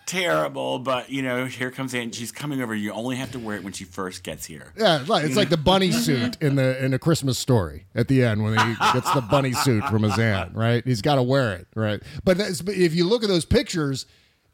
terrible, 0.08 0.78
but 0.80 1.10
you 1.10 1.22
know, 1.22 1.44
here 1.44 1.70
comes 1.70 1.94
Aunt. 1.94 2.14
She's 2.14 2.32
coming 2.32 2.60
over. 2.60 2.74
You 2.74 2.92
only 2.92 3.16
have 3.16 3.30
to 3.32 3.38
wear 3.38 3.56
it 3.56 3.62
when 3.62 3.72
she 3.72 3.84
first 3.84 4.24
gets 4.24 4.46
here. 4.46 4.72
Yeah, 4.76 5.04
right. 5.06 5.24
It's 5.24 5.36
like 5.36 5.50
the 5.50 5.56
bunny 5.56 5.92
suit 5.92 6.36
in 6.40 6.56
the 6.56 6.82
in 6.84 6.94
a 6.94 6.98
Christmas 6.98 7.38
story 7.38 7.86
at 7.94 8.08
the 8.08 8.24
end 8.24 8.42
when 8.42 8.54
he 8.54 8.74
gets 8.92 9.12
the 9.12 9.20
bunny 9.20 9.52
suit 9.52 9.84
from 9.84 10.02
his 10.02 10.18
aunt, 10.18 10.56
right? 10.56 10.84
He's 10.84 11.02
got 11.02 11.16
to 11.16 11.22
wear 11.22 11.52
it, 11.52 11.68
right? 11.76 12.02
But 12.24 12.38
that's, 12.38 12.62
but 12.62 12.74
if 12.74 12.94
you 12.94 13.04
look 13.04 13.22
at 13.22 13.28
those 13.28 13.44
pictures, 13.44 14.06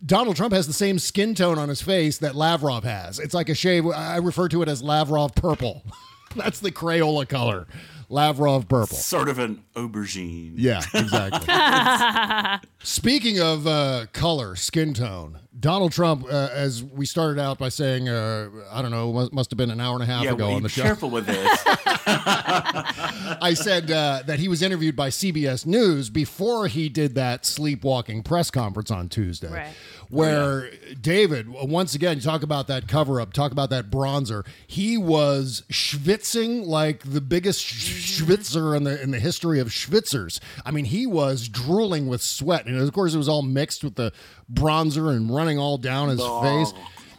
Donald 0.05 0.37
Trump 0.37 0.53
has 0.53 0.67
the 0.67 0.73
same 0.73 0.99
skin 0.99 1.35
tone 1.35 1.59
on 1.59 1.69
his 1.69 1.81
face 1.81 2.19
that 2.19 2.35
Lavrov 2.35 2.85
has. 2.85 3.19
It's 3.19 3.35
like 3.35 3.49
a 3.49 3.55
shade. 3.55 3.85
I 3.87 4.17
refer 4.17 4.49
to 4.49 4.63
it 4.63 4.69
as 4.69 4.83
Lavrov 4.83 5.35
purple. 5.35 5.83
that's 6.37 6.61
the 6.61 6.73
Crayola 6.73 7.29
color, 7.29 7.67
Lavrov 8.09 8.69
purple. 8.69 8.97
Sort 8.97 9.29
of 9.29 9.39
an 9.39 9.63
aubergine. 9.75 10.55
Yeah, 10.57 10.83
exactly. 10.93 12.69
Speaking 12.83 13.41
of 13.41 13.67
uh, 13.67 14.07
color, 14.13 14.57
skin 14.57 14.95
tone, 14.95 15.39
Donald 15.59 15.93
Trump, 15.93 16.25
uh, 16.25 16.49
as 16.53 16.83
we 16.83 17.07
started 17.07 17.41
out 17.41 17.59
by 17.59 17.69
saying, 17.69 18.09
uh, 18.09 18.51
I 18.73 18.83
don't 18.83 18.91
know, 18.91 19.13
must, 19.13 19.33
must 19.33 19.51
have 19.51 19.57
been 19.57 19.71
an 19.71 19.81
hour 19.81 19.95
and 19.95 20.03
a 20.03 20.07
half 20.07 20.25
yeah, 20.25 20.33
ago 20.33 20.49
well, 20.49 20.57
on 20.57 20.63
the 20.63 20.69
show. 20.69 20.83
careful 20.83 21.11
with 21.11 21.27
this. 21.27 21.63
I 22.07 23.55
said 23.55 23.91
uh, 23.91 24.23
that 24.27 24.41
he 24.41 24.49
was 24.49 24.63
interviewed 24.63 24.97
by 24.97 25.11
CBS 25.11 25.65
News 25.65 26.11
before 26.11 26.67
he 26.67 26.89
did 26.89 27.15
that 27.15 27.47
sleepwalking 27.47 28.25
press 28.25 28.51
conference 28.51 28.91
on 28.91 29.09
Tuesday, 29.09 29.51
Right. 29.51 29.73
Oh, 30.05 30.17
where 30.17 30.71
David, 31.01 31.49
once 31.49 31.95
again, 31.95 32.21
talk 32.21 32.43
about 32.43 32.67
that 32.69 32.89
cover 32.89 33.21
up, 33.21 33.33
talk 33.33 33.53
about 33.53 33.71
that 33.71 33.91
bronzer. 33.91 34.47
He 34.67 34.97
was 34.97 35.63
schwitzing 35.71 36.67
like 36.67 37.01
the 37.05 37.21
biggest 37.21 37.67
mm-hmm. 37.67 38.25
schwitzer 38.25 38.77
in 38.77 38.85
the 38.85 39.01
in 39.03 39.11
the 39.11 39.19
history 39.19 39.61
of 39.61 39.69
schwitzers. 39.69 40.41
I 40.65 40.71
mean, 40.71 40.85
he 40.87 41.07
was 41.07 41.49
drooling 41.49 42.07
with 42.09 42.23
sweat, 42.23 42.67
and 42.67 42.77
of 42.77 42.93
course, 42.93 43.15
it 43.15 43.19
was 43.19 43.29
all 43.29 43.43
mixed 43.43 43.83
with 43.83 43.97
the 43.97 44.13
bronzer 44.53 45.15
and 45.15 45.35
running 45.35 45.59
all 45.59 45.79
down 45.79 46.09
his 46.09 46.21
Oh. 46.23 46.43
face. 46.43 46.73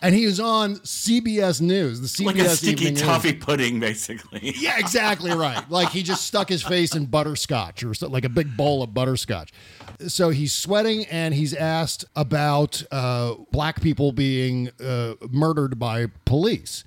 And 0.06 0.14
he 0.14 0.28
was 0.28 0.39
on 0.39 0.76
CBS 0.78 1.62
News, 1.62 1.99
the 1.99 2.08
CBS 2.08 2.26
News. 2.26 2.38
like 2.38 2.45
a 2.45 2.49
sticky 2.49 2.72
Evening 2.74 2.93
News. 2.93 3.01
toffee 3.01 3.34
pudding, 3.34 3.80
basically. 3.80 4.53
Yeah, 4.56 4.78
exactly 4.78 5.32
right. 5.32 5.68
Like 5.70 5.89
he 5.89 6.03
just 6.03 6.26
stuck 6.28 6.47
his 6.47 6.62
face 6.62 6.95
in 6.95 7.08
butterscotch 7.08 7.84
or 7.84 7.93
so, 7.95 8.08
like 8.08 8.24
a 8.24 8.30
big 8.30 8.56
bowl 8.56 8.84
of 8.84 8.93
butterscotch. 8.93 9.51
So 10.08 10.30
he's 10.30 10.53
sweating 10.53 11.06
and 11.06 11.34
he's 11.34 11.53
asked 11.56 12.06
about 12.16 12.84
uh, 12.91 13.34
black 13.51 13.82
people 13.82 14.12
being 14.12 14.70
uh, 14.84 15.16
murdered 15.32 15.80
by 15.80 16.08
police. 16.26 16.84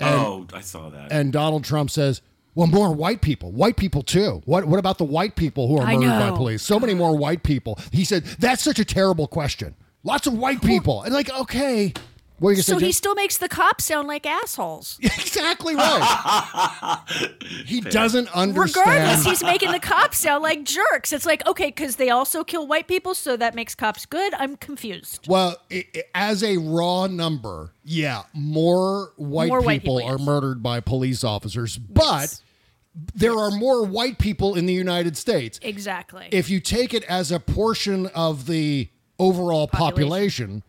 And, 0.00 0.14
oh, 0.14 0.46
I 0.52 0.60
saw 0.60 0.90
that. 0.90 1.12
and 1.12 1.32
Donald 1.32 1.62
Trump 1.64 1.90
says, 1.90 2.22
well, 2.56 2.66
more 2.66 2.92
white 2.92 3.20
people, 3.20 3.52
white 3.52 3.76
people 3.76 4.02
too. 4.02 4.42
What 4.44 4.64
what 4.64 4.80
about 4.80 4.98
the 4.98 5.04
white 5.04 5.36
people 5.36 5.68
who 5.68 5.78
are 5.78 5.86
I 5.86 5.94
murdered 5.96 6.30
by 6.30 6.36
police? 6.36 6.62
So 6.62 6.80
many 6.80 6.94
more 6.94 7.16
white 7.16 7.44
people. 7.44 7.78
He 7.92 8.04
said, 8.04 8.24
that's 8.40 8.62
such 8.64 8.80
a 8.80 8.84
terrible 8.84 9.28
question. 9.28 9.76
Lots 10.02 10.26
of 10.26 10.34
white 10.34 10.60
people. 10.62 11.02
And 11.02 11.14
like, 11.14 11.30
okay. 11.30 11.92
What 12.38 12.50
are 12.50 12.52
you 12.52 12.62
So 12.62 12.74
say, 12.74 12.86
he 12.86 12.86
Jen? 12.86 12.92
still 12.92 13.14
makes 13.14 13.38
the 13.38 13.48
cops 13.48 13.84
sound 13.84 14.06
like 14.06 14.24
assholes. 14.24 14.98
exactly 15.02 15.74
right. 15.74 16.98
he 17.66 17.80
doesn't 17.80 18.28
understand. 18.34 18.86
Regardless, 18.86 19.24
he's 19.24 19.42
making 19.42 19.72
the 19.72 19.80
cops 19.80 20.18
sound 20.18 20.42
like 20.42 20.62
jerks. 20.64 21.12
It's 21.12 21.26
like, 21.26 21.44
okay, 21.46 21.66
because 21.66 21.96
they 21.96 22.10
also 22.10 22.44
kill 22.44 22.66
white 22.66 22.86
people, 22.86 23.14
so 23.14 23.36
that 23.36 23.54
makes 23.54 23.74
cops 23.74 24.06
good. 24.06 24.34
I'm 24.34 24.56
confused. 24.56 25.26
Well, 25.28 25.56
i 25.70 25.84
i 25.94 26.02
as 26.14 26.42
a 26.44 26.58
raw 26.58 27.06
number, 27.06 27.72
yeah, 27.84 28.22
more 28.32 29.12
white 29.16 29.48
More 29.48 29.58
people, 29.60 29.66
white 29.66 29.82
people, 29.82 30.02
are 30.02 30.18
yes. 30.18 30.26
murdered 30.26 30.62
by 30.62 30.80
police 30.80 31.24
officers, 31.24 31.76
but 31.76 32.40
there 33.14 33.36
are 33.36 33.50
more 33.50 33.84
white 33.84 34.18
people 34.18 34.54
in 34.54 34.66
the 34.66 34.72
United 34.74 35.16
States. 35.16 35.58
Exactly. 35.62 36.28
If 36.30 36.50
you 36.50 36.60
take 36.60 36.94
it 36.94 37.04
as 37.04 37.32
a 37.32 37.40
portion 37.40 38.06
of 38.08 38.46
the 38.46 38.88
overall 39.18 39.66
population, 39.66 40.48
Mm-hmm. 40.50 40.68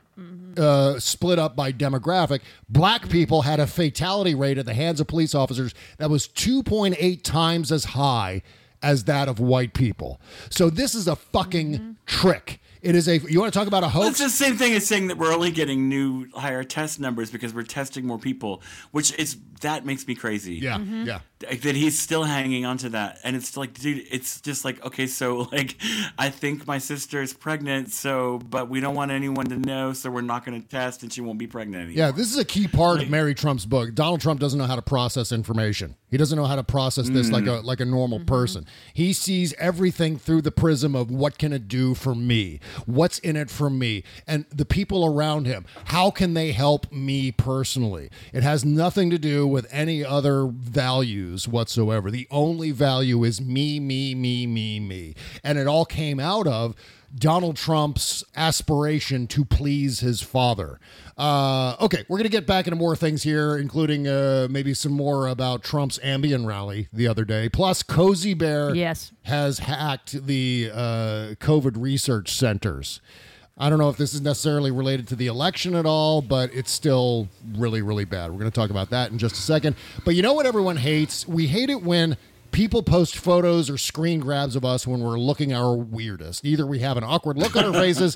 Uh, 0.58 1.00
split 1.00 1.38
up 1.40 1.56
by 1.56 1.72
demographic, 1.72 2.40
black 2.70 3.10
people 3.10 3.44
had 3.44 3.60
a 3.60 3.68
fatality 3.68 4.34
rate 4.36 4.58
at 4.58 4.66
the 4.66 4.74
hands 4.74 5.00
of 5.00 5.08
police 5.08 5.36
officers 5.36 5.74
that 5.98 6.10
was 6.10 6.28
2.8 6.28 7.24
times 7.24 7.72
as 7.72 7.86
high 7.86 8.42
as 8.82 9.04
that 9.06 9.28
of 9.28 9.40
white 9.40 9.74
people. 9.74 10.20
So 10.50 10.70
this 10.70 10.96
is 10.96 11.08
a 11.08 11.16
fucking 11.16 11.74
Mm-hmm. 11.74 11.92
trick. 12.06 12.60
It 12.82 12.96
is 12.96 13.10
a. 13.10 13.18
You 13.18 13.42
want 13.42 13.52
to 13.54 13.60
talk 13.60 13.68
about 13.68 13.84
a 13.84 13.88
Well, 13.88 14.04
hoax? 14.06 14.22
it's 14.22 14.32
the 14.38 14.46
same 14.46 14.56
thing 14.56 14.74
as 14.74 14.88
saying 14.88 15.08
that 15.08 15.18
we're 15.18 15.34
only 15.34 15.52
getting 15.52 15.90
new 15.90 16.30
higher 16.34 16.64
test 16.64 16.98
numbers 17.00 17.30
because 17.30 17.54
we're 17.54 17.64
testing 17.64 18.06
more 18.06 18.18
people, 18.18 18.62
which 18.92 19.12
is 19.20 19.36
that 19.60 19.86
makes 19.86 20.08
me 20.08 20.16
crazy. 20.16 20.56
Yeah, 20.56 20.78
Mm-hmm. 20.78 21.04
yeah. 21.06 21.20
Like, 21.42 21.62
that 21.62 21.76
he's 21.76 21.98
still 21.98 22.24
hanging 22.24 22.66
on 22.66 22.78
to 22.80 22.90
that, 22.90 23.20
and 23.24 23.36
it's 23.36 23.56
like, 23.56 23.74
dude, 23.74 24.06
it's 24.12 24.42
just 24.42 24.66
like, 24.66 24.84
okay, 24.86 25.08
so 25.08 25.38
like, 25.52 25.78
I 26.18 26.30
think 26.30 26.68
my 26.68 26.78
sister 26.78 27.22
is 27.22 27.34
pregnant, 27.34 27.92
so 27.92 28.40
but 28.40 28.70
we 28.70 28.80
don't 28.80 28.96
want 28.96 29.12
anyone 29.12 29.46
to 29.46 29.58
know, 29.58 29.94
so 29.94 30.12
we're 30.12 30.22
not 30.22 30.46
going 30.46 30.62
to 30.62 30.68
test, 30.68 31.04
and 31.04 31.12
she 31.12 31.22
won't 31.22 31.40
be 31.40 31.48
pregnant 31.48 31.86
anymore. 31.86 31.98
Yeah, 31.98 32.12
this 32.12 32.32
is 32.32 32.38
a 32.38 32.46
key 32.46 32.68
part 32.68 33.02
of 33.02 33.10
Mary 33.10 33.34
Trump's 33.34 33.66
book. 33.66 33.94
Donald 33.96 34.22
Trump 34.22 34.40
doesn't 34.40 34.60
know 34.60 34.66
how 34.66 34.76
to 34.76 34.82
process 34.82 35.32
information. 35.32 35.96
He 36.10 36.18
doesn't 36.18 36.38
know 36.38 36.46
how 36.46 36.56
to 36.56 36.64
process 36.64 37.08
this 37.10 37.30
like 37.30 37.44
mm. 37.44 37.60
a 37.60 37.62
like 37.62 37.80
a 37.80 37.86
normal 37.86 38.20
mm-hmm. 38.20 38.28
person. 38.28 38.66
He 38.94 39.14
sees 39.14 39.54
everything 39.54 40.18
through 40.18 40.42
the 40.42 40.52
prism 40.52 40.96
of 40.96 41.12
what 41.12 41.38
can 41.38 41.54
it 41.54 41.68
do 41.68 41.94
for 41.94 42.16
me? 42.16 42.60
What's 42.86 43.20
in 43.20 43.36
it 43.36 43.50
for 43.50 43.70
me? 43.70 44.04
And 44.28 44.46
the 44.50 44.66
people 44.66 45.06
around 45.06 45.46
him, 45.46 45.66
how 45.86 46.10
can 46.10 46.34
they 46.34 46.52
help 46.52 46.92
me 46.92 47.32
personally? 47.32 48.10
It 48.34 48.44
has 48.44 48.66
nothing 48.66 49.10
to 49.12 49.20
do 49.20 49.46
with 49.46 49.68
any 49.72 50.04
other 50.04 50.48
values 50.48 51.29
whatsoever. 51.48 52.10
The 52.12 52.28
only 52.32 52.72
value 52.72 53.24
is 53.24 53.40
me, 53.42 53.80
me, 53.80 54.16
me, 54.16 54.46
me, 54.48 54.80
me. 54.80 55.16
And 55.44 55.58
it 55.58 55.68
all 55.68 55.86
came 55.86 56.20
out 56.20 56.48
of 56.48 56.76
Donald 57.16 57.56
Trump's 57.56 58.24
aspiration 58.36 59.26
to 59.28 59.44
please 59.44 60.00
his 60.02 60.22
father. 60.22 60.80
Uh, 61.18 61.76
okay, 61.82 62.06
we're 62.08 62.18
going 62.18 62.24
to 62.24 62.30
get 62.30 62.46
back 62.46 62.68
into 62.68 62.78
more 62.78 62.96
things 62.96 63.24
here, 63.24 63.58
including 63.58 64.08
uh, 64.08 64.48
maybe 64.50 64.74
some 64.74 64.92
more 64.92 65.28
about 65.28 65.64
Trump's 65.64 65.98
Ambien 66.00 66.46
rally 66.46 66.88
the 66.94 67.08
other 67.08 67.26
day. 67.26 67.50
Plus, 67.50 67.82
Cozy 67.84 68.34
Bear 68.34 68.76
Yes. 68.76 69.12
has 69.24 69.60
hacked 69.60 70.26
the 70.28 70.70
uh, 70.72 70.78
COVID 71.40 71.74
research 71.78 72.32
centers. 72.32 73.02
I 73.60 73.70
don't 73.70 73.78
know 73.78 73.90
if 73.90 73.98
this 73.98 74.14
is 74.14 74.22
necessarily 74.22 74.72
related 74.72 75.08
to 75.10 75.16
the 75.18 75.28
election 75.28 75.76
at 75.76 75.86
all, 75.86 76.22
but 76.22 76.50
it's 76.54 76.72
still 76.72 77.28
really, 77.56 77.82
really 77.82 78.06
bad. 78.06 78.32
We're 78.32 78.40
going 78.40 78.52
to 78.52 78.56
talk 78.56 78.70
about 78.70 78.90
that 78.92 79.12
in 79.12 79.18
just 79.18 79.36
a 79.36 79.42
second. 79.42 79.76
But 80.06 80.16
you 80.16 80.22
know 80.22 80.34
what 80.34 80.46
everyone 80.46 80.78
hates? 80.78 81.28
We 81.28 81.48
hate 81.48 81.70
it 81.70 81.84
when 81.84 82.16
people 82.52 82.82
post 82.82 83.18
photos 83.18 83.70
or 83.70 83.78
screen 83.78 84.22
grabs 84.22 84.56
of 84.56 84.64
us 84.64 84.88
when 84.88 85.02
we're 85.02 85.20
looking 85.20 85.54
our 85.54 85.76
weirdest. 85.76 86.46
Either 86.46 86.66
we 86.66 86.80
have 86.80 86.96
an 86.96 87.04
awkward 87.04 87.38
look 87.38 87.58
on 87.58 87.66
our 87.66 87.74
faces 87.82 88.16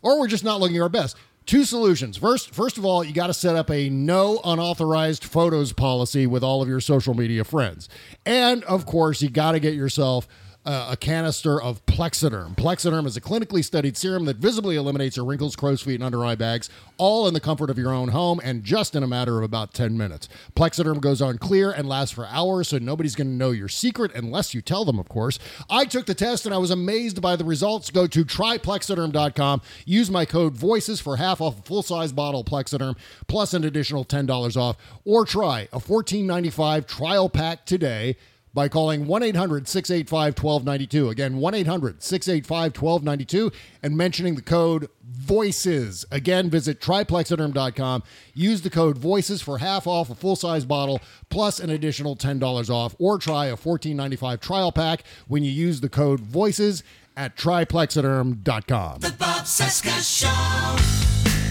or 0.00 0.18
we're 0.18 0.26
just 0.26 0.44
not 0.44 0.58
looking 0.58 0.80
our 0.80 0.88
best. 0.88 1.16
Two 1.44 1.64
solutions. 1.64 2.16
First, 2.16 2.54
first 2.54 2.76
of 2.76 2.84
all, 2.84 3.02
you 3.02 3.12
got 3.12 3.28
to 3.28 3.34
set 3.34 3.56
up 3.56 3.70
a 3.70 3.88
no 3.88 4.40
unauthorized 4.44 5.24
photos 5.24 5.72
policy 5.72 6.26
with 6.26 6.42
all 6.42 6.62
of 6.62 6.68
your 6.68 6.80
social 6.80 7.14
media 7.14 7.44
friends. 7.44 7.88
And 8.26 8.64
of 8.64 8.84
course, 8.84 9.22
you 9.22 9.30
got 9.30 9.52
to 9.52 9.60
get 9.60 9.74
yourself 9.74 10.28
uh, 10.68 10.88
a 10.90 10.96
canister 10.98 11.60
of 11.60 11.84
Plexiderm. 11.86 12.54
Plexiderm 12.54 13.06
is 13.06 13.16
a 13.16 13.22
clinically 13.22 13.64
studied 13.64 13.96
serum 13.96 14.26
that 14.26 14.36
visibly 14.36 14.76
eliminates 14.76 15.16
your 15.16 15.24
wrinkles, 15.24 15.56
crow's 15.56 15.80
feet, 15.80 15.94
and 15.94 16.04
under 16.04 16.22
eye 16.22 16.34
bags, 16.34 16.68
all 16.98 17.26
in 17.26 17.32
the 17.32 17.40
comfort 17.40 17.70
of 17.70 17.78
your 17.78 17.90
own 17.90 18.08
home 18.08 18.38
and 18.44 18.64
just 18.64 18.94
in 18.94 19.02
a 19.02 19.06
matter 19.06 19.38
of 19.38 19.44
about 19.44 19.72
10 19.72 19.96
minutes. 19.96 20.28
Plexiderm 20.54 21.00
goes 21.00 21.22
on 21.22 21.38
clear 21.38 21.70
and 21.70 21.88
lasts 21.88 22.14
for 22.14 22.26
hours, 22.26 22.68
so 22.68 22.76
nobody's 22.76 23.14
going 23.14 23.28
to 23.28 23.32
know 23.32 23.50
your 23.50 23.68
secret 23.68 24.14
unless 24.14 24.52
you 24.52 24.60
tell 24.60 24.84
them, 24.84 24.98
of 24.98 25.08
course. 25.08 25.38
I 25.70 25.86
took 25.86 26.04
the 26.04 26.14
test 26.14 26.44
and 26.44 26.54
I 26.54 26.58
was 26.58 26.70
amazed 26.70 27.22
by 27.22 27.34
the 27.34 27.46
results. 27.46 27.90
Go 27.90 28.06
to 28.06 28.22
tryplexiderm.com, 28.22 29.62
use 29.86 30.10
my 30.10 30.26
code 30.26 30.54
VOICES 30.54 31.00
for 31.00 31.16
half 31.16 31.40
off 31.40 31.60
a 31.60 31.62
full 31.62 31.82
size 31.82 32.12
bottle 32.12 32.40
of 32.40 32.46
Plexiderm, 32.46 32.98
plus 33.26 33.54
an 33.54 33.64
additional 33.64 34.04
$10 34.04 34.56
off, 34.58 34.76
or 35.06 35.24
try 35.24 35.62
a 35.72 35.78
$14.95 35.78 36.86
trial 36.86 37.30
pack 37.30 37.64
today 37.64 38.18
by 38.58 38.68
calling 38.68 39.06
1 39.06 39.22
800 39.22 39.68
685 39.68 40.42
1292. 40.42 41.10
Again, 41.10 41.36
1 41.36 41.54
800 41.54 42.02
685 42.02 42.82
1292 42.82 43.52
and 43.84 43.96
mentioning 43.96 44.34
the 44.34 44.42
code 44.42 44.88
VOICES. 45.08 46.04
Again, 46.10 46.50
visit 46.50 46.80
tryplexiderm.com. 46.80 48.02
Use 48.34 48.62
the 48.62 48.70
code 48.70 48.98
VOICES 48.98 49.40
for 49.44 49.58
half 49.58 49.86
off 49.86 50.10
a 50.10 50.16
full 50.16 50.34
size 50.34 50.64
bottle 50.64 51.00
plus 51.30 51.60
an 51.60 51.70
additional 51.70 52.16
$10 52.16 52.68
off, 52.68 52.96
or 52.98 53.18
try 53.18 53.46
a 53.46 53.56
$14.95 53.56 54.40
trial 54.40 54.72
pack 54.72 55.04
when 55.28 55.44
you 55.44 55.52
use 55.52 55.80
the 55.80 55.88
code 55.88 56.18
VOICES 56.18 56.82
at 57.16 57.36
tryplexiderm.com. 57.36 58.98
The 58.98 59.14
Bob 59.16 59.44
Cesca 59.44 60.02
Show. 60.02 61.47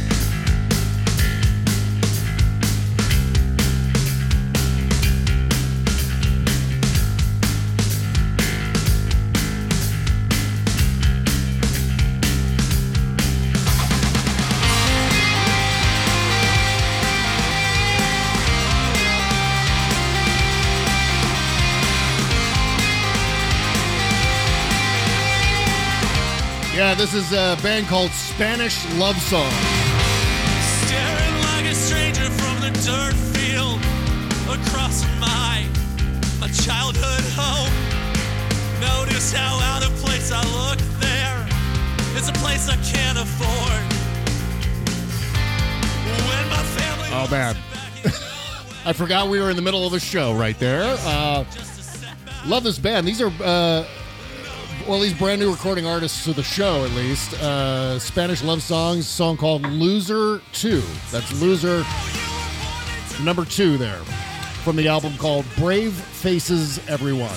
Yeah, 26.77 26.93
this 26.93 27.15
is 27.15 27.31
a 27.31 27.57
band 27.63 27.87
called 27.87 28.11
Spanish 28.11 28.85
Love 28.99 29.17
Song. 29.17 29.49
Staring 30.85 31.35
like 31.41 31.65
a 31.65 31.73
stranger 31.73 32.29
from 32.29 32.61
the 32.61 32.69
dirt 32.85 33.15
field 33.33 33.79
across 34.45 35.03
my 35.19 35.65
my 36.39 36.47
childhood 36.49 37.23
home. 37.33 37.73
Notice 38.79 39.33
how 39.33 39.59
out 39.59 39.83
of 39.83 39.91
place 39.95 40.31
I 40.31 40.43
look 40.69 40.77
there. 40.99 41.47
It's 42.15 42.29
a 42.29 42.33
place 42.33 42.69
I 42.69 42.75
can't 42.85 43.17
afford. 43.17 43.83
When 46.29 46.49
my 46.49 46.61
family 46.77 47.09
Oh, 47.11 47.27
man. 47.31 47.55
I 48.85 48.93
forgot 48.93 49.29
we 49.29 49.39
were 49.39 49.49
in 49.49 49.55
the 49.55 49.63
middle 49.63 49.87
of 49.87 49.93
a 49.93 49.99
show 49.99 50.35
right 50.35 50.59
there. 50.59 50.95
Uh, 50.99 51.43
love 52.45 52.63
this 52.63 52.77
band. 52.77 53.07
These 53.07 53.19
are 53.19 53.31
uh, 53.43 53.83
well, 54.87 55.01
these 55.01 55.13
brand 55.13 55.41
new 55.41 55.51
recording 55.51 55.85
artists 55.85 56.23
to 56.23 56.31
the 56.33 56.43
show, 56.43 56.85
at 56.85 56.91
least. 56.91 57.33
Uh, 57.41 57.99
Spanish 57.99 58.41
love 58.41 58.63
songs, 58.63 59.05
song 59.05 59.35
called 59.35 59.63
Loser 59.63 60.41
2. 60.53 60.81
That's 61.11 61.41
Loser 61.41 61.83
number 63.21 63.43
two 63.45 63.77
there 63.77 63.99
from 64.63 64.75
the 64.75 64.87
album 64.87 65.17
called 65.17 65.45
Brave 65.57 65.93
Faces 65.93 66.79
Everyone. 66.87 67.35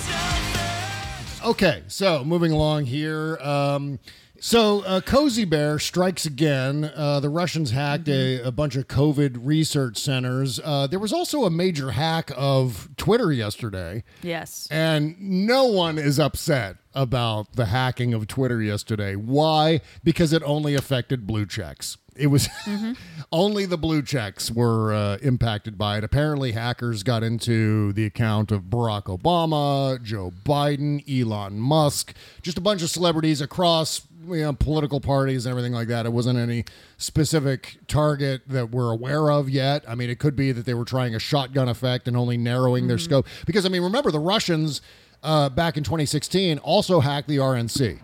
Okay, 1.43 1.83
so 1.87 2.23
moving 2.23 2.53
along 2.53 2.85
here. 2.85 3.37
Um, 3.37 3.99
so, 4.39 4.81
uh, 4.85 5.01
Cozy 5.01 5.45
Bear 5.45 5.77
strikes 5.77 6.25
again. 6.25 6.91
Uh, 6.95 7.19
the 7.19 7.29
Russians 7.29 7.71
hacked 7.71 8.07
a, 8.07 8.41
a 8.41 8.51
bunch 8.51 8.75
of 8.75 8.87
COVID 8.87 9.39
research 9.41 9.97
centers. 9.97 10.59
Uh, 10.63 10.87
there 10.87 10.99
was 10.99 11.11
also 11.11 11.43
a 11.43 11.49
major 11.49 11.91
hack 11.91 12.31
of 12.35 12.89
Twitter 12.97 13.31
yesterday. 13.31 14.03
Yes. 14.23 14.67
And 14.71 15.19
no 15.19 15.65
one 15.65 15.97
is 15.97 16.19
upset 16.19 16.77
about 16.93 17.53
the 17.53 17.67
hacking 17.67 18.13
of 18.13 18.27
Twitter 18.27 18.61
yesterday. 18.61 19.15
Why? 19.15 19.81
Because 20.03 20.33
it 20.33 20.43
only 20.45 20.75
affected 20.75 21.25
blue 21.27 21.45
checks. 21.45 21.97
It 22.15 22.27
was 22.27 22.49
only 23.31 23.65
the 23.65 23.77
blue 23.77 24.01
checks 24.01 24.51
were 24.51 24.93
uh, 24.93 25.17
impacted 25.21 25.77
by 25.77 25.97
it. 25.97 26.03
Apparently, 26.03 26.51
hackers 26.51 27.03
got 27.03 27.23
into 27.23 27.93
the 27.93 28.05
account 28.05 28.51
of 28.51 28.63
Barack 28.63 29.03
Obama, 29.05 30.01
Joe 30.03 30.31
Biden, 30.43 31.01
Elon 31.09 31.59
Musk, 31.59 32.13
just 32.41 32.57
a 32.57 32.61
bunch 32.61 32.83
of 32.83 32.89
celebrities 32.89 33.39
across 33.39 34.01
you 34.27 34.41
know, 34.41 34.53
political 34.53 34.99
parties 34.99 35.45
and 35.45 35.51
everything 35.51 35.73
like 35.73 35.87
that. 35.87 36.05
It 36.05 36.13
wasn't 36.13 36.37
any 36.37 36.65
specific 36.97 37.77
target 37.87 38.41
that 38.47 38.71
we're 38.71 38.91
aware 38.91 39.31
of 39.31 39.49
yet. 39.49 39.83
I 39.87 39.95
mean, 39.95 40.09
it 40.09 40.19
could 40.19 40.35
be 40.35 40.51
that 40.51 40.65
they 40.65 40.73
were 40.73 40.85
trying 40.85 41.15
a 41.15 41.19
shotgun 41.19 41.67
effect 41.67 42.07
and 42.07 42.15
only 42.15 42.37
narrowing 42.37 42.87
their 42.87 42.97
scope. 42.97 43.25
Because, 43.45 43.65
I 43.65 43.69
mean, 43.69 43.81
remember 43.81 44.11
the 44.11 44.19
Russians 44.19 44.81
uh, 45.23 45.49
back 45.49 45.77
in 45.77 45.83
2016 45.83 46.57
also 46.59 46.99
hacked 46.99 47.27
the 47.27 47.37
RNC. 47.37 47.99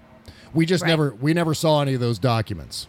We 0.54 0.66
just 0.66 0.84
Right. 0.84 0.90
never 0.90 1.14
we 1.20 1.34
never 1.34 1.54
saw 1.54 1.82
any 1.82 1.94
of 1.94 2.00
those 2.00 2.20
documents. 2.20 2.88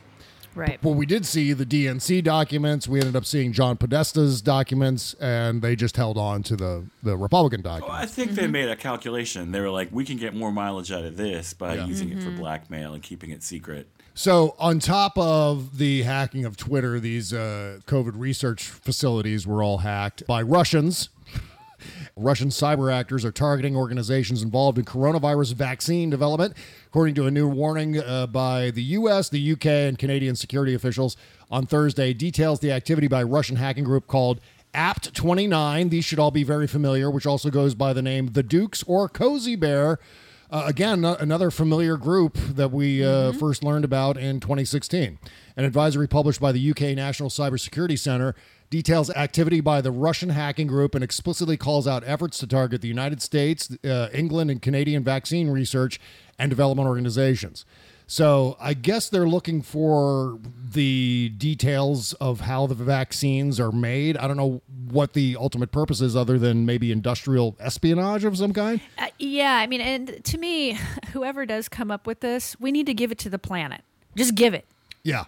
Right. 0.55 0.79
But 0.83 0.91
we 0.93 1.07
did 1.07 1.25
see 1.25 1.53
the 1.53 1.65
DNC 1.67 2.21
documents. 2.25 2.89
We 2.89 2.99
ended 2.99 3.15
up 3.15 3.25
seeing 3.25 3.53
John 3.53 3.77
Podesta's 3.77 4.43
documents, 4.43 5.15
and 5.21 5.63
they 5.63 5.77
just 5.77 5.97
held 5.97 6.19
on 6.19 6.43
to 6.45 6.57
the, 6.57 6.85
the 7.01 7.17
Republican 7.17 7.63
documents. 7.63 7.95
I 8.03 8.07
think 8.07 8.33
they 8.33 8.49
made 8.49 8.69
a 8.69 8.75
calculation. 8.75 9.53
They 9.53 9.61
were 9.61 9.71
like, 9.71 9.91
we 9.93 10.05
can 10.05 10.17
get 10.17 10.35
more 10.35 10.51
mileage 10.51 10.91
out 10.91 11.05
of 11.05 11.17
this 11.17 11.53
by 11.55 11.77
Yeah. 11.77 11.87
using 11.87 12.11
it 12.11 12.21
for 12.21 12.31
Mm-hmm. 12.31 12.39
blackmail 12.41 12.93
and 12.93 13.01
keeping 13.05 13.31
it 13.31 13.45
secret. 13.45 13.87
So, 14.15 14.57
on 14.59 14.81
top 14.81 15.17
of 15.17 15.79
the 15.79 16.03
hacking 16.03 16.45
of 16.45 16.57
Twitter, 16.57 16.99
these 16.99 17.33
uh, 17.33 17.79
COVID 17.87 18.15
research 18.17 18.65
facilities 18.65 19.47
were 19.47 19.63
all 19.63 19.79
hacked 19.79 20.27
by 20.27 20.43
Russians. 20.43 21.09
Russian 22.17 22.49
cyber 22.49 22.93
actors 22.93 23.25
are 23.25 23.33
targeting 23.33 23.77
organizations 23.77 24.43
involved 24.43 24.79
in 24.79 24.85
coronavirus 24.85 25.55
vaccine 25.55 26.11
development, 26.11 26.57
according 26.87 27.15
to 27.17 27.27
a 27.27 27.31
new 27.31 27.49
warning 27.49 27.99
uh, 27.99 28.27
by 28.27 28.71
the 28.71 28.83
U.S., 28.83 29.29
the 29.29 29.41
U.K., 29.41 29.89
and 29.89 29.99
Canadian 29.99 30.37
security 30.37 30.75
officials 30.75 31.17
on 31.51 31.67
Thursday. 31.67 32.13
Details 32.13 32.61
the 32.61 32.73
activity 32.73 33.09
by 33.09 33.23
Russian 33.23 33.57
hacking 33.57 33.85
group 33.85 34.07
called 34.07 34.41
APT 34.75 35.15
29. 35.15 35.89
These 35.89 36.05
should 36.05 36.19
all 36.19 36.31
be 36.31 36.45
very 36.45 36.67
familiar, 36.67 37.11
which 37.11 37.27
also 37.27 37.51
goes 37.51 37.75
by 37.75 37.93
the 37.93 38.03
name 38.03 38.29
The 38.33 38.43
Dukes 38.43 38.83
or 38.85 39.09
Cozy 39.09 39.57
Bear. 39.57 39.99
Uh, 40.51 40.65
again, 40.67 41.03
no- 41.03 41.15
another 41.17 41.51
familiar 41.51 41.97
group 41.97 42.35
that 42.35 42.71
we 42.71 43.05
uh, 43.05 43.33
first 43.33 43.63
learned 43.63 43.85
about 43.85 44.17
in 44.17 44.41
2016. 44.41 45.19
An 45.57 45.65
advisory 45.65 46.09
published 46.09 46.41
by 46.41 46.53
the 46.53 46.71
UK 46.71 46.97
National 46.97 47.29
Cybersecurity 47.29 47.99
Center 47.99 48.35
details 48.71 49.11
activity 49.11 49.61
by 49.61 49.81
the 49.81 49.91
Russian 49.91 50.31
hacking 50.31 50.67
group 50.67 50.95
and 50.95 51.03
explicitly 51.03 51.57
calls 51.57 51.87
out 51.87 52.03
efforts 52.07 52.39
to 52.39 52.47
target 52.47 52.83
the 52.83 52.89
United 52.89 53.23
States, 53.23 53.75
uh, 53.85 54.09
England, 54.13 54.51
and 54.51 54.61
Canadian 54.61 55.03
vaccine 55.03 55.49
research 55.49 56.01
and 56.39 56.51
development 56.51 56.89
organizations. 56.89 57.65
So 58.11 58.57
I 58.59 58.73
guess 58.73 59.11
they're 59.11 59.29
looking 59.29 59.61
for 59.61 60.39
the 60.73 61.29
details 61.37 62.15
of 62.15 62.41
how 62.41 62.67
the 62.67 62.75
vaccines 62.75 63.61
are 63.61 63.71
made. 63.71 64.17
I 64.17 64.27
don't 64.27 64.39
know 64.39 64.63
what 64.91 65.13
the 65.13 65.37
ultimate 65.39 65.73
purpose 65.73 66.01
is 66.01 66.17
other 66.17 66.39
than 66.39 66.65
maybe 66.65 66.91
industrial 66.91 67.55
espionage 67.61 68.25
of 68.25 68.39
some 68.39 68.55
kind. 68.55 68.81
Uh, 68.97 69.09
yeah, 69.19 69.57
I 69.57 69.67
mean, 69.67 69.83
and 69.83 70.25
to 70.25 70.39
me, 70.39 70.79
whoever 71.13 71.45
does 71.45 71.69
come 71.69 71.91
up 71.91 72.07
with 72.07 72.21
this, 72.21 72.59
we 72.59 72.73
need 72.73 72.87
to 72.87 72.95
give 72.95 73.13
it 73.13 73.19
to 73.19 73.29
the 73.29 73.39
planet. 73.39 73.83
Just 74.17 74.35
give 74.35 74.55
it. 74.55 74.65
Yeah. 75.03 75.25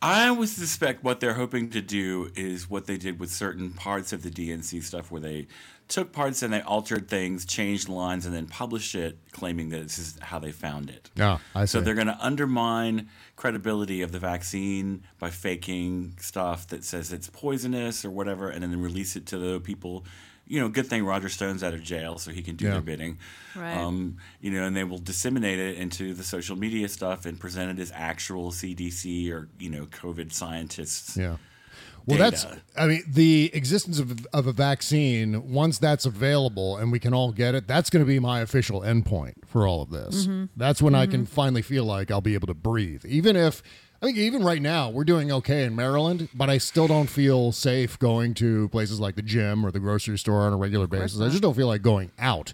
I 0.00 0.30
would 0.30 0.48
suspect 0.48 1.02
what 1.02 1.18
they're 1.18 1.34
hoping 1.34 1.70
to 1.70 1.80
do 1.80 2.30
is 2.36 2.70
what 2.70 2.86
they 2.86 2.96
did 2.96 3.18
with 3.18 3.30
certain 3.30 3.70
parts 3.70 4.12
of 4.12 4.22
the 4.22 4.30
DNC 4.30 4.82
stuff, 4.84 5.10
where 5.10 5.20
they 5.20 5.48
took 5.88 6.12
parts 6.12 6.42
and 6.42 6.52
they 6.52 6.60
altered 6.60 7.08
things, 7.08 7.44
changed 7.44 7.88
lines, 7.88 8.24
and 8.24 8.34
then 8.34 8.46
published 8.46 8.94
it, 8.94 9.18
claiming 9.32 9.70
that 9.70 9.82
this 9.82 9.98
is 9.98 10.18
how 10.20 10.38
they 10.38 10.52
found 10.52 10.90
it. 10.90 11.10
Yeah, 11.16 11.38
I 11.54 11.64
So 11.64 11.80
they're 11.80 11.94
going 11.94 12.06
to 12.06 12.18
undermine 12.20 13.08
credibility 13.34 14.02
of 14.02 14.12
the 14.12 14.20
vaccine 14.20 15.02
by 15.18 15.30
faking 15.30 16.14
stuff 16.20 16.68
that 16.68 16.84
says 16.84 17.12
it's 17.12 17.28
poisonous 17.28 18.04
or 18.04 18.10
whatever, 18.10 18.50
and 18.50 18.62
then 18.62 18.80
release 18.80 19.16
it 19.16 19.26
to 19.26 19.38
the 19.38 19.58
people. 19.58 20.04
You 20.48 20.60
know, 20.60 20.68
good 20.68 20.86
thing 20.86 21.04
Roger 21.04 21.28
Stone's 21.28 21.62
out 21.62 21.74
of 21.74 21.82
jail, 21.82 22.18
so 22.18 22.30
he 22.30 22.42
can 22.42 22.56
do 22.56 22.64
Yeah. 22.64 22.72
their 22.72 22.80
bidding. 22.80 23.18
Right. 23.54 23.76
Um, 23.76 24.16
you 24.40 24.50
know, 24.50 24.64
and 24.64 24.74
they 24.76 24.84
will 24.84 24.98
disseminate 24.98 25.58
it 25.58 25.76
into 25.76 26.14
the 26.14 26.24
social 26.24 26.56
media 26.56 26.88
stuff 26.88 27.26
and 27.26 27.38
present 27.38 27.78
it 27.78 27.82
as 27.82 27.92
actual 27.94 28.50
CDC 28.50 29.30
or 29.30 29.48
you 29.58 29.68
know 29.70 29.86
COVID 29.86 30.32
scientists. 30.32 31.16
Yeah. 31.16 31.36
Well, 32.06 32.16
data. 32.16 32.30
that's, 32.30 32.46
I 32.78 32.86
mean, 32.86 33.02
the 33.06 33.50
existence 33.52 33.98
of, 33.98 34.26
of 34.32 34.46
a 34.46 34.52
vaccine, 34.52 35.52
once 35.52 35.76
that's 35.78 36.06
available 36.06 36.78
and 36.78 36.90
we 36.90 36.98
can 36.98 37.12
all 37.12 37.32
get 37.32 37.54
it, 37.54 37.66
that's 37.68 37.90
going 37.90 38.02
to 38.02 38.08
be 38.08 38.18
my 38.18 38.40
official 38.40 38.80
endpoint 38.80 39.34
for 39.46 39.66
all 39.68 39.82
of 39.82 39.90
this. 39.90 40.26
Mhm. 40.26 40.48
That's 40.56 40.80
when 40.80 40.94
I 40.94 41.06
Mhm. 41.06 41.10
can 41.10 41.26
finally 41.26 41.60
feel 41.60 41.84
like 41.84 42.10
I'll 42.10 42.22
be 42.22 42.32
able 42.32 42.46
to 42.46 42.54
breathe. 42.54 43.04
Even 43.04 43.36
if, 43.36 43.62
I 44.00 44.06
think 44.06 44.18
even 44.18 44.44
right 44.44 44.62
now, 44.62 44.90
we're 44.90 45.04
doing 45.04 45.32
okay 45.32 45.64
in 45.64 45.74
Maryland, 45.74 46.28
but 46.32 46.48
I 46.48 46.58
still 46.58 46.86
don't 46.86 47.08
feel 47.08 47.50
safe 47.50 47.98
going 47.98 48.34
to 48.34 48.68
places 48.68 49.00
like 49.00 49.16
the 49.16 49.22
gym 49.22 49.66
or 49.66 49.72
the 49.72 49.80
grocery 49.80 50.16
store 50.18 50.42
on 50.42 50.52
a 50.52 50.56
regular 50.56 50.86
basis. 50.86 51.20
I 51.20 51.28
just 51.28 51.42
don't 51.42 51.54
feel 51.54 51.66
like 51.66 51.82
going 51.82 52.12
out. 52.16 52.52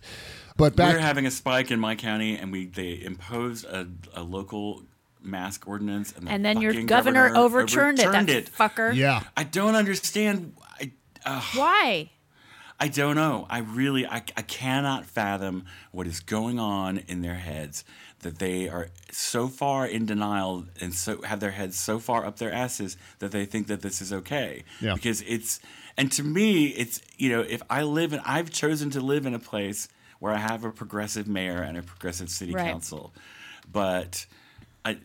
But 0.57 0.75
back, 0.75 0.95
We're 0.95 1.01
having 1.01 1.27
a 1.27 1.31
spike 1.31 1.71
in 1.71 1.79
my 1.79 1.97
county, 1.97 2.39
and 2.39 2.51
we 2.51 2.67
they 2.67 3.03
imposed 3.03 3.67
a, 3.67 3.89
a 4.15 4.23
local 4.23 4.85
mask 5.21 5.69
ordinance, 5.69 6.13
and, 6.13 6.27
the 6.27 6.31
And 6.31 6.45
then 6.45 6.63
your 6.63 6.73
fucking 6.73 6.87
governor 6.87 7.37
overturned 7.37 7.99
it, 7.99 8.11
that 8.11 8.47
fucker. 8.47 8.95
Yeah. 8.95 9.25
I 9.37 9.45
don't 9.45 9.75
understand. 9.75 10.55
I, 10.81 10.93
uh, 11.27 11.43
Why? 11.55 12.11
I 12.81 12.89
don't 12.89 13.17
know. 13.17 13.47
I 13.51 13.59
really, 13.59 14.07
I, 14.07 14.17
I 14.17 14.43
cannot 14.43 15.07
fathom 15.07 15.65
what 15.93 16.07
is 16.07 16.21
going 16.21 16.59
on 16.59 16.99
in 16.99 17.23
their 17.23 17.37
heads 17.37 17.85
that 18.25 18.39
they 18.39 18.69
are 18.69 18.89
so 19.13 19.49
far 19.49 19.87
in 19.87 20.05
denial 20.05 20.65
and 20.81 20.93
so 20.93 21.23
have 21.23 21.41
their 21.41 21.53
heads 21.53 21.79
so 21.79 21.99
far 21.99 22.27
up 22.27 22.39
their 22.39 22.53
asses 22.53 22.97
that 23.21 23.31
they 23.31 23.45
think 23.47 23.69
that 23.69 23.81
this 23.81 24.03
is 24.03 24.13
okay. 24.13 24.65
Yeah. 24.81 24.95
Because 24.95 25.23
it's, 25.23 25.61
and 25.97 26.11
to 26.13 26.23
me, 26.25 26.67
it's, 26.67 27.01
you 27.17 27.31
know, 27.31 27.41
if 27.41 27.63
I 27.71 27.83
live 27.85 28.13
in, 28.13 28.21
I've 28.25 28.51
chosen 28.51 28.91
to 28.91 29.01
live 29.01 29.25
in 29.27 29.35
a 29.35 29.39
place 29.39 29.89
where 30.19 30.33
I 30.33 30.39
have 30.39 30.65
a 30.65 30.71
progressive 30.71 31.29
mayor 31.29 31.63
and 31.63 31.77
a 31.77 31.83
progressive 31.83 32.29
city 32.31 32.53
Right. 32.53 32.71
council. 32.71 33.13
But 33.71 34.27
I, 34.85 34.99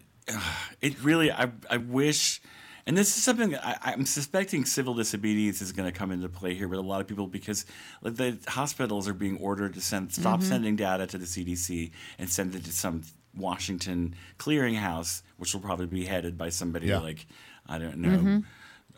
it 0.82 1.01
really, 1.03 1.32
I, 1.32 1.51
I 1.70 1.78
wish, 1.78 2.41
and 2.86 2.97
this 2.97 3.15
is 3.17 3.23
something 3.23 3.55
I, 3.55 3.77
I'm 3.84 4.05
suspecting 4.05 4.65
civil 4.65 4.93
disobedience 4.93 5.61
is 5.61 5.71
going 5.71 5.91
to 5.91 5.97
come 5.97 6.11
into 6.11 6.30
play 6.30 6.53
here 6.53 6.67
with 6.67 6.80
a 6.80 6.84
lot 6.84 7.01
of 7.01 7.07
people 7.07 7.27
because 7.27 7.65
the 8.01 8.38
hospitals 8.47 9.07
are 9.07 9.13
being 9.13 9.38
ordered 9.38 9.73
to 9.75 9.82
send 9.82 10.11
stop 10.13 10.39
Mhm. 10.39 10.43
sending 10.43 10.75
data 10.75 11.05
to 11.07 11.17
the 11.17 11.25
CDC 11.25 11.91
and 12.17 12.30
send 12.30 12.55
it 12.55 12.63
to 12.65 12.71
some 12.71 13.03
Washington 13.36 14.15
clearinghouse, 14.38 15.21
which 15.38 15.53
will 15.53 15.61
probably 15.61 15.86
be 15.86 16.05
headed 16.05 16.38
by 16.38 16.49
somebody 16.49 16.88
Yeah. 16.88 16.99
like 16.99 17.25
I 17.67 17.77
don't 17.77 17.97
know, 17.99 18.17
Mhm. 18.17 18.43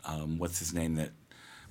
um, 0.04 0.38
what's 0.38 0.58
his 0.58 0.72
name 0.72 0.94
that 0.94 1.10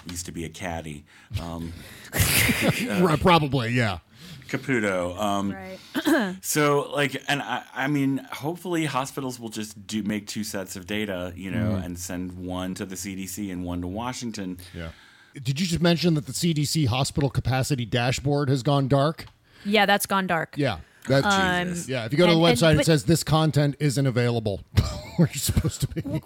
used 0.09 0.25
to 0.27 0.31
be 0.31 0.45
a 0.45 0.49
caddy. 0.49 1.03
Um, 1.39 1.73
Right, 3.01 3.19
probably, 3.19 3.71
yeah. 3.73 3.99
Caputo. 4.47 5.17
Um, 5.19 5.51
Right. 5.51 6.35
so 6.41 6.89
like, 6.93 7.21
and 7.27 7.41
I, 7.41 7.63
I 7.73 7.87
mean, 7.87 8.25
hopefully 8.31 8.85
hospitals 8.85 9.39
will 9.39 9.49
just 9.49 9.85
do 9.87 10.03
make 10.03 10.27
two 10.27 10.43
sets 10.43 10.75
of 10.75 10.87
data, 10.87 11.33
you 11.35 11.51
know, 11.51 11.73
Mhm. 11.75 11.85
and 11.85 11.99
send 11.99 12.33
one 12.33 12.73
to 12.75 12.85
the 12.85 12.95
CDC 12.95 13.51
and 13.51 13.63
one 13.63 13.81
to 13.81 13.87
Washington. 13.87 14.57
Yeah. 14.73 14.89
Did 15.33 15.59
you 15.59 15.65
just 15.67 15.81
mention 15.81 16.13
that 16.15 16.25
the 16.25 16.33
CDC 16.33 16.85
hospital 16.87 17.29
capacity 17.29 17.85
dashboard 17.85 18.49
has 18.49 18.63
gone 18.63 18.87
dark? 18.87 19.25
Yeah, 19.63 19.85
that's 19.85 20.05
gone 20.05 20.27
dark. 20.27 20.55
Yeah. 20.57 20.79
That's 21.07 21.25
Um, 21.25 21.85
yeah. 21.87 22.05
If 22.05 22.11
you 22.11 22.17
go 22.17 22.25
to 22.27 22.33
the 22.33 22.37
and- 22.37 22.45
and- 22.47 22.57
website, 22.57 22.75
but- 22.75 22.81
it 22.81 22.85
says 22.85 23.05
this 23.05 23.23
content 23.23 23.75
isn't 23.79 24.05
available 24.05 24.61
where 25.17 25.27
you're 25.27 25.35
supposed 25.35 25.81
to 25.81 25.87
be. 25.87 26.21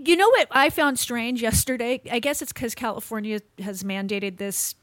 You 0.00 0.16
know 0.16 0.28
what 0.28 0.46
I 0.52 0.70
found 0.70 0.98
strange 0.98 1.42
yesterday? 1.42 2.00
I 2.10 2.20
guess 2.20 2.40
it's 2.40 2.52
because 2.52 2.74
California 2.74 3.40
has 3.60 3.82
mandated 3.82 4.36
this 4.38 4.74
f- 4.74 4.77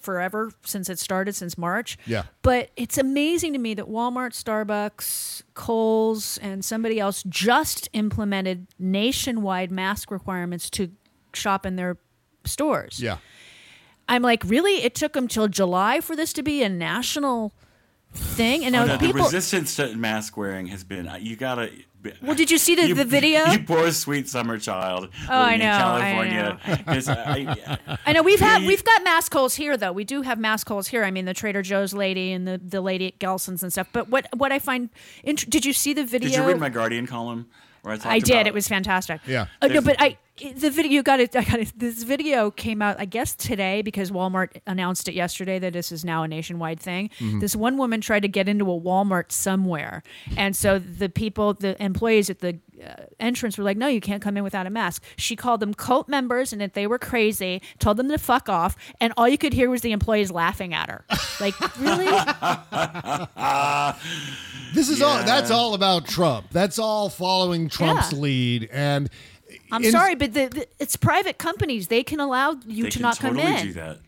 forever 0.00 0.50
since 0.64 0.88
it 0.88 0.98
started, 0.98 1.34
since 1.34 1.56
March. 1.58 1.98
Yeah. 2.06 2.24
But 2.42 2.70
it's 2.76 2.98
amazing 2.98 3.52
to 3.52 3.58
me 3.58 3.74
that 3.74 3.86
Walmart, 3.86 4.32
Starbucks, 4.32 5.42
Kohl's, 5.54 6.38
and 6.38 6.64
somebody 6.64 6.98
else 7.00 7.22
just 7.28 7.88
implemented 7.92 8.66
nationwide 8.78 9.70
mask 9.70 10.10
requirements 10.10 10.70
to 10.70 10.90
shop 11.34 11.66
in 11.66 11.76
their 11.76 11.96
stores. 12.44 13.00
Yeah. 13.02 13.18
I'm 14.08 14.22
like, 14.22 14.42
really? 14.44 14.82
It 14.82 14.94
took 14.94 15.12
them 15.12 15.28
till 15.28 15.48
July 15.48 16.00
for 16.00 16.16
this 16.16 16.32
to 16.34 16.42
be 16.42 16.62
a 16.62 16.68
national 16.68 17.52
thing. 18.14 18.64
And 18.64 18.74
Oh, 18.74 18.86
now 18.86 18.96
no, 18.96 19.06
the 19.06 19.12
resistance 19.12 19.76
to 19.76 19.94
mask 19.94 20.36
wearing 20.36 20.68
has 20.68 20.82
been. 20.84 21.06
uh, 21.06 21.16
You 21.20 21.36
gotta. 21.36 21.70
Well, 22.22 22.34
did 22.36 22.50
you 22.50 22.58
see 22.58 22.74
the- 22.74 22.86
you, 22.88 22.94
the 22.94 23.04
video? 23.04 23.44
You 23.50 23.58
poor 23.64 23.90
sweet 23.90 24.28
summer 24.28 24.56
child. 24.58 25.08
Oh, 25.28 25.32
I 25.34 25.44
living 25.52 25.60
in 25.60 25.66
know, 25.66 25.74
I 25.74 25.78
California. 25.78 26.60
know. 26.66 26.76
'Cause 26.94 27.08
I- 27.08 27.98
I 28.06 28.12
know 28.12 28.22
we've 28.22 28.40
had 28.40 28.62
we've 28.62 28.84
got 28.84 29.02
mask 29.04 29.32
holes 29.32 29.54
here 29.56 29.76
though. 29.76 29.92
We 29.92 30.04
do 30.04 30.22
have 30.22 30.38
mask 30.38 30.68
holes 30.68 30.88
here. 30.88 31.04
I 31.04 31.10
mean, 31.10 31.24
the 31.24 31.34
Trader 31.34 31.62
Joe's 31.62 31.92
lady 31.92 32.32
and 32.32 32.46
the, 32.46 32.58
the 32.58 32.80
lady 32.80 33.08
at 33.08 33.18
Gelson's 33.18 33.62
and 33.62 33.72
stuff. 33.72 33.88
But 33.92 34.08
what 34.08 34.26
what 34.36 34.52
I 34.52 34.58
find, 34.58 34.90
int- 35.24 35.48
did 35.50 35.64
you 35.66 35.72
see 35.72 35.92
the 35.92 36.04
video? 36.04 36.28
Did 36.30 36.36
you 36.38 36.44
read 36.46 36.58
my 36.60 36.68
Guardian 36.68 37.06
column? 37.06 37.48
Where 37.82 37.94
I, 38.04 38.14
I 38.14 38.18
did. 38.20 38.30
about- 38.34 38.46
It 38.48 38.54
was 38.54 38.68
fantastic. 38.68 39.20
Yeah. 39.26 39.46
Uh, 39.60 39.68
no, 39.68 39.80
but 39.80 39.96
I 40.00 40.16
the 40.56 40.70
video 40.70 40.92
you 40.92 41.02
got 41.02 41.20
it. 41.20 41.34
I 41.36 41.44
got 41.44 41.60
it. 41.60 41.72
This 41.76 42.02
video 42.02 42.50
came 42.50 42.80
out, 42.82 42.98
I 42.98 43.04
guess, 43.04 43.34
today 43.34 43.82
because 43.82 44.10
Walmart 44.10 44.60
announced 44.66 45.08
it 45.08 45.14
yesterday 45.14 45.58
that 45.58 45.72
this 45.72 45.92
is 45.92 46.04
now 46.04 46.22
a 46.22 46.28
nationwide 46.28 46.80
thing. 46.80 47.10
Mhm. 47.18 47.40
This 47.40 47.54
one 47.56 47.76
woman 47.76 48.00
tried 48.00 48.20
to 48.20 48.28
get 48.28 48.48
into 48.48 48.64
a 48.70 48.80
Walmart 48.80 49.32
somewhere, 49.32 50.02
and 50.36 50.54
so 50.56 50.78
the 50.78 51.08
people, 51.08 51.54
the 51.54 51.80
employees 51.82 52.30
at 52.30 52.38
the 52.40 52.58
uh, 52.84 52.94
entrance 53.18 53.58
were 53.58 53.64
like, 53.64 53.76
"No, 53.76 53.88
you 53.88 54.00
can't 54.00 54.22
come 54.22 54.36
in 54.36 54.44
without 54.44 54.66
a 54.66 54.70
mask." 54.70 55.02
She 55.16 55.34
called 55.36 55.60
them 55.60 55.74
cult 55.74 56.08
members 56.08 56.52
and 56.52 56.60
that 56.62 56.74
they 56.74 56.86
were 56.86 56.98
crazy. 56.98 57.60
Told 57.80 57.96
them 57.96 58.08
to 58.08 58.18
fuck 58.18 58.48
off, 58.48 58.76
and 59.00 59.12
all 59.16 59.28
you 59.28 59.36
could 59.38 59.52
hear 59.52 59.68
was 59.68 59.80
the 59.82 59.92
employees 59.92 60.30
laughing 60.30 60.72
at 60.74 60.88
her. 60.88 61.04
Like, 61.40 61.54
really? 61.78 62.06
This 64.74 64.88
is 64.88 65.02
all. 65.02 65.18
That's 65.24 65.50
all 65.50 65.74
about 65.74 66.06
Trump. 66.06 66.46
That's 66.52 66.78
all 66.78 67.08
following 67.08 67.68
Trump's 67.68 68.12
Yeah. 68.12 68.18
lead. 68.18 68.68
And 68.72 69.08
I'm 69.70 69.84
in- 69.84 69.90
sorry, 69.92 70.14
but 70.14 70.34
the, 70.34 70.46
the, 70.48 70.66
it's 70.78 70.96
private 70.96 71.38
companies. 71.38 71.88
They 71.88 72.02
can 72.02 72.20
allow 72.20 72.56
you 72.66 72.90
to 72.90 73.00
not 73.02 73.16
totally 73.16 73.42
come 73.42 73.52
in. 73.54 73.66
do 73.68 73.72
that. 73.74 73.98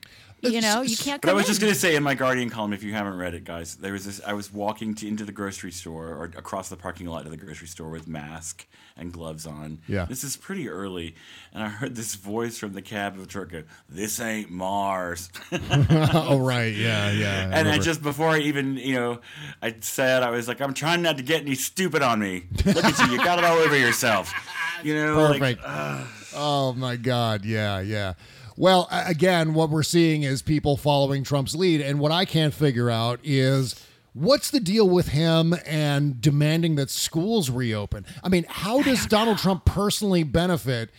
You 0.43 0.61
know, 0.61 0.83
you 0.83 0.97
can't 0.97 1.21
But 1.21 1.31
I 1.31 1.33
was 1.35 1.45
in. 1.45 1.49
just 1.49 1.61
going 1.61 1.73
to 1.73 1.79
say 1.79 1.97
in 1.97 2.03
my 2.03 2.15
Guardian 2.15 2.49
column, 2.51 2.73
if 2.73 2.83
you 2.83 2.93
haven't 2.93 3.17
read 3.17 3.35
it, 3.35 3.45
guys, 3.45 3.77
there 3.77 3.93
was 3.93 4.05
this. 4.07 4.21
I 4.27 4.33
was 4.33 4.53
walking 4.53 4.95
to, 4.97 5.09
into 5.09 5.25
the 5.25 5.33
grocery 5.33 5.71
store 5.73 6.09
or 6.09 6.25
across 6.25 6.69
the 6.69 6.77
parking 6.77 7.07
lot 7.07 7.25
to 7.25 7.31
the 7.31 7.37
grocery 7.37 7.67
store 7.69 7.91
with 7.91 8.09
mask 8.09 8.67
and 8.97 9.13
gloves 9.13 9.47
on. 9.47 9.81
Yeah. 9.87 10.07
This 10.07 10.25
is 10.25 10.37
pretty 10.37 10.69
early, 10.69 11.15
and 11.53 11.63
I 11.63 11.69
heard 11.69 11.95
this 11.95 12.15
voice 12.15 12.59
from 12.59 12.73
the 12.73 12.83
cab 12.83 13.15
of 13.15 13.21
the 13.21 13.27
truck 13.27 13.51
go, 13.51 13.65
"This 13.89 14.21
ain't 14.21 14.51
Mars." 14.51 15.31
oh 15.53 16.39
right, 16.39 16.75
yeah, 16.75 17.11
yeah. 17.11 17.51
and 17.53 17.69
I 17.69 17.79
just 17.79 18.03
before 18.03 18.29
I 18.29 18.39
even 18.39 18.77
you 18.77 18.95
know, 18.95 19.21
I 19.63 19.75
said 19.81 20.23
I 20.23 20.31
was 20.31 20.49
like, 20.49 20.61
I'm 20.61 20.75
trying 20.75 21.03
not 21.03 21.17
to 21.19 21.23
get 21.23 21.43
any 21.43 21.55
stupid 21.55 22.03
on 22.03 22.19
me. 22.21 22.45
Look 22.65 22.85
at 22.85 22.99
you, 22.99 23.13
you 23.13 23.19
got 23.19 23.39
it 23.39 23.45
all 23.45 23.59
over 23.59 23.77
yourself. 23.77 24.33
You 24.83 24.95
know, 24.95 25.29
like, 25.39 25.61
Perfect. 25.61 26.33
oh 26.35 26.73
my 26.73 26.97
God. 26.97 27.45
Yeah, 27.45 27.81
yeah. 27.81 28.15
Well, 28.61 28.89
again, 28.91 29.55
what 29.55 29.71
we're 29.71 29.83
seeing 29.83 30.23
is 30.23 30.43
people 30.43 30.77
following 30.77 31.25
Trump's 31.25 31.55
lead. 31.55 31.81
And 31.81 31.99
what 31.99 32.13
I 32.13 32.27
can't 32.27 32.53
figure 32.53 32.91
out 32.91 33.19
is 33.25 33.75
what's 34.13 34.51
the 34.51 34.61
deal 34.61 34.87
with 34.87 35.09
him 35.09 35.55
and 35.65 36.21
demanding 36.21 36.75
that 36.75 36.91
schools 36.91 37.49
reopen? 37.49 38.05
I 38.23 38.29
mean, 38.29 38.45
how 38.47 38.83
does 38.83 39.07
Donald 39.07 39.39
Trump 39.39 39.65
personally 39.65 40.25
benefit? 40.25 40.91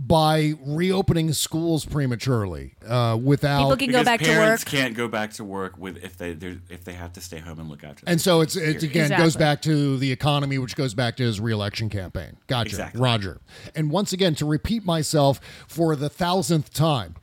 By 0.00 0.54
reopening 0.64 1.32
schools 1.32 1.84
prematurely, 1.84 2.76
uh, 2.86 3.18
without 3.20 3.76
because 3.80 4.06
parents 4.06 4.62
can't 4.62 4.94
go 4.94 5.08
back 5.08 5.32
to 5.34 5.44
work 5.44 5.76
with 5.76 5.96
if 6.04 6.16
they 6.16 6.36
if 6.70 6.84
they 6.84 6.92
have 6.92 7.14
to 7.14 7.20
stay 7.20 7.38
home 7.40 7.58
and 7.58 7.68
look 7.68 7.82
after. 7.82 8.04
And 8.06 8.20
so 8.20 8.40
it's 8.40 8.54
it 8.54 8.60
Period. 8.80 8.82
again 8.84 9.18
goes 9.18 9.34
back 9.34 9.60
to 9.62 9.96
the 9.96 10.12
economy, 10.12 10.56
which 10.58 10.76
goes 10.76 10.94
back 10.94 11.16
to 11.16 11.24
his 11.24 11.40
reelection 11.40 11.88
campaign. 11.90 12.36
Gotcha, 12.46 12.68
Exactly. 12.68 13.00
Roger. 13.00 13.40
And 13.74 13.90
once 13.90 14.12
again, 14.12 14.36
to 14.36 14.46
repeat 14.46 14.84
myself 14.84 15.40
for 15.66 15.96
the 15.96 16.08
thousandth 16.08 16.72
time, 16.72 17.16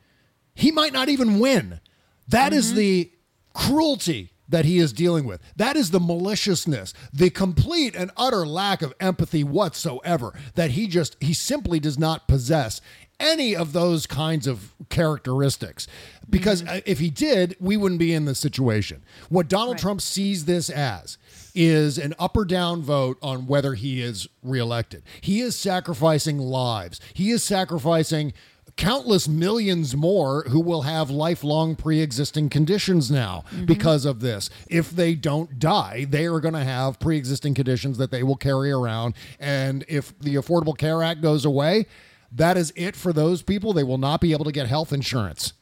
he 0.54 0.70
might 0.70 0.92
not 0.92 1.08
even 1.08 1.38
win. 1.40 1.80
That 2.28 2.52
is 2.52 2.66
Mm-hmm. 2.66 2.76
the 2.76 3.12
cruelty 3.54 4.32
that 4.48 4.64
he 4.64 4.78
is 4.78 4.92
dealing 4.92 5.24
with. 5.24 5.40
That 5.56 5.76
is 5.76 5.90
the 5.90 6.00
maliciousness, 6.00 6.92
the 7.12 7.30
complete 7.30 7.94
and 7.94 8.10
utter 8.16 8.46
lack 8.46 8.82
of 8.82 8.94
empathy 9.00 9.44
whatsoever 9.44 10.32
that 10.54 10.72
he 10.72 10.86
just 10.86 11.16
he 11.20 11.34
simply 11.34 11.80
does 11.80 11.98
not 11.98 12.28
possess 12.28 12.80
any 13.18 13.56
of 13.56 13.72
those 13.72 14.06
kinds 14.06 14.46
of 14.46 14.74
characteristics. 14.90 15.86
Because 16.28 16.62
uh, 16.66 16.80
if 16.84 16.98
he 16.98 17.10
did 17.10 17.56
we 17.60 17.76
wouldn't 17.76 17.98
be 17.98 18.12
in 18.12 18.24
this 18.24 18.38
situation. 18.38 19.02
What 19.28 19.48
donald 19.48 19.78
trump 19.78 20.00
sees 20.00 20.44
this 20.44 20.70
as 20.70 21.18
is 21.54 21.96
an 21.96 22.14
up 22.18 22.36
or 22.36 22.44
down 22.44 22.82
vote 22.82 23.18
on 23.22 23.46
whether 23.46 23.74
he 23.74 24.02
is 24.02 24.28
reelected. 24.42 25.02
He 25.22 25.40
is 25.40 25.56
sacrificing 25.56 26.38
lives. 26.38 27.00
He 27.14 27.30
is 27.30 27.42
sacrificing 27.42 28.34
countless 28.76 29.26
millions 29.26 29.96
more 29.96 30.42
who 30.48 30.60
will 30.60 30.82
have 30.82 31.10
lifelong 31.10 31.74
pre-existing 31.74 32.48
conditions 32.48 33.10
now 33.10 33.44
mm-hmm. 33.50 33.64
because 33.64 34.04
of 34.04 34.20
this. 34.20 34.50
If 34.68 34.90
they 34.90 35.14
don't 35.14 35.58
die 35.58 36.06
they 36.08 36.26
are 36.26 36.40
going 36.40 36.54
to 36.54 36.64
have 36.64 37.00
pre-existing 37.00 37.54
conditions 37.54 37.98
that 37.98 38.10
they 38.10 38.22
will 38.22 38.36
carry 38.36 38.70
around. 38.70 39.14
And 39.40 39.84
if 39.88 40.18
the 40.18 40.34
affordable 40.34 40.76
care 40.76 41.02
act 41.02 41.22
goes 41.22 41.44
away 41.44 41.86
that 42.32 42.56
is 42.56 42.72
it 42.76 42.96
for 42.96 43.12
those 43.12 43.42
people. 43.42 43.72
They 43.72 43.84
will 43.84 43.98
not 43.98 44.20
be 44.20 44.32
able 44.32 44.44
to 44.44 44.52
get 44.52 44.66
health 44.66 44.92
insurance. 44.92 45.52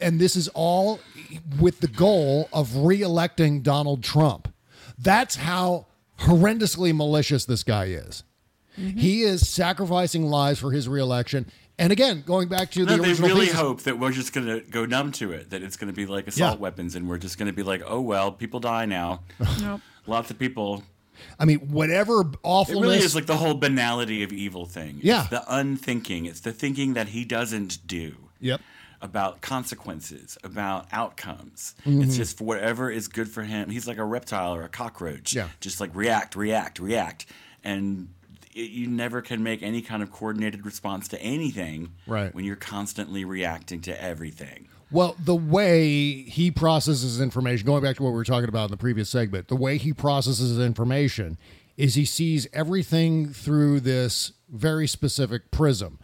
And 0.00 0.20
this 0.20 0.36
is 0.36 0.48
all 0.48 1.00
with 1.60 1.80
the 1.80 1.88
goal 1.88 2.48
of 2.52 2.76
re-electing 2.76 3.62
donald 3.62 4.02
trump. 4.02 4.52
That's 4.98 5.36
how 5.36 5.86
horrendously 6.20 6.94
malicious 6.94 7.44
this 7.44 7.62
guy 7.62 7.86
is. 7.86 8.24
Mm-hmm. 8.78 8.98
He 8.98 9.22
is 9.22 9.48
sacrificing 9.48 10.24
lives 10.26 10.58
for 10.60 10.72
his 10.72 10.88
reelection 10.88 11.46
and 11.78 11.92
again 11.92 12.22
going 12.26 12.48
back 12.48 12.70
to 12.72 12.84
the 12.84 12.96
No, 12.96 13.02
they 13.02 13.12
really 13.14 13.46
thesis- 13.46 13.54
hope 13.60 13.82
that 13.82 13.98
we're 13.98 14.12
just 14.12 14.32
going 14.32 14.46
to 14.46 14.60
go 14.60 14.84
numb 14.86 15.12
to 15.12 15.32
it. 15.32 15.50
That 15.50 15.62
it's 15.62 15.76
going 15.76 15.92
to 15.92 15.96
be 15.96 16.06
like 16.06 16.26
assault 16.26 16.56
Yeah. 16.56 16.60
weapons, 16.60 16.94
and 16.94 17.08
we're 17.08 17.18
just 17.18 17.38
going 17.38 17.46
to 17.48 17.52
be 17.52 17.62
like, 17.62 17.82
oh 17.86 18.00
well, 18.00 18.32
people 18.32 18.60
die 18.60 18.86
now. 18.86 19.22
Lots 20.06 20.30
of 20.30 20.38
people. 20.38 20.84
I 21.38 21.44
mean, 21.44 21.58
whatever 21.70 22.30
awful. 22.42 22.78
It 22.78 22.82
really 22.82 22.98
is 22.98 23.14
like 23.14 23.26
the 23.26 23.36
whole 23.36 23.54
banality 23.54 24.22
of 24.22 24.32
evil 24.32 24.66
thing. 24.66 25.00
Yeah. 25.02 25.22
It's 25.22 25.30
the 25.30 25.44
unthinking. 25.52 26.26
It's 26.26 26.40
the 26.40 26.52
thinking 26.52 26.94
that 26.94 27.08
he 27.08 27.24
doesn't 27.24 27.86
do. 27.86 28.14
Yep. 28.40 28.60
About 29.00 29.40
consequences, 29.40 30.38
about 30.44 30.86
outcomes. 30.92 31.74
Mhm. 31.84 32.02
It's 32.04 32.16
just 32.16 32.38
for 32.38 32.44
whatever 32.44 32.90
is 32.90 33.06
good 33.08 33.28
for 33.28 33.42
him. 33.42 33.68
He's 33.70 33.86
like 33.86 33.98
a 33.98 34.04
reptile 34.04 34.54
or 34.54 34.62
a 34.62 34.68
cockroach. 34.68 35.34
Yeah. 35.34 35.48
Just 35.60 35.80
like 35.80 35.90
react, 35.94 36.34
react, 36.36 36.78
react. 36.80 37.26
And 37.64 38.08
it, 38.08 38.17
you 38.58 38.86
never 38.86 39.20
can 39.22 39.42
make 39.42 39.62
any 39.62 39.80
kind 39.82 40.02
of 40.02 40.10
coordinated 40.10 40.64
response 40.66 41.08
to 41.08 41.22
anything 41.22 41.90
Right. 42.06 42.34
when 42.34 42.44
you're 42.44 42.56
constantly 42.56 43.24
reacting 43.24 43.80
to 43.82 44.02
everything. 44.02 44.68
Well, 44.90 45.16
the 45.22 45.34
way 45.36 46.22
he 46.22 46.50
processes 46.50 47.20
information, 47.20 47.66
going 47.66 47.82
back 47.82 47.96
to 47.96 48.02
what 48.02 48.10
we 48.10 48.16
were 48.16 48.24
talking 48.24 48.48
about 48.48 48.64
in 48.66 48.70
the 48.70 48.76
previous 48.78 49.10
segment, 49.10 49.48
the 49.48 49.56
way 49.56 49.76
he 49.76 49.92
processes 49.92 50.58
information 50.58 51.36
is 51.76 51.94
he 51.94 52.04
sees 52.06 52.46
everything 52.52 53.28
through 53.32 53.80
this 53.80 54.32
very 54.50 54.86
specific 54.88 55.50
prism. 55.50 55.98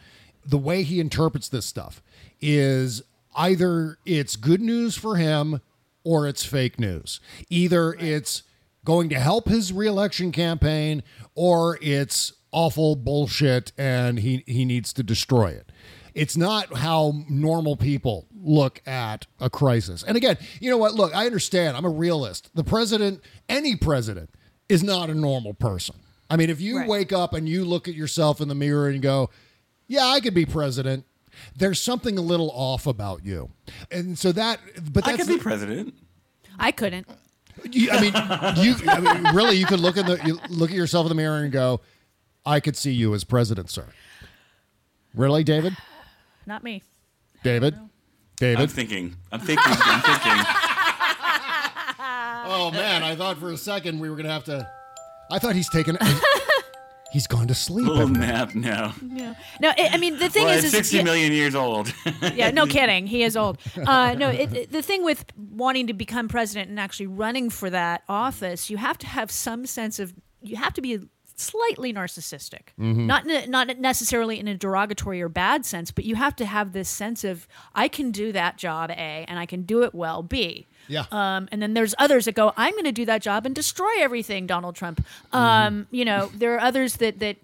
The 0.46 0.58
way 0.58 0.82
he 0.82 1.00
interprets 1.00 1.48
this 1.48 1.64
stuff 1.66 2.02
is 2.40 3.02
either 3.34 3.98
it's 4.04 4.36
good 4.36 4.60
news 4.60 4.96
for 4.96 5.16
him 5.16 5.60
or 6.04 6.28
it's 6.28 6.44
fake 6.44 6.78
news. 6.78 7.18
Either 7.48 7.94
it's 7.94 8.42
going 8.84 9.08
to 9.08 9.18
help 9.18 9.48
his 9.48 9.72
reelection 9.72 10.30
campaign 10.30 11.02
or 11.34 11.78
it's 11.80 12.34
awful 12.54 12.96
bullshit 12.96 13.72
and 13.76 14.18
he, 14.20 14.44
he 14.46 14.64
needs 14.64 14.92
to 14.94 15.02
destroy 15.02 15.48
it. 15.48 15.70
It's 16.14 16.36
not 16.36 16.72
how 16.76 17.24
normal 17.28 17.76
people 17.76 18.28
look 18.40 18.80
at 18.86 19.26
a 19.40 19.50
crisis. 19.50 20.04
And 20.04 20.16
again, 20.16 20.38
you 20.60 20.70
know 20.70 20.76
what? 20.78 20.94
Look, 20.94 21.14
I 21.14 21.26
understand. 21.26 21.76
I'm 21.76 21.84
a 21.84 21.88
realist. 21.90 22.50
The 22.54 22.62
president, 22.62 23.20
any 23.48 23.74
president, 23.74 24.30
is 24.68 24.82
not 24.84 25.10
a 25.10 25.14
normal 25.14 25.54
person. 25.54 25.96
I 26.30 26.36
mean, 26.36 26.50
if 26.50 26.60
you 26.60 26.86
wake 26.86 27.12
up 27.12 27.34
and 27.34 27.48
you 27.48 27.64
look 27.64 27.88
at 27.88 27.94
yourself 27.94 28.40
in 28.40 28.46
the 28.48 28.54
mirror 28.54 28.88
and 28.88 29.02
go, 29.02 29.30
yeah, 29.88 30.06
I 30.06 30.20
could 30.20 30.34
be 30.34 30.46
president, 30.46 31.04
there's 31.56 31.80
something 31.80 32.16
a 32.16 32.22
little 32.22 32.50
off 32.52 32.86
about 32.86 33.24
you. 33.24 33.50
And 33.90 34.16
so 34.18 34.30
that, 34.32 34.60
but 34.92 35.06
I 35.06 35.12
that's 35.12 35.24
could 35.24 35.28
be 35.32 35.36
the- 35.36 35.42
president. 35.42 35.94
I 36.58 36.70
couldn't. 36.70 37.08
you, 37.70 37.90
I 37.90 38.00
mean, 38.00 38.64
you 38.64 38.74
I 38.88 39.00
mean, 39.00 39.34
really, 39.34 39.56
you 39.56 39.66
could 39.66 39.80
look 39.80 39.96
in 39.96 40.06
the 40.06 40.20
you 40.24 40.38
look 40.48 40.70
at 40.70 40.76
yourself 40.76 41.04
in 41.06 41.08
the 41.08 41.14
mirror 41.16 41.38
and 41.42 41.52
go, 41.52 41.80
"I 42.46 42.60
could 42.60 42.76
see 42.76 42.92
you 42.92 43.14
as 43.14 43.24
president, 43.24 43.70
sir." 43.70 43.86
Really, 45.14 45.44
David? 45.44 45.76
Not 46.46 46.62
me. 46.64 46.82
David? 47.42 47.78
David? 48.36 48.62
I'm 48.62 48.68
thinking. 48.68 49.16
I'm 49.30 49.40
thinking. 49.40 49.64
I'm 49.66 50.00
thinking. 50.00 50.44
oh 52.46 52.70
man, 52.72 53.02
I 53.02 53.14
thought 53.16 53.38
for 53.38 53.50
a 53.50 53.56
second 53.56 54.00
we 54.00 54.10
were 54.10 54.16
gonna 54.16 54.30
have 54.30 54.44
to. 54.44 54.68
I 55.30 55.38
thought 55.38 55.54
he's 55.54 55.68
taken. 55.68 55.96
he's 57.12 57.26
gone 57.26 57.46
to 57.46 57.54
sleep. 57.54 57.86
Little 57.86 58.02
everybody. 58.02 58.26
nap 58.26 58.54
now. 58.54 58.94
Yeah. 59.06 59.34
No, 59.60 59.70
I 59.70 59.90
I 59.92 59.96
mean 59.98 60.18
the 60.18 60.28
thing 60.28 60.44
well, 60.44 60.58
is, 60.58 60.64
at 60.64 60.80
is 60.80 60.90
60 60.90 60.96
yeah, 60.96 61.12
years 61.12 61.54
old. 61.54 61.94
yeah, 62.34 62.50
no 62.50 62.66
kidding. 62.66 63.06
He 63.06 63.22
is 63.22 63.36
old. 63.36 63.58
Uh, 63.86 64.14
no, 64.18 64.30
it, 64.30 64.52
it- 64.52 64.72
the 64.72 64.82
thing 64.82 65.04
with 65.04 65.24
wanting 65.36 65.86
to 65.86 65.94
become 65.94 66.28
president 66.28 66.70
and 66.70 66.80
actually 66.80 67.06
running 67.06 67.50
for 67.50 67.70
that 67.70 68.02
office, 68.08 68.68
you 68.68 68.76
have 68.76 68.98
to 68.98 69.06
have 69.06 69.30
some 69.30 69.64
sense 69.64 69.98
of. 69.98 70.12
You 70.42 70.56
have 70.56 70.74
to 70.74 70.82
be 70.82 70.98
slightly 71.36 71.92
narcissistic, 71.92 72.68
Mhm. 72.78 73.06
not 73.06 73.26
a, 73.28 73.46
not 73.46 73.78
necessarily 73.78 74.38
in 74.38 74.46
a 74.48 74.56
derogatory 74.56 75.20
or 75.20 75.28
bad 75.28 75.66
sense, 75.66 75.90
but 75.90 76.04
you 76.04 76.14
have 76.14 76.36
to 76.36 76.46
have 76.46 76.72
this 76.72 76.88
sense 76.88 77.24
of 77.24 77.46
I 77.74 77.88
can 77.88 78.10
do 78.10 78.32
that 78.32 78.56
job 78.56 78.90
A 78.90 79.24
and 79.28 79.38
I 79.38 79.46
can 79.46 79.62
do 79.62 79.82
it 79.82 79.94
well 79.94 80.22
B. 80.22 80.66
Yeah. 80.86 81.06
Um, 81.10 81.48
and 81.50 81.60
then 81.62 81.74
there's 81.74 81.94
others 81.98 82.26
that 82.26 82.34
go, 82.34 82.52
I'm 82.56 82.72
going 82.72 82.84
to 82.84 82.92
do 82.92 83.04
that 83.06 83.22
job 83.22 83.46
and 83.46 83.54
destroy 83.54 83.92
everything, 84.00 84.46
Donald 84.46 84.76
Trump. 84.76 85.04
Um, 85.32 85.86
You 85.90 86.04
know, 86.04 86.30
there 86.34 86.54
are 86.54 86.60
others 86.60 86.96
that 86.96 87.18
that. 87.20 87.36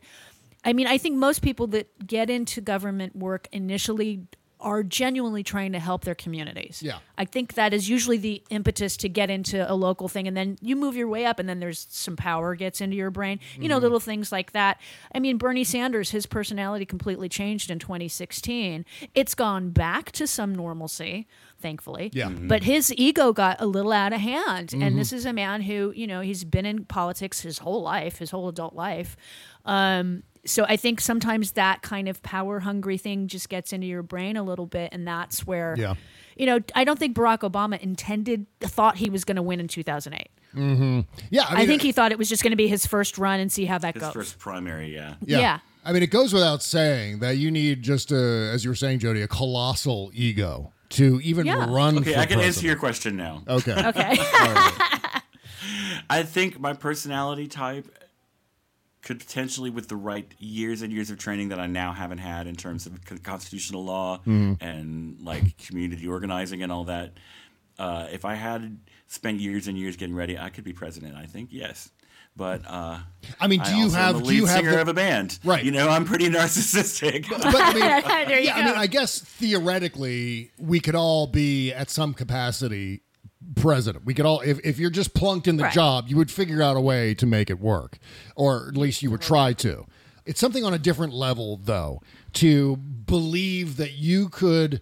I 0.63 0.75
mean, 0.75 0.87
I 0.87 0.99
think 0.99 1.17
most 1.17 1.41
people 1.41 1.67
that 1.69 2.07
get 2.07 2.29
into 2.29 2.61
government 2.61 3.17
work 3.17 3.49
initially 3.51 4.27
are 4.61 4.83
genuinely 4.83 5.43
trying 5.43 5.73
to 5.73 5.79
help 5.79 6.05
their 6.05 6.15
communities. 6.15 6.83
Yeah. 6.83 6.99
I 7.17 7.25
think 7.25 7.55
that 7.55 7.73
is 7.73 7.89
usually 7.89 8.17
the 8.19 8.43
impetus 8.51 8.97
to 8.99 9.09
get 9.09 9.31
into 9.31 9.71
a 9.71 9.75
local 9.75 10.09
thing 10.09 10.29
and 10.29 10.37
then 10.37 10.57
you 10.61 10.77
move 10.77 10.97
your 10.97 11.09
way 11.09 11.25
up 11.27 11.39
and 11.39 11.49
then 11.49 11.61
there's 11.61 11.87
some 11.91 12.17
power 12.17 12.55
gets 12.55 12.81
into 12.81 12.97
your 12.97 13.11
brain. 13.11 13.41
You 13.59 13.69
know, 13.69 13.79
Mhm. 13.79 13.83
little 13.83 14.01
things 14.01 14.31
like 14.33 14.53
that. 14.53 14.81
I 15.15 15.19
mean, 15.19 15.39
Bernie 15.39 15.65
Sanders, 15.65 16.11
his 16.11 16.27
personality 16.27 16.85
completely 16.85 17.29
changed 17.29 17.71
in 17.71 17.79
2016. 17.79 18.85
It's 19.15 19.35
gone 19.35 19.71
back 19.71 20.13
to 20.13 20.27
some 20.27 20.55
normalcy, 20.55 21.27
thankfully. 21.59 22.11
Yeah. 22.13 22.29
Mhm. 22.29 22.49
But 22.49 22.63
his 22.65 22.93
ego 22.97 23.33
got 23.33 23.61
a 23.61 23.67
little 23.67 23.93
out 23.93 24.13
of 24.13 24.21
hand. 24.21 24.71
Mhm. 24.71 24.83
And 24.83 24.99
this 24.99 25.13
is 25.13 25.25
a 25.27 25.33
man 25.33 25.63
who, 25.63 25.93
you 25.97 26.07
know, 26.07 26.21
he's 26.21 26.45
been 26.45 26.67
in 26.67 26.85
politics 26.85 27.41
his 27.41 27.59
whole 27.59 27.83
life, 27.83 28.19
his 28.19 28.31
whole 28.31 28.49
adult 28.49 28.75
life. 28.75 29.17
Um, 29.65 30.23
so 30.45 30.65
I 30.69 30.77
think 30.77 31.01
sometimes 31.01 31.53
that 31.53 31.83
kind 31.83 32.09
of 32.09 32.23
power 32.23 32.61
hungry 32.61 32.97
thing 32.99 33.27
just 33.29 33.49
gets 33.49 33.73
into 33.73 33.87
your 33.87 34.03
brain 34.03 34.37
a 34.37 34.43
little 34.43 34.67
bit, 34.67 34.91
and 34.93 35.07
that's 35.07 35.47
where, 35.47 35.75
Yeah. 35.79 35.95
you 36.37 36.47
know, 36.47 36.61
I 36.75 36.85
don't 36.85 36.99
think 36.99 37.17
Barack 37.17 37.41
Obama 37.41 37.79
intended, 37.79 38.47
thought 38.61 38.97
he 38.97 39.11
was 39.11 39.25
going 39.25 39.37
to 39.37 39.43
win 39.43 39.61
in 39.61 39.69
2008. 39.69 40.29
Mm-hmm. 40.55 41.01
Yeah, 41.31 41.45
I, 41.49 41.55
I, 41.55 41.57
mean, 41.59 41.67
think 41.69 41.83
he 41.83 41.93
thought 41.93 42.11
it 42.11 42.19
was 42.19 42.29
just 42.29 42.43
going 42.43 42.51
to 42.53 42.57
be 42.57 42.69
his 42.69 42.87
first 42.87 43.19
run 43.19 43.39
and 43.41 43.53
see 43.53 43.67
how 43.67 43.79
that 43.79 43.95
His 43.95 44.03
goes. 44.03 44.13
first 44.13 44.39
primary, 44.39 44.93
yeah. 44.95 45.15
Yeah. 45.25 45.39
yeah. 45.39 45.59
I 45.85 45.93
mean, 45.93 46.03
it 46.03 46.11
goes 46.11 46.33
without 46.33 46.63
saying 46.63 47.21
that 47.21 47.37
you 47.39 47.51
need 47.51 47.83
just 47.83 48.11
a, 48.13 48.51
as 48.53 48.65
you 48.65 48.71
were 48.71 48.75
saying, 48.77 48.99
Jody, 48.99 49.23
a 49.23 49.29
colossal 49.29 50.11
ego 50.13 50.73
to 50.91 51.21
even 51.23 51.47
Yeah. 51.47 51.67
run. 51.73 51.99
Okay, 51.99 52.15
for 52.15 52.19
I 52.21 52.27
can 52.27 52.41
answer 52.41 52.67
your 52.67 52.77
question 52.77 53.17
now. 53.17 53.43
Okay. 53.49 53.73
Okay. 53.73 54.17
I 56.11 56.23
think 56.25 56.59
my 56.59 56.73
personality 56.73 57.47
type 57.47 57.89
could 59.03 59.19
potentially, 59.19 59.71
with 59.71 59.89
the 59.89 59.97
right 59.97 60.31
years 60.39 60.83
and 60.83 60.93
years 60.93 61.11
of 61.11 61.19
training 61.19 61.49
that 61.49 61.59
I 61.59 61.67
now 61.67 61.93
haven't 61.93 62.19
had 62.19 62.47
in 62.47 62.55
terms 62.55 62.85
of 62.87 62.99
constitutional 63.23 63.85
law 63.85 64.21
Mhm. 64.27 64.59
and 64.61 65.19
like 65.23 65.57
community 65.59 66.07
organizing 66.07 66.63
and 66.63 66.71
all 66.71 66.85
that, 66.85 67.15
uh, 67.79 68.09
if 68.13 68.25
I 68.27 68.35
had 68.35 68.79
spent 69.09 69.41
years 69.41 69.67
and 69.69 69.79
years 69.79 69.97
getting 69.97 70.15
ready, 70.15 70.39
I 70.39 70.51
could 70.51 70.65
be 70.65 70.73
president. 70.75 71.17
I 71.17 71.25
think 71.27 71.49
yes. 71.51 71.91
But 72.37 72.63
uh, 72.67 72.99
I 73.41 73.47
mean, 73.49 73.61
do 73.63 73.75
you 73.75 73.85
also 73.85 73.97
am 73.97 74.03
have- 74.15 74.19
the 74.23 74.29
do 74.29 74.35
you 74.35 74.47
have 74.47 74.57
singer 74.59 74.71
the- 74.73 74.81
of 74.83 74.89
a 74.89 74.95
band? 74.95 75.39
Right. 75.45 75.65
You 75.65 75.73
know, 75.73 75.89
I'm 75.89 76.05
pretty 76.05 76.29
narcissistic. 76.29 77.29
But 77.29 77.43
I 77.45 77.75
mean, 77.75 77.83
you 78.39 78.45
yeah, 78.45 78.55
I 78.57 78.65
mean. 78.67 78.75
I 78.77 78.87
guess 78.87 79.19
theoretically, 79.19 80.51
we 80.59 80.81
could 80.81 80.95
all 80.95 81.27
be 81.27 81.73
at 81.73 81.91
some 81.91 82.15
capacity 82.15 83.03
president. 83.57 84.05
We 84.05 84.15
could 84.15 84.27
all, 84.27 84.41
if, 84.41 84.59
if 84.65 84.79
you're 84.79 84.91
just 84.91 85.15
plunked 85.15 85.49
in 85.49 85.57
the 85.57 85.65
Right. 85.65 85.73
job, 85.73 86.07
you 86.09 86.17
would 86.17 86.31
figure 86.31 86.63
out 86.63 86.77
a 86.77 86.81
way 86.81 87.15
to 87.15 87.27
make 87.27 87.51
it 87.51 87.61
work, 87.61 87.99
or 88.37 88.69
at 88.69 88.77
least 88.77 89.03
you 89.03 89.11
would 89.11 89.21
try 89.23 89.53
to. 89.55 89.87
It's 90.27 90.39
something 90.41 90.65
on 90.65 90.75
a 90.75 90.79
different 90.79 91.13
level, 91.13 91.59
though, 91.63 92.03
to 92.35 92.77
believe 92.77 93.77
that 93.79 93.93
you 93.93 94.29
could 94.29 94.81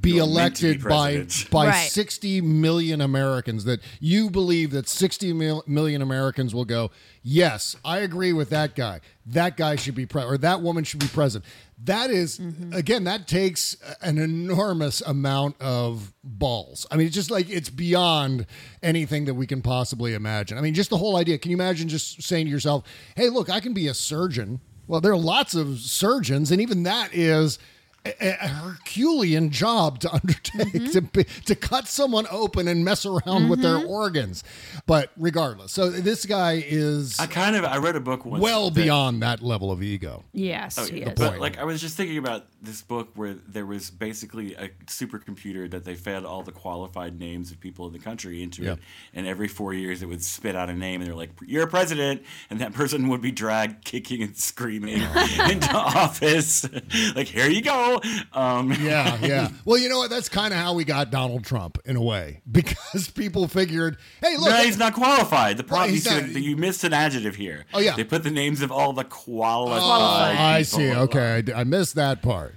be 0.00 0.12
You're 0.12 0.26
meant 0.28 0.56
to 0.56 0.62
be 0.62 0.68
elected 0.80 0.84
by 0.84 1.26
by 1.50 1.66
Right. 1.70 1.90
60 1.90 2.40
million 2.40 3.00
Americans 3.00 3.64
that 3.64 3.80
you 4.00 4.30
believe 4.30 4.70
that 4.70 4.88
60 4.88 5.32
mil- 5.32 5.64
million 5.66 6.00
Americans 6.00 6.54
will 6.54 6.64
go 6.64 6.92
yes 7.24 7.74
I 7.84 7.98
agree 7.98 8.32
with 8.32 8.48
that 8.50 8.76
guy 8.76 9.00
that 9.26 9.56
guy 9.56 9.74
should 9.74 9.96
be 9.96 10.06
pre 10.06 10.22
or 10.22 10.38
that 10.38 10.62
woman 10.62 10.84
should 10.84 11.00
be 11.00 11.08
president 11.08 11.50
that 11.84 12.10
is- 12.10 12.38
mm-hmm. 12.38 12.72
again 12.72 13.04
that 13.04 13.26
takes 13.26 13.76
an 14.00 14.18
enormous 14.18 15.00
amount 15.00 15.60
of 15.60 16.12
balls. 16.22 16.86
I 16.90 16.96
mean 16.96 17.06
it's 17.06 17.14
just 17.14 17.30
like 17.30 17.48
it's 17.50 17.70
beyond 17.70 18.46
anything 18.82 19.24
that 19.26 19.34
we 19.34 19.46
can 19.46 19.62
possibly 19.62 20.14
imagine. 20.14 20.58
I 20.58 20.60
mean 20.60 20.74
just 20.74 20.90
the 20.90 20.98
whole 20.98 21.16
idea 21.16 21.38
can 21.38 21.50
you 21.50 21.56
imagine 21.56 21.88
just 21.88 22.22
saying 22.22 22.46
to 22.46 22.50
yourself 22.50 22.84
hey 23.16 23.28
look 23.28 23.50
I 23.50 23.60
can 23.60 23.74
be 23.74 23.88
a 23.88 23.94
surgeon. 23.94 24.60
Well 24.86 25.00
there 25.00 25.12
are 25.12 25.16
lots 25.16 25.54
of 25.54 25.78
surgeons 25.78 26.50
and 26.50 26.60
even 26.60 26.84
that 26.84 27.14
is 27.14 27.58
a, 28.04 28.28
a 28.30 28.48
Herculean 28.48 29.50
job 29.50 30.00
to 30.00 30.12
undertake 30.12 30.72
mm-hmm. 30.72 30.86
to 30.86 31.00
be, 31.02 31.24
to 31.24 31.54
cut 31.54 31.88
someone 31.88 32.26
open 32.30 32.68
and 32.68 32.84
mess 32.84 33.06
around 33.06 33.48
with 33.48 33.62
their 33.62 33.76
mm-hmm. 33.76 33.88
organs. 33.88 34.44
But 34.86 35.10
regardless, 35.16 35.72
so 35.72 35.90
this 35.90 36.26
guy 36.26 36.64
is 36.66 37.18
I 37.18 37.26
kind 37.26 37.56
of 37.56 37.64
I 37.64 37.78
read 37.78 37.96
a 37.96 38.00
book 38.00 38.24
once 38.24 38.42
well 38.42 38.70
that- 38.70 38.80
beyond 38.80 39.22
that 39.22 39.42
level 39.42 39.70
of 39.70 39.82
ego. 39.82 40.24
Yes, 40.32 40.78
Oh, 40.78 40.86
he 40.86 41.02
is. 41.02 41.12
but 41.16 41.38
like 41.38 41.58
I 41.58 41.64
was 41.64 41.80
just 41.80 41.96
thinking 41.96 42.18
about 42.18 42.46
this 42.60 42.82
book 42.82 43.10
where 43.14 43.34
there 43.34 43.66
was 43.66 43.90
basically 43.90 44.54
a 44.54 44.68
supercomputer 44.86 45.70
that 45.70 45.84
they 45.84 45.94
fed 45.94 46.24
all 46.24 46.42
the 46.42 46.52
qualified 46.52 47.18
names 47.18 47.50
of 47.50 47.60
people 47.60 47.86
in 47.86 47.92
the 47.92 47.98
country 47.98 48.42
into 48.42 48.62
Yeah. 48.62 48.72
it, 48.72 48.78
and 49.14 49.26
every 49.26 49.48
four 49.48 49.74
years 49.74 50.02
it 50.02 50.06
would 50.06 50.22
spit 50.22 50.56
out 50.56 50.70
a 50.70 50.74
name, 50.74 51.00
and 51.00 51.08
they're 51.08 51.16
like, 51.16 51.30
"You're 51.46 51.64
a 51.64 51.68
president," 51.68 52.22
and 52.50 52.60
that 52.60 52.72
person 52.72 53.08
would 53.08 53.20
be 53.20 53.32
dragged 53.32 53.84
kicking 53.84 54.22
and 54.22 54.36
screaming 54.36 55.02
into 55.50 55.70
office, 55.72 56.68
like, 57.14 57.28
"Here 57.28 57.48
you 57.48 57.62
go." 57.62 57.91
Um, 58.32 58.72
Yeah, 58.72 59.18
yeah. 59.22 59.48
Well, 59.64 59.78
you 59.78 59.88
know 59.88 59.98
what? 59.98 60.10
That's 60.10 60.28
kind 60.28 60.54
of 60.54 60.60
how 60.60 60.74
we 60.74 60.84
got 60.84 61.10
Donald 61.10 61.44
Trump 61.44 61.78
in 61.84 61.96
a 61.96 62.02
way 62.02 62.40
because 62.50 63.10
people 63.10 63.48
figured, 63.48 63.98
hey, 64.22 64.36
look, 64.36 64.50
no, 64.50 64.56
he's 64.62 64.78
not 64.78 64.94
qualified. 64.94 65.56
The 65.56 65.64
problem 65.64 65.90
he's 65.90 66.06
you, 66.06 66.40
you 66.40 66.56
missed 66.56 66.84
an 66.84 66.92
adjective 66.92 67.34
here. 67.34 67.66
Oh, 67.74 67.78
yeah. 67.78 67.94
they 67.94 68.04
put 68.04 68.22
the 68.22 68.30
names 68.30 68.62
of 68.62 68.72
all 68.72 68.92
the 68.92 69.04
qualified. 69.04 70.36
Oh, 70.36 70.42
I 70.42 70.62
see. 70.62 70.92
Okay, 70.92 71.44
I 71.54 71.64
missed 71.64 71.94
that 71.96 72.22
part 72.22 72.54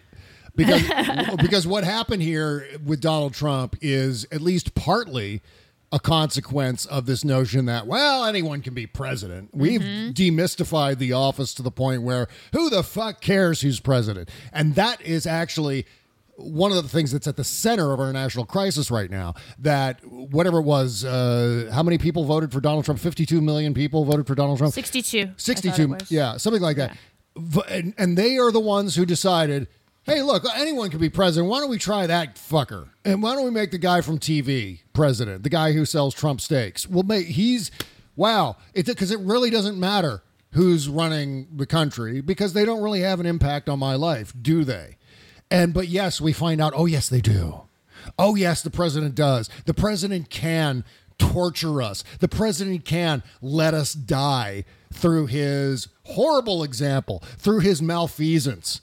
because 0.56 0.82
because 1.38 1.68
what 1.68 1.84
happened 1.84 2.22
here 2.22 2.68
with 2.84 3.02
Donald 3.02 3.34
Trump 3.34 3.76
is 3.82 4.26
at 4.32 4.42
least 4.42 4.76
partly 4.76 5.42
a 5.92 6.00
consequence 6.00 6.86
of 6.86 7.06
this 7.06 7.24
notion 7.24 7.66
that 7.66 7.88
well 7.88 8.26
anyone 8.26 8.62
can 8.62 8.74
be 8.74 8.86
president. 8.88 9.50
We've 9.54 9.82
demystified 9.82 10.98
the 10.98 11.14
office 11.14 11.54
to 11.56 11.62
the 11.64 11.72
point 11.72 12.02
where 12.02 12.28
who 12.54 12.70
the 12.70 12.84
fuck 12.84 13.22
cares 13.22 13.62
who's 13.62 13.80
president, 13.80 14.30
and 14.52 14.76
that 14.76 15.02
is 15.02 15.26
actually. 15.26 15.86
One 16.38 16.74
of 16.74 16.84
the 16.84 16.90
things 16.90 17.14
that's 17.14 17.28
at 17.28 17.38
the 17.38 17.46
center 17.46 17.94
of 17.94 18.02
our 18.02 18.12
national 18.12 18.46
crisis 18.46 18.92
right 18.92 19.10
now, 19.10 19.36
that 19.58 20.04
whatever 20.06 20.58
it 20.58 20.64
was, 20.64 21.06
uh, 21.06 21.70
how 21.74 21.82
many 21.82 21.98
people 21.98 22.26
voted 22.26 22.52
for 22.52 22.60
Donald 22.60 22.84
Trump? 22.84 23.00
52 23.00 23.40
million 23.40 23.74
people 23.74 24.04
voted 24.04 24.28
for 24.28 24.36
Donald 24.36 24.58
Trump. 24.58 24.74
62. 24.74 25.18
I 25.18 25.24
thought 25.28 25.32
it 25.32 25.40
62 25.40 25.98
yeah 26.10 26.36
something 26.36 26.62
like 26.62 26.76
that 26.76 26.98
V- 27.38 27.62
and, 27.70 27.94
and 27.98 28.18
they 28.18 28.38
are 28.38 28.52
the 28.52 28.60
ones 28.60 28.96
who 28.98 29.06
decided 29.06 29.70
hey 30.06 30.22
look 30.22 30.44
anyone 30.56 30.90
can 30.90 31.00
be 31.00 31.10
president 31.10 31.50
why 31.50 31.60
don't 31.60 31.70
we 31.70 31.78
try 31.78 32.08
that 32.08 32.36
fucker 32.36 32.90
and 33.04 33.22
why 33.22 33.34
don't 33.36 33.46
we 33.46 33.52
make 33.52 33.72
the 33.72 33.78
guy 33.78 34.02
from 34.02 34.20
tv 34.20 34.80
president 34.94 35.44
the 35.44 35.50
guy 35.50 35.72
who 35.72 35.86
sells 35.86 36.14
trump 36.14 36.40
steaks 36.40 36.88
well 36.88 37.04
make 37.04 37.28
he's 37.28 37.72
wow 38.16 38.56
it 38.74 38.86
because 38.86 39.12
it 39.12 39.20
really 39.20 39.50
doesn't 39.50 39.80
matter 39.80 40.22
who's 40.52 40.88
running 40.88 41.48
the 41.56 41.66
country 41.66 42.22
because 42.22 42.54
they 42.54 42.64
don't 42.66 42.82
really 42.82 43.02
have 43.02 43.20
an 43.20 43.26
impact 43.26 43.68
on 43.68 43.80
my 43.80 43.96
life 43.96 44.34
do 44.42 44.64
they 44.64 44.98
and 45.52 45.74
but 45.74 45.88
yes 45.88 46.22
we 46.22 46.32
find 46.32 46.62
out 46.62 46.74
oh 46.76 46.86
yes 46.86 47.10
they 47.10 47.22
do 47.22 47.62
Oh, 48.18 48.36
yes, 48.36 48.62
the 48.62 48.70
president 48.70 49.16
does. 49.16 49.50
The 49.66 49.74
president 49.74 50.30
can 50.30 50.84
torture 51.18 51.82
us. 51.82 52.04
The 52.20 52.28
president 52.28 52.86
can 52.86 53.24
let 53.42 53.74
us 53.74 53.94
die 53.94 54.66
through 54.92 55.28
his 55.28 55.88
horrible 56.04 56.64
example, 56.64 57.24
through 57.38 57.60
his 57.60 57.82
malfeasance. 57.82 58.82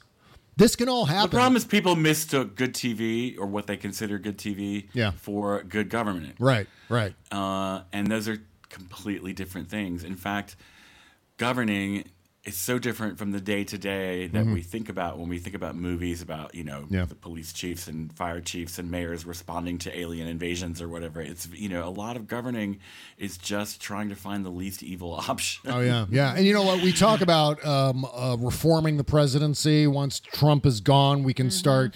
This 0.62 0.76
can 0.76 0.88
all 0.88 1.06
happen. 1.06 1.28
The 1.28 1.34
problem 1.34 1.56
is 1.56 1.64
people 1.64 1.96
mistook 1.96 2.54
good 2.54 2.72
TV 2.72 3.36
or 3.36 3.46
what 3.46 3.66
they 3.66 3.76
consider 3.76 4.16
good 4.16 4.38
TV 4.38 4.88
Yeah. 4.92 5.10
for 5.10 5.64
good 5.64 5.88
government. 5.90 6.36
Right, 6.38 6.68
right. 6.88 7.16
Uh, 7.32 7.80
and 7.92 8.06
those 8.06 8.28
are 8.28 8.38
completely 8.68 9.32
different 9.32 9.68
things. 9.68 10.04
In 10.04 10.14
fact, 10.14 10.54
governing 11.36 12.04
is 12.44 12.56
so 12.56 12.76
different 12.76 13.18
from 13.18 13.30
the 13.30 13.40
day 13.40 13.62
to 13.62 13.78
day 13.78 14.26
that 14.26 14.44
Mhm. 14.44 14.52
we 14.54 14.62
think 14.62 14.88
about 14.88 15.16
when 15.16 15.28
we 15.28 15.38
think 15.38 15.54
about 15.54 15.76
movies 15.76 16.20
about 16.20 16.52
you 16.54 16.64
know 16.64 16.86
Yeah. 16.90 17.04
the 17.04 17.14
police 17.14 17.52
chiefs 17.52 17.86
and 17.86 18.12
fire 18.12 18.40
chiefs 18.40 18.80
and 18.80 18.90
mayors 18.90 19.24
responding 19.24 19.78
to 19.78 19.96
alien 19.96 20.26
invasions 20.26 20.82
or 20.82 20.88
whatever. 20.88 21.20
It's 21.20 21.46
you 21.54 21.68
know 21.68 21.86
a 21.86 21.90
lot 21.90 22.16
of 22.16 22.26
governing 22.26 22.78
is 23.16 23.36
just 23.38 23.80
trying 23.80 24.08
to 24.08 24.16
find 24.16 24.44
the 24.44 24.50
least 24.50 24.82
evil 24.82 25.12
option. 25.28 25.70
Oh 25.70 25.80
yeah, 25.80 26.06
yeah, 26.10 26.34
and 26.36 26.44
you 26.44 26.52
know 26.52 26.62
what? 26.64 26.82
We 26.82 26.92
talk 26.92 27.20
about 27.28 27.64
um, 27.64 28.04
uh, 28.12 28.36
reforming 28.40 28.96
the 28.96 29.04
presidency. 29.04 29.86
Once 29.86 30.18
Trump 30.18 30.66
is 30.66 30.80
gone, 30.80 31.22
we 31.22 31.34
can 31.34 31.48
start 31.50 31.94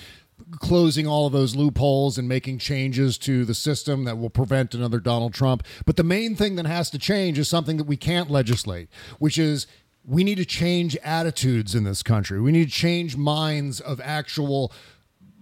closing 0.61 1.07
all 1.09 1.27
of 1.27 1.33
those 1.33 1.57
loopholes 1.57 2.19
and 2.19 2.29
making 2.29 2.59
changes 2.59 3.19
to 3.19 3.45
the 3.45 3.55
system 3.55 4.05
that 4.05 4.17
will 4.19 4.31
prevent 4.31 4.75
another 4.75 5.01
Donald 5.01 5.35
Trump. 5.35 5.65
But 5.87 5.97
the 5.97 6.05
main 6.05 6.37
thing 6.37 6.55
that 6.57 6.67
has 6.67 6.89
to 6.91 6.99
change 6.99 7.39
is 7.39 7.49
something 7.49 7.79
that 7.79 7.87
we 7.87 7.97
can't 7.97 8.31
legislate, 8.31 8.89
which 9.19 9.39
is 9.39 9.67
we 10.07 10.25
need 10.25 10.37
to 10.37 10.45
change 10.45 10.97
attitudes 11.03 11.75
in 11.75 11.85
this 11.85 12.03
country. 12.03 12.41
We 12.41 12.53
need 12.53 12.67
to 12.67 12.75
change 12.75 13.17
minds 13.17 13.81
of 13.81 14.01
actual 14.01 14.73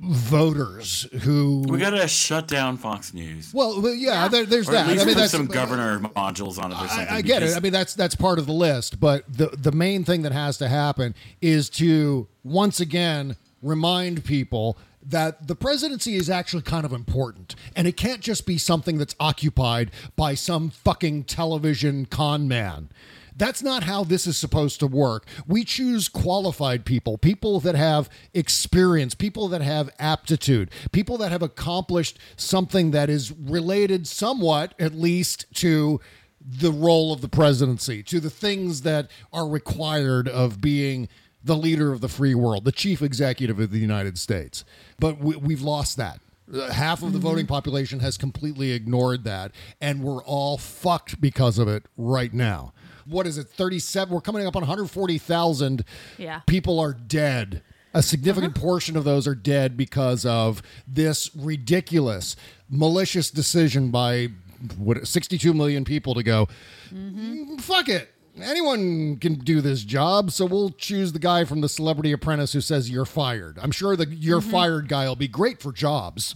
voters 0.01 1.07
who 1.23 1.65
We 1.69 1.79
gotta 1.79 2.09
shut 2.09 2.49
down 2.49 2.77
Fox 2.77 3.15
News. 3.15 3.53
well, 3.55 3.81
well, 3.81 3.95
yeah, 3.95 4.27
there, 4.29 4.45
there's 4.45 4.69
or 4.69 4.73
that. 4.73 4.87
At 4.87 4.93
least 4.93 5.03
I 5.03 5.07
mean, 5.07 5.15
put 5.15 5.21
that's 5.21 5.33
some 5.33 5.47
governor 5.47 6.01
modules 6.01 6.63
on 6.63 6.73
it 6.73 6.75
or 6.75 6.89
something. 6.89 7.09
I, 7.09 7.17
I 7.17 7.23
get 7.23 7.43
it. 7.43 7.57
I 7.57 7.61
mean, 7.61 7.73
that's 7.73 7.95
that's 7.95 8.15
part 8.15 8.39
of 8.39 8.47
the 8.47 8.53
list. 8.53 8.99
But 8.99 9.25
the 9.33 9.49
the 9.49 9.73
main 9.73 10.05
thing 10.05 10.23
that 10.23 10.33
has 10.33 10.59
to 10.59 10.69
happen 10.69 11.15
is 11.41 11.71
to 11.71 12.27
once 12.43 12.81
again 12.81 13.37
remind 13.63 14.25
people 14.25 14.77
that 15.07 15.47
the 15.47 15.55
presidency 15.55 16.17
is 16.17 16.31
actually 16.31 16.63
kind 16.63 16.85
of 16.85 16.93
important 16.93 17.55
and 17.77 17.87
it 17.87 17.97
can't 17.97 18.21
just 18.21 18.47
be 18.47 18.57
something 18.57 18.97
that's 18.97 19.15
occupied 19.21 19.91
by 20.17 20.35
some 20.35 20.71
fucking 20.71 21.25
television 21.25 22.07
con 22.07 22.49
man. 22.49 22.89
That's 23.37 23.63
not 23.63 23.85
how 23.85 24.05
this 24.05 24.27
is 24.27 24.37
supposed 24.37 24.81
to 24.81 24.87
work. 24.87 25.27
We 25.47 25.65
choose 25.65 26.09
qualified 26.09 26.85
people, 26.85 27.19
people 27.19 27.61
that 27.61 27.75
have 27.75 28.09
experience, 28.33 29.15
people 29.15 29.49
that 29.49 29.63
have 29.63 29.91
aptitude, 29.99 30.71
people 30.93 31.19
that 31.19 31.33
have 31.33 31.43
accomplished 31.43 32.19
something 32.37 32.93
that 32.93 33.11
is 33.11 33.33
related 33.33 34.07
somewhat, 34.07 34.75
at 34.79 34.95
least, 34.95 35.47
to 35.55 36.01
the 36.41 36.71
role 36.71 37.13
of 37.13 37.23
the 37.23 37.29
presidency, 37.29 38.03
to 38.05 38.21
the 38.21 38.31
things 38.31 38.83
that 38.83 39.11
are 39.33 39.49
required 39.49 40.29
of 40.29 40.61
being 40.61 41.09
the 41.43 41.57
leader 41.57 41.93
of 41.93 42.01
the 42.01 42.09
free 42.09 42.35
world, 42.35 42.65
the 42.65 42.73
chief 42.73 43.03
executive 43.03 43.59
of 43.59 43.71
the 43.71 43.79
United 43.79 44.19
States. 44.19 44.65
But 44.99 45.19
we, 45.19 45.37
we've 45.37 45.63
lost 45.63 45.97
that. 45.97 46.21
Uh, 46.53 46.71
Half 46.71 47.03
of 47.03 47.13
the 47.13 47.19
voting 47.19 47.47
population 47.47 48.01
has 48.01 48.19
completely 48.19 48.73
ignored 48.73 49.25
that, 49.25 49.53
and 49.81 50.03
we're 50.03 50.23
all 50.25 50.59
fucked 50.59 51.21
because 51.21 51.59
of 51.59 51.69
it 51.69 51.87
right 51.97 52.33
now. 52.33 52.73
What 53.07 53.27
is 53.27 53.39
it? 53.39 53.49
37? 53.49 54.13
We're 54.15 54.21
coming 54.21 54.47
up 54.47 54.57
on 54.57 54.63
140,000 54.63 55.85
Yeah. 56.19 56.41
people 56.47 56.79
are 56.81 56.93
dead. 56.93 57.63
A 57.93 58.03
significant 58.03 58.55
portion 58.57 58.97
of 58.97 59.05
those 59.05 59.27
are 59.29 59.35
dead 59.37 59.77
because 59.77 60.27
of 60.27 60.63
this 60.89 61.31
ridiculous, 61.37 62.35
malicious 62.69 63.31
decision 63.31 63.91
by 63.91 64.29
what 64.77 65.07
62 65.07 65.55
million 65.55 65.85
people 65.85 66.15
to 66.15 66.23
go, 66.23 66.49
"Mm, 66.93 67.61
fuck 67.61 67.89
it. 67.89 68.11
Anyone 68.43 69.17
can 69.19 69.35
do 69.35 69.61
this 69.61 69.85
job, 69.85 70.33
so 70.33 70.45
we'll 70.45 70.71
choose 70.71 71.13
the 71.13 71.21
guy 71.21 71.45
from 71.45 71.61
the 71.61 71.69
Celebrity 71.69 72.11
Apprentice 72.11 72.53
who 72.53 72.61
says 72.61 72.91
you're 72.91 73.05
fired. 73.05 73.59
I'm 73.63 73.71
sure 73.71 73.95
the 73.95 74.09
you're 74.13 74.41
fired 74.41 74.89
guy 74.89 75.07
will 75.07 75.15
be 75.15 75.29
great 75.29 75.61
for 75.63 75.71
jobs. 75.73 76.35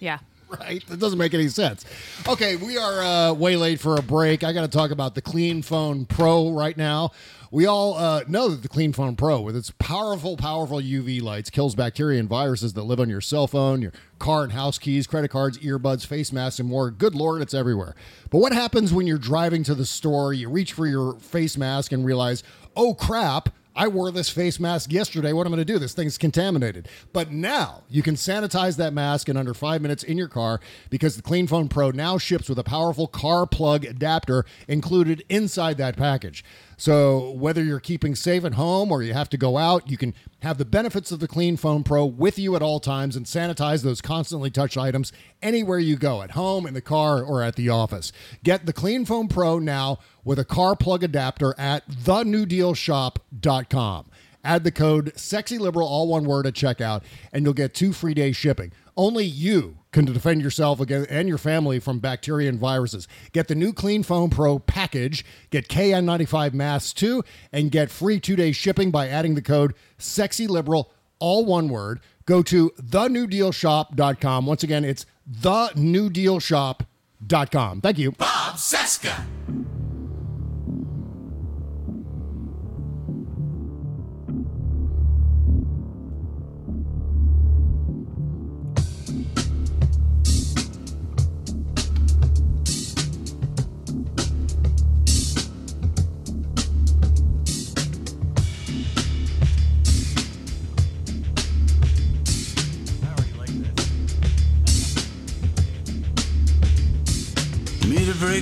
Yeah. 0.00 0.18
right? 0.60 0.86
That 0.86 0.98
doesn't 0.98 1.18
make 1.18 1.34
any 1.34 1.48
sense. 1.48 1.84
Okay, 2.26 2.56
we 2.56 2.76
are 2.76 3.02
uh, 3.02 3.32
way 3.32 3.56
late 3.56 3.80
for 3.80 3.96
a 3.96 4.02
break. 4.02 4.44
I 4.44 4.52
got 4.52 4.62
to 4.62 4.68
talk 4.68 4.90
about 4.90 5.14
the 5.14 5.22
Clean 5.22 5.62
Phone 5.62 6.06
Pro 6.06 6.50
right 6.50 6.76
now. 6.76 7.10
We 7.50 7.66
all 7.66 7.94
uh, 7.94 8.24
know 8.26 8.48
that 8.48 8.62
the 8.62 8.68
Clean 8.68 8.92
Phone 8.92 9.14
Pro, 9.14 9.40
with 9.40 9.54
its 9.54 9.70
powerful, 9.78 10.36
powerful 10.36 10.78
UV 10.78 11.22
lights, 11.22 11.50
kills 11.50 11.76
bacteria 11.76 12.18
and 12.18 12.28
viruses 12.28 12.72
that 12.72 12.82
live 12.82 12.98
on 12.98 13.08
your 13.08 13.20
cell 13.20 13.46
phone, 13.46 13.80
your 13.80 13.92
car 14.18 14.42
and 14.42 14.52
house 14.52 14.76
keys, 14.76 15.06
credit 15.06 15.28
cards, 15.28 15.58
earbuds, 15.58 16.04
face 16.04 16.32
masks, 16.32 16.58
and 16.58 16.68
more. 16.68 16.90
Good 16.90 17.14
Lord, 17.14 17.42
it's 17.42 17.54
everywhere. 17.54 17.94
But 18.30 18.38
what 18.38 18.52
happens 18.52 18.92
when 18.92 19.06
you're 19.06 19.18
driving 19.18 19.62
to 19.64 19.74
the 19.76 19.86
store, 19.86 20.32
you 20.32 20.48
reach 20.48 20.72
for 20.72 20.84
your 20.84 21.14
face 21.20 21.56
mask 21.56 21.92
and 21.92 22.04
realize, 22.04 22.42
oh 22.74 22.92
crap, 22.92 23.50
I 23.76 23.88
wore 23.88 24.12
this 24.12 24.28
face 24.28 24.60
mask 24.60 24.92
yesterday. 24.92 25.32
What 25.32 25.46
am 25.46 25.52
I 25.52 25.56
going 25.56 25.66
to 25.66 25.72
do? 25.72 25.78
This 25.80 25.94
thing's 25.94 26.16
contaminated. 26.16 26.88
But 27.12 27.32
now 27.32 27.82
you 27.88 28.02
can 28.02 28.14
sanitize 28.14 28.76
that 28.76 28.92
mask 28.92 29.28
in 29.28 29.36
under 29.36 29.52
five 29.52 29.82
minutes 29.82 30.04
in 30.04 30.16
your 30.16 30.28
car 30.28 30.60
because 30.90 31.16
the 31.16 31.22
Clean 31.22 31.46
Phone 31.46 31.68
Pro 31.68 31.90
now 31.90 32.16
ships 32.16 32.48
with 32.48 32.58
a 32.58 32.64
powerful 32.64 33.08
car 33.08 33.46
plug 33.46 33.84
adapter 33.84 34.44
included 34.68 35.24
inside 35.28 35.76
that 35.78 35.96
package. 35.96 36.44
So 36.76 37.30
whether 37.30 37.62
you're 37.62 37.80
keeping 37.80 38.14
safe 38.14 38.44
at 38.44 38.54
home 38.54 38.90
or 38.90 39.02
you 39.02 39.12
have 39.12 39.28
to 39.30 39.36
go 39.36 39.56
out, 39.56 39.90
you 39.90 39.96
can 39.96 40.14
have 40.42 40.58
the 40.58 40.64
benefits 40.64 41.12
of 41.12 41.20
the 41.20 41.28
Clean 41.28 41.56
Phone 41.56 41.84
Pro 41.84 42.04
with 42.04 42.38
you 42.38 42.56
at 42.56 42.62
all 42.62 42.80
times 42.80 43.16
and 43.16 43.26
sanitize 43.26 43.82
those 43.82 44.00
constantly 44.00 44.50
touched 44.50 44.76
items 44.76 45.12
anywhere 45.42 45.78
you 45.78 45.96
go, 45.96 46.22
at 46.22 46.32
home, 46.32 46.66
in 46.66 46.74
the 46.74 46.80
car, 46.80 47.22
or 47.22 47.42
at 47.42 47.56
the 47.56 47.68
office. 47.68 48.12
Get 48.42 48.66
the 48.66 48.72
Clean 48.72 49.04
Phone 49.04 49.28
Pro 49.28 49.58
now 49.58 49.98
with 50.24 50.38
a 50.38 50.44
car 50.44 50.76
plug 50.76 51.04
adapter 51.04 51.54
at 51.58 51.88
thenewdealshop.com. 51.88 54.06
Add 54.44 54.64
the 54.64 54.70
code 54.70 55.14
SEXYLIBERAL, 55.14 55.86
all 55.86 56.08
one 56.08 56.24
word, 56.24 56.46
at 56.46 56.52
checkout, 56.52 57.02
and 57.32 57.44
you'll 57.44 57.54
get 57.54 57.72
two 57.72 57.94
free 57.94 58.12
days 58.12 58.36
shipping. 58.36 58.72
Only 58.96 59.24
you 59.24 59.78
can 59.94 60.04
defend 60.04 60.42
yourself 60.42 60.78
against, 60.80 61.10
and 61.10 61.26
your 61.28 61.38
family 61.38 61.78
from 61.78 62.00
bacteria 62.00 62.50
and 62.50 62.58
viruses. 62.58 63.06
Get 63.32 63.48
the 63.48 63.54
new 63.54 63.72
Clean 63.72 64.02
Phone 64.02 64.28
Pro 64.28 64.58
package, 64.58 65.24
get 65.50 65.68
KN95 65.68 66.52
masks 66.52 66.92
too, 66.92 67.24
and 67.52 67.70
get 67.70 67.90
free 67.90 68.20
two 68.20 68.36
day 68.36 68.52
shipping 68.52 68.90
by 68.90 69.08
adding 69.08 69.36
the 69.36 69.42
code 69.42 69.72
SEXYLIBERAL, 69.98 70.90
all 71.18 71.46
one 71.46 71.70
word. 71.70 72.00
Go 72.26 72.42
to 72.42 72.68
thenewdealshop.com. 72.70 74.46
Once 74.46 74.62
again, 74.62 74.84
it's 74.84 75.06
thenewdealshop.com. 75.30 77.80
Thank 77.80 77.98
you. 77.98 78.12
Bob 78.12 78.56
Cesca. 78.56 79.24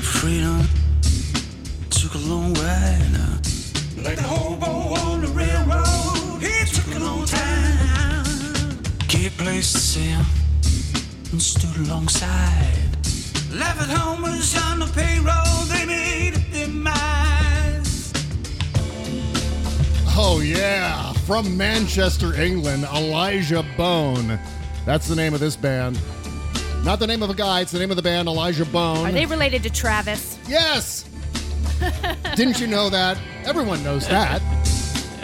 Freedom 0.03 0.67
took 1.91 2.15
a 2.15 2.19
long 2.19 2.53
ride. 2.55 3.09
Now. 3.13 3.39
Like 4.03 4.17
the 4.17 4.25
hobo 4.25 4.95
on 5.07 5.21
the 5.21 5.29
railroad, 5.29 6.43
it 6.43 6.69
took 6.69 6.95
a 6.95 6.99
long 6.99 7.25
time. 7.25 8.83
Gave 9.09 9.37
place 9.39 9.73
to 9.73 9.79
sell 9.79 10.27
and 11.31 11.41
stood 11.41 11.87
alongside. 11.87 12.83
Left 13.53 13.81
at 13.81 13.89
home 13.89 14.23
was 14.23 14.57
on 14.65 14.81
the 14.81 14.87
payroll, 14.87 15.65
they 15.67 15.87
made 15.87 16.35
a 16.37 16.67
demise. 16.67 18.13
Oh, 20.17 20.41
yeah. 20.45 21.13
From 21.27 21.57
Manchester, 21.57 22.35
England, 22.35 22.85
Elijah 22.85 23.65
Bone. 23.77 24.39
That's 24.85 25.07
the 25.07 25.15
name 25.15 25.35
of 25.35 25.41
this 25.41 25.55
band. 25.55 26.01
Not 26.85 26.99
the 26.99 27.07
name 27.07 27.23
of 27.23 27.31
a 27.31 27.35
guy, 27.35 27.61
it's 27.61 27.71
the 27.71 27.79
name 27.79 27.91
of 27.91 27.97
the 27.97 28.03
band, 28.03 28.27
Elijah 28.27 28.65
Bone. 28.65 29.07
Are 29.07 29.13
they 29.13 29.25
related 29.27 29.63
to 29.63 29.71
Travis? 29.71 30.37
Yes. 30.49 31.05
Didn't 32.35 32.59
you 32.61 32.67
know 32.67 32.91
that? 32.91 33.19
Everyone 33.45 33.83
knows 33.85 34.07
that. 34.09 34.43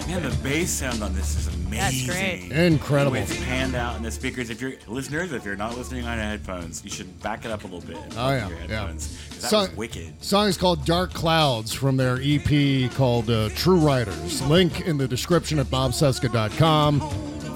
Man, 0.06 0.22
the 0.22 0.34
bass 0.42 0.70
sound 0.70 1.02
on 1.02 1.12
this 1.14 1.36
is 1.36 1.48
amazing. 1.48 2.06
That's 2.06 2.06
great. 2.06 2.52
Incredible. 2.52 3.10
The 3.12 3.18
way 3.18 3.22
it's 3.24 3.44
panned 3.44 3.74
out 3.74 3.96
in 3.96 4.02
the 4.02 4.10
speakers. 4.10 4.48
If 4.50 4.60
you're 4.60 4.72
listeners, 4.86 5.32
if 5.32 5.44
you're 5.44 5.56
not 5.56 5.76
listening 5.76 6.06
on 6.06 6.16
headphones, 6.16 6.82
you 6.82 6.90
should 6.90 7.20
back 7.20 7.44
it 7.44 7.50
up 7.50 7.64
a 7.64 7.66
little 7.66 7.80
bit. 7.82 7.98
Oh, 8.16 8.30
yeah, 8.30 8.44
to 8.44 8.48
your 8.50 8.58
yeah. 8.62 8.66
headphones, 8.80 9.18
'cause 9.28 9.40
That 9.42 9.50
So- 9.50 9.58
was 9.60 9.72
wicked. 9.76 10.24
Song 10.24 10.46
is 10.48 10.56
called 10.56 10.84
Dark 10.86 11.12
Clouds 11.12 11.74
from 11.74 11.96
their 11.98 12.18
EP 12.22 12.88
called 12.94 13.28
uh, 13.28 13.50
True 13.50 13.76
Riders. 13.78 14.40
Link 14.42 14.82
in 14.82 14.96
the 14.96 15.06
description 15.08 15.58
at 15.58 15.66
bobcesca.com 15.66 17.00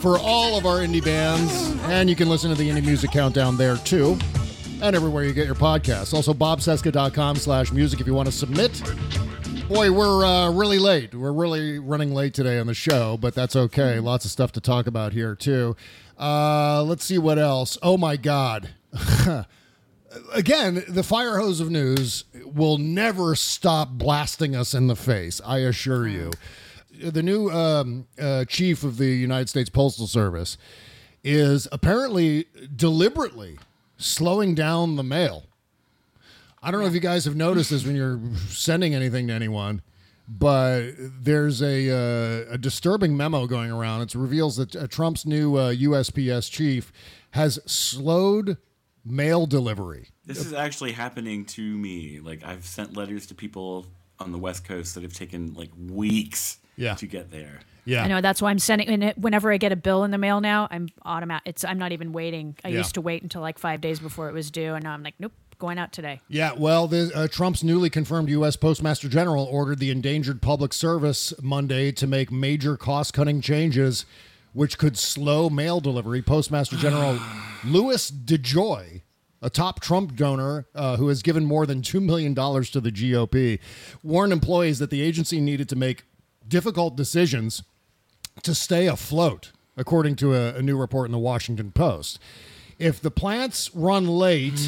for 0.02 0.18
all 0.18 0.58
of 0.58 0.66
our 0.66 0.78
indie 0.78 1.02
bands. 1.02 1.52
And 1.84 2.10
you 2.10 2.16
can 2.16 2.28
listen 2.28 2.50
to 2.50 2.56
the 2.56 2.68
Indie 2.68 2.84
Music 2.84 3.12
Countdown 3.12 3.56
there 3.56 3.76
too. 3.76 4.18
And 4.82 4.96
everywhere 4.96 5.22
you 5.22 5.32
get 5.32 5.46
your 5.46 5.54
podcasts. 5.54 6.12
Also, 6.12 6.34
bobcesca.com 6.34 7.36
slash 7.36 7.70
music 7.70 8.00
if 8.00 8.08
you 8.08 8.12
want 8.12 8.26
to 8.26 8.32
submit. 8.32 8.82
Boy, 9.68 9.92
we're 9.92 10.24
uh, 10.24 10.50
really 10.50 10.80
late. 10.80 11.14
We're 11.14 11.32
really 11.32 11.78
running 11.78 12.12
late 12.12 12.34
today 12.34 12.58
on 12.58 12.66
the 12.66 12.74
show, 12.74 13.16
but 13.16 13.32
that's 13.32 13.54
okay. 13.54 14.00
Lots 14.00 14.24
of 14.24 14.32
stuff 14.32 14.50
to 14.52 14.60
talk 14.60 14.88
about 14.88 15.12
here, 15.12 15.36
too. 15.36 15.76
Uh, 16.18 16.82
let's 16.82 17.04
see 17.04 17.16
what 17.16 17.38
else. 17.38 17.78
Oh, 17.80 17.96
my 17.96 18.16
God. 18.16 18.70
Again, 20.34 20.82
the 20.88 21.04
fire 21.04 21.38
hose 21.38 21.60
of 21.60 21.70
news 21.70 22.24
will 22.44 22.76
never 22.76 23.36
stop 23.36 23.90
blasting 23.90 24.56
us 24.56 24.74
in 24.74 24.88
the 24.88 24.96
face, 24.96 25.40
I 25.46 25.58
assure 25.58 26.08
you. 26.08 26.32
The 27.00 27.22
new 27.22 27.50
um, 27.50 28.06
uh, 28.18 28.44
chief 28.44 28.84
of 28.84 28.98
the 28.98 29.06
United 29.06 29.48
States 29.48 29.70
Postal 29.70 30.06
Service 30.06 30.58
is 31.24 31.68
apparently 31.72 32.46
deliberately 32.74 33.58
slowing 33.96 34.54
down 34.54 34.96
the 34.96 35.02
mail. 35.02 35.44
I 36.62 36.70
don't 36.70 36.80
know 36.80 36.86
if 36.86 36.94
you 36.94 37.00
guys 37.00 37.24
have 37.24 37.36
noticed 37.36 37.70
this 37.70 37.84
when 37.84 37.96
you're 37.96 38.20
sending 38.48 38.94
anything 38.94 39.26
to 39.28 39.32
anyone, 39.32 39.82
but 40.28 40.92
there's 40.96 41.60
a, 41.60 41.90
uh, 41.90 42.54
a 42.54 42.58
disturbing 42.58 43.16
memo 43.16 43.46
going 43.46 43.70
around. 43.70 44.02
It 44.02 44.14
reveals 44.14 44.56
that 44.56 44.76
uh, 44.76 44.86
Trump's 44.86 45.26
new 45.26 45.56
uh, 45.56 45.72
USPS 45.72 46.50
chief 46.50 46.92
has 47.32 47.58
slowed 47.66 48.58
mail 49.04 49.46
delivery. 49.46 50.10
This 50.24 50.38
is 50.38 50.52
actually 50.52 50.92
happening 50.92 51.44
to 51.46 51.62
me. 51.62 52.20
Like 52.20 52.44
I've 52.44 52.64
sent 52.64 52.96
letters 52.96 53.26
to 53.26 53.34
people 53.34 53.86
on 54.20 54.30
the 54.30 54.38
West 54.38 54.64
Coast 54.64 54.94
that 54.94 55.02
have 55.02 55.14
taken 55.14 55.54
like 55.54 55.70
weeks 55.76 56.58
Yeah. 56.76 56.94
to 56.94 57.06
get 57.06 57.30
there. 57.30 57.60
Yeah. 57.84 58.04
I 58.04 58.08
know 58.08 58.20
that's 58.20 58.40
why 58.40 58.50
I'm 58.50 58.58
sending. 58.60 58.88
and 58.88 59.12
Whenever 59.16 59.52
I 59.52 59.56
get 59.56 59.72
a 59.72 59.76
bill 59.76 60.04
in 60.04 60.10
the 60.12 60.18
mail 60.18 60.40
now, 60.40 60.68
I'm 60.70 60.88
automatic. 61.04 61.42
It's 61.48 61.64
I'm 61.64 61.78
not 61.78 61.92
even 61.92 62.12
waiting. 62.12 62.56
I 62.64 62.68
Yeah. 62.68 62.78
used 62.78 62.94
to 62.94 63.00
wait 63.00 63.22
until 63.22 63.40
like 63.40 63.58
five 63.58 63.80
days 63.80 63.98
before 63.98 64.28
it 64.28 64.32
was 64.34 64.50
due, 64.50 64.74
and 64.74 64.84
now 64.84 64.92
I'm 64.92 65.02
like, 65.02 65.14
nope, 65.18 65.32
going 65.58 65.78
out 65.78 65.92
today. 65.92 66.20
Yeah, 66.28 66.52
well, 66.56 66.86
the, 66.86 67.10
uh, 67.14 67.26
Trump's 67.28 67.62
newly 67.64 67.90
confirmed 67.90 68.28
U.S. 68.30 68.54
Postmaster 68.56 69.08
General 69.08 69.44
ordered 69.44 69.78
the 69.80 69.90
Endangered 69.90 70.40
Public 70.42 70.72
Service 70.72 71.32
Monday 71.42 71.90
to 71.92 72.06
make 72.06 72.30
major 72.30 72.76
cost 72.76 73.12
cutting 73.14 73.40
changes 73.40 74.04
which 74.54 74.76
could 74.76 74.98
slow 74.98 75.48
mail 75.48 75.80
delivery. 75.80 76.20
Postmaster 76.20 76.76
General 76.76 77.18
Louis 77.64 78.10
DeJoy, 78.10 79.00
a 79.40 79.48
top 79.50 79.80
Trump 79.80 80.14
donor 80.14 80.66
uh, 80.74 80.96
who 80.98 81.08
has 81.08 81.22
given 81.22 81.44
more 81.44 81.64
than 81.64 81.80
$2 81.80 82.02
million 82.02 82.34
to 82.34 82.80
the 82.80 82.92
GOP, 82.92 83.58
warned 84.02 84.32
employees 84.32 84.78
that 84.78 84.90
the 84.90 85.00
agency 85.00 85.40
needed 85.40 85.68
to 85.70 85.76
make 85.76 86.04
difficult 86.52 86.96
decisions 86.96 87.62
to 88.42 88.54
stay 88.54 88.86
afloat, 88.86 89.52
according 89.74 90.16
to 90.16 90.34
a, 90.34 90.56
a 90.56 90.60
new 90.60 90.76
report 90.76 91.06
in 91.06 91.12
the 91.12 91.18
Washington 91.18 91.72
Post. 91.72 92.18
If 92.78 93.00
the 93.00 93.10
plants 93.10 93.74
run 93.74 94.06
late, 94.06 94.60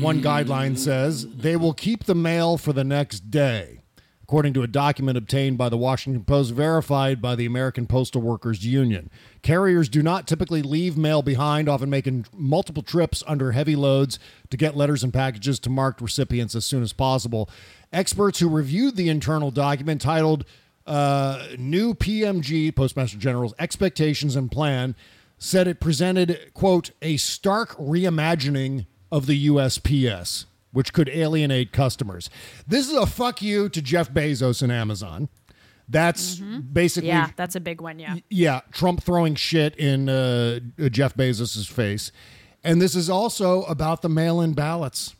one 0.00 0.22
guideline 0.22 0.78
says, 0.78 1.26
they 1.28 1.54
will 1.54 1.74
keep 1.74 2.04
the 2.04 2.14
mail 2.14 2.56
for 2.56 2.72
the 2.72 2.82
next 2.82 3.30
day. 3.30 3.80
According 4.22 4.54
to 4.54 4.62
a 4.62 4.66
document 4.66 5.18
obtained 5.18 5.58
by 5.58 5.68
the 5.68 5.76
Washington 5.76 6.24
Post, 6.24 6.52
verified 6.52 7.20
by 7.20 7.36
the 7.36 7.44
American 7.44 7.86
Postal 7.86 8.22
Workers 8.22 8.64
Union. 8.64 9.10
Carriers 9.42 9.90
do 9.90 10.02
not 10.02 10.26
typically 10.26 10.62
leave 10.62 10.96
mail 10.96 11.20
behind, 11.20 11.68
often 11.68 11.90
making 11.90 12.24
multiple 12.32 12.82
trips 12.82 13.22
under 13.26 13.52
heavy 13.52 13.76
loads 13.76 14.18
to 14.48 14.56
get 14.56 14.76
letters 14.76 15.04
and 15.04 15.12
packages 15.12 15.60
to 15.60 15.70
marked 15.70 16.00
recipients 16.00 16.54
as 16.54 16.64
soon 16.64 16.82
as 16.82 16.94
possible. 16.94 17.50
Experts 17.92 18.40
who 18.40 18.48
reviewed 18.48 18.96
the 18.96 19.10
internal 19.10 19.50
document 19.50 20.00
titled 20.00 20.46
uh, 20.86 21.46
New 21.58 21.94
PMG, 21.94 22.74
Postmaster 22.74 23.18
General's 23.18 23.54
Expectations 23.58 24.36
and 24.36 24.50
Plan, 24.50 24.94
said 25.38 25.66
it 25.68 25.80
presented, 25.80 26.52
quote, 26.54 26.90
a 27.02 27.16
stark 27.16 27.76
reimagining 27.76 28.86
of 29.10 29.26
the 29.26 29.48
USPS, 29.48 30.46
which 30.72 30.92
could 30.92 31.08
alienate 31.08 31.72
customers. 31.72 32.30
This 32.66 32.88
is 32.88 32.94
a 32.94 33.06
fuck 33.06 33.42
you 33.42 33.68
to 33.68 33.82
Jeff 33.82 34.10
Bezos 34.12 34.62
and 34.62 34.70
Amazon. 34.72 35.28
That's 35.88 36.36
basically 36.36 37.08
Yeah, 37.08 37.30
that's 37.36 37.54
a 37.54 37.60
big 37.60 37.80
one. 37.80 37.98
Yeah. 37.98 38.16
yeah, 38.28 38.60
Trump 38.72 39.02
throwing 39.02 39.34
shit 39.34 39.76
in 39.76 40.08
uh, 40.08 40.60
Jeff 40.90 41.14
Bezos's 41.16 41.66
face. 41.66 42.10
And 42.64 42.82
this 42.82 42.94
is 42.96 43.08
also 43.08 43.62
about 43.64 44.02
the 44.02 44.08
mail 44.08 44.40
in 44.40 44.52
ballots. 44.54 45.14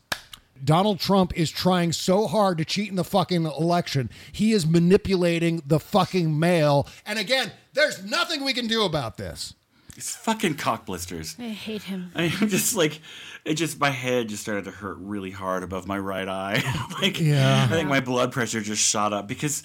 Donald 0.65 0.99
Trump 0.99 1.37
is 1.37 1.49
trying 1.51 1.91
so 1.93 2.27
hard 2.27 2.57
to 2.57 2.65
cheat 2.65 2.89
in 2.89 2.95
the 2.95 3.03
fucking 3.03 3.45
election. 3.45 4.09
He 4.31 4.51
is 4.53 4.65
manipulating 4.65 5.61
the 5.65 5.79
fucking 5.79 6.37
mail. 6.39 6.87
And 7.05 7.19
again, 7.19 7.51
there's 7.73 8.03
nothing 8.03 8.43
we 8.43 8.53
can 8.53 8.67
do 8.67 8.83
about 8.83 9.17
this. 9.17 9.53
It's 9.95 10.15
fucking 10.15 10.55
cock 10.55 10.85
blisters. 10.85 11.35
I 11.39 11.49
hate 11.49 11.83
him. 11.83 12.11
I 12.15 12.25
am 12.25 12.49
just 12.49 12.75
like, 12.75 12.99
it 13.45 13.55
just 13.55 13.79
my 13.79 13.89
head 13.89 14.29
just 14.29 14.43
started 14.43 14.65
to 14.65 14.71
hurt 14.71 14.97
really 14.99 15.31
hard 15.31 15.63
above 15.63 15.87
my 15.87 15.97
right 15.97 16.27
eye. 16.27 16.61
like, 17.01 17.19
Yeah. 17.19 17.63
I 17.63 17.67
think 17.73 17.89
my 17.89 17.99
blood 17.99 18.31
pressure 18.31 18.61
just 18.61 18.87
shot 18.87 19.11
up 19.11 19.27
because, 19.27 19.63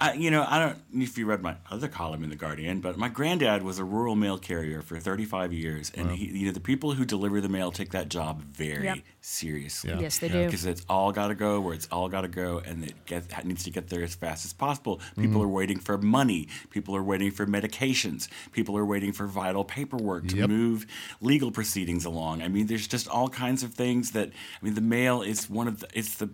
I, 0.00 0.14
you 0.14 0.28
know, 0.32 0.44
I 0.48 0.58
don't 0.58 0.76
know 0.92 1.04
if 1.04 1.16
you 1.16 1.24
read 1.24 1.40
my 1.40 1.54
other 1.70 1.86
column 1.86 2.24
in 2.24 2.30
the 2.30 2.34
Guardian, 2.36 2.80
but 2.80 2.98
my 2.98 3.08
granddad 3.08 3.62
was 3.62 3.78
a 3.78 3.84
rural 3.84 4.16
mail 4.16 4.38
carrier 4.38 4.82
for 4.82 4.98
35 4.98 5.52
years, 5.52 5.92
and 5.94 6.10
he, 6.10 6.36
you 6.40 6.46
know, 6.46 6.52
the 6.52 6.58
people 6.60 6.92
who 6.94 7.04
deliver 7.04 7.40
the 7.40 7.48
mail 7.48 7.70
take 7.70 7.92
that 7.92 8.08
job 8.08 8.42
very 8.42 8.84
Yep. 8.86 8.98
seriously. 9.20 9.90
Yeah. 9.90 10.00
Yes, 10.00 10.18
they 10.18 10.28
do. 10.28 10.46
Because 10.46 10.66
it's 10.66 10.84
all 10.88 11.12
got 11.12 11.28
to 11.28 11.36
go 11.36 11.60
where 11.60 11.74
it's 11.74 11.86
all 11.92 12.08
got 12.08 12.22
to 12.22 12.28
go, 12.28 12.58
and 12.58 12.82
it 12.84 13.06
get, 13.06 13.46
needs 13.46 13.62
to 13.64 13.70
get 13.70 13.88
there 13.88 14.02
as 14.02 14.16
fast 14.16 14.44
as 14.44 14.52
possible. 14.52 15.00
People 15.16 15.40
Mhm. 15.40 15.44
are 15.44 15.48
waiting 15.48 15.78
for 15.78 15.96
money. 15.96 16.48
People 16.70 16.96
are 16.96 17.02
waiting 17.02 17.30
for 17.30 17.46
medications. 17.46 18.26
People 18.50 18.76
are 18.76 18.84
waiting 18.84 19.12
for 19.12 19.28
vital 19.28 19.64
paperwork 19.64 20.26
to 20.28 20.38
Yep. 20.38 20.48
move 20.50 20.86
legal 21.20 21.52
proceedings 21.52 22.04
along. 22.04 22.42
I 22.42 22.48
mean, 22.48 22.66
there's 22.66 22.88
just 22.88 23.06
all 23.06 23.28
kinds 23.28 23.62
of 23.62 23.74
things 23.74 24.10
that. 24.10 24.30
I 24.60 24.64
mean, 24.64 24.74
the 24.74 24.80
mail 24.80 25.22
is 25.22 25.48
one 25.48 25.68
of 25.68 25.78
the. 25.78 25.88
It's 25.94 26.16
the. 26.16 26.30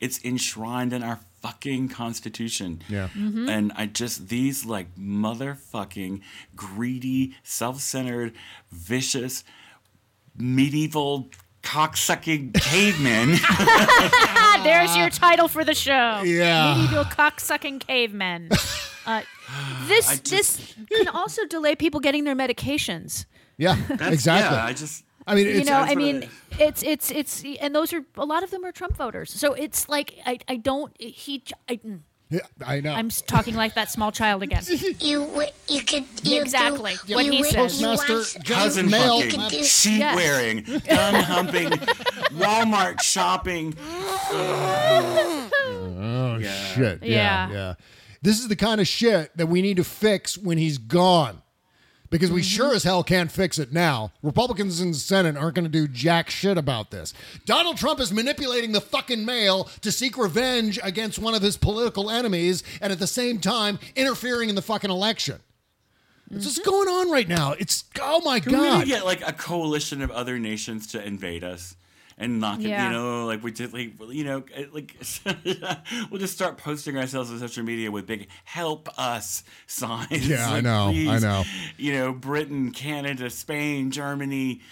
It's 0.00 0.22
enshrined 0.24 0.92
in 0.92 1.02
our 1.02 1.20
fucking 1.40 1.88
constitution. 1.88 2.82
Yeah. 2.88 3.08
Mm-hmm. 3.08 3.48
And 3.48 3.72
I 3.76 3.86
just 3.86 4.28
these 4.28 4.64
like 4.64 4.94
motherfucking 4.96 6.20
greedy, 6.56 7.34
self-centered, 7.42 8.32
vicious, 8.70 9.44
medieval 10.36 11.28
cocksucking 11.62 12.54
cavemen. 12.54 13.30
There's 14.64 14.96
your 14.96 15.10
title 15.10 15.48
for 15.48 15.64
the 15.64 15.74
show. 15.74 16.22
Yeah. 16.24 16.74
Medieval 16.76 17.04
cocksucking 17.04 17.80
cavemen. 17.86 18.48
Uh, 19.06 19.22
this 19.88 20.08
I 20.08 20.16
just- 20.16 20.26
this 20.26 20.74
can 20.90 21.08
also 21.08 21.46
delay 21.46 21.74
people 21.74 22.00
getting 22.00 22.24
their 22.24 22.36
medications. 22.36 23.24
Yeah, 23.56 23.76
That's- 23.88 24.12
exactly. 24.12 24.56
Yeah, 24.56 24.64
I 24.64 24.72
just 24.74 25.04
I 25.30 25.34
mean, 25.34 25.46
you 25.46 25.64
know, 25.64 25.74
I 25.78 25.94
mean, 25.94 26.22
it 26.24 26.30
it's 26.58 26.82
it's 26.82 27.10
it's, 27.10 27.44
and 27.60 27.74
those 27.74 27.92
are 27.92 28.02
a 28.16 28.24
lot 28.26 28.42
of 28.42 28.50
them 28.50 28.64
are 28.64 28.72
Trump 28.72 28.96
voters. 28.96 29.30
So 29.32 29.52
it's 29.54 29.88
like 29.88 30.14
I 30.26 30.38
I 30.48 30.56
don't 30.56 30.92
he 31.00 31.42
I, 31.68 31.76
mm. 31.76 32.00
yeah, 32.28 32.40
I 32.66 32.80
know. 32.80 32.92
I'm 32.92 33.08
talking 33.10 33.54
like 33.54 33.74
that 33.74 33.90
small 33.90 34.12
child 34.12 34.42
again. 34.42 34.62
You 35.00 35.20
w- 35.26 35.48
you 35.68 35.82
could 35.82 36.04
you 36.22 36.40
Exactly. 36.42 36.94
Do, 37.06 37.14
What 37.14 37.24
you 37.24 37.30
he 37.32 37.42
w- 37.42 37.52
says. 37.52 37.80
you 37.80 37.86
Postmaster 37.88 38.40
cousin 38.44 38.90
mail. 38.90 39.22
You 39.24 39.30
fucking, 39.30 39.48
do- 39.58 39.64
sheet 39.64 39.98
Yes. 39.98 40.16
wearing, 40.16 40.62
gun 40.88 41.14
humping, 41.14 41.70
Walmart 42.40 43.00
shopping. 43.02 43.74
Oh 45.02 46.36
Yeah. 46.40 46.52
shit! 46.74 47.02
Yeah, 47.02 47.48
Yeah. 47.48 47.50
yeah, 47.52 47.74
This 48.22 48.38
is 48.40 48.48
the 48.48 48.56
kind 48.56 48.80
of 48.80 48.86
shit 48.88 49.36
that 49.36 49.46
we 49.46 49.62
need 49.62 49.76
to 49.76 49.84
fix 49.84 50.36
when 50.38 50.58
he's 50.58 50.78
gone, 50.78 51.42
because 52.10 52.30
we 52.30 52.40
mm-hmm. 52.40 52.48
sure 52.48 52.74
as 52.74 52.82
hell 52.82 53.02
can't 53.02 53.30
fix 53.30 53.58
it 53.58 53.72
now. 53.72 54.12
Republicans 54.22 54.80
in 54.80 54.90
the 54.90 54.96
Senate 54.96 55.36
aren't 55.36 55.54
going 55.54 55.64
to 55.64 55.70
do 55.70 55.88
jack 55.88 56.28
shit 56.28 56.58
about 56.58 56.90
this. 56.90 57.14
Donald 57.46 57.76
Trump 57.76 58.00
is 58.00 58.12
manipulating 58.12 58.72
the 58.72 58.80
fucking 58.80 59.24
mail 59.24 59.64
to 59.80 59.92
seek 59.92 60.18
revenge 60.18 60.78
against 60.82 61.18
one 61.18 61.34
of 61.34 61.42
his 61.42 61.56
political 61.56 62.10
enemies, 62.10 62.62
and 62.80 62.92
at 62.92 62.98
the 62.98 63.06
same 63.06 63.38
time 63.38 63.78
interfering 63.96 64.48
in 64.48 64.54
the 64.54 64.62
fucking 64.62 64.90
election. 64.90 65.40
It's 66.32 66.44
just 66.44 66.60
mm-hmm. 66.60 66.70
going 66.70 66.88
on 66.88 67.10
right 67.10 67.26
now. 67.26 67.52
It's 67.52 67.84
oh 68.00 68.20
my 68.24 68.38
Can 68.38 68.52
we 68.52 68.58
god. 68.58 68.78
maybe 68.78 68.90
get 68.90 69.04
like 69.04 69.26
a 69.26 69.32
coalition 69.32 70.00
of 70.02 70.10
other 70.10 70.38
nations 70.38 70.86
to 70.88 71.04
invade 71.04 71.42
us 71.42 71.74
and 72.20 72.38
knock 72.38 72.60
it? 72.60 72.68
You 72.84 72.90
know, 72.92 73.26
like 73.26 73.42
we 73.42 73.50
did, 73.50 73.72
like 73.72 73.94
you 74.10 74.22
know, 74.22 74.44
eh, 74.54 74.66
like 74.72 74.94
we'll 76.10 76.20
just 76.20 76.34
start 76.34 76.58
posting 76.58 76.96
ourselves 76.96 77.30
on 77.32 77.38
social 77.40 77.64
media 77.64 77.90
with 77.90 78.06
big 78.06 78.28
"Help 78.44 78.88
us" 78.96 79.42
signs. 79.66 80.28
Yeah, 80.28 80.48
I 80.48 80.52
Like, 80.54 80.62
know, 80.64 80.88
I 80.90 81.18
know. 81.18 81.44
You 81.76 81.94
know, 81.94 82.12
Britain, 82.12 82.70
Canada, 82.70 83.30
Spain, 83.30 83.90
Germany, 83.90 84.56
P- 84.56 84.62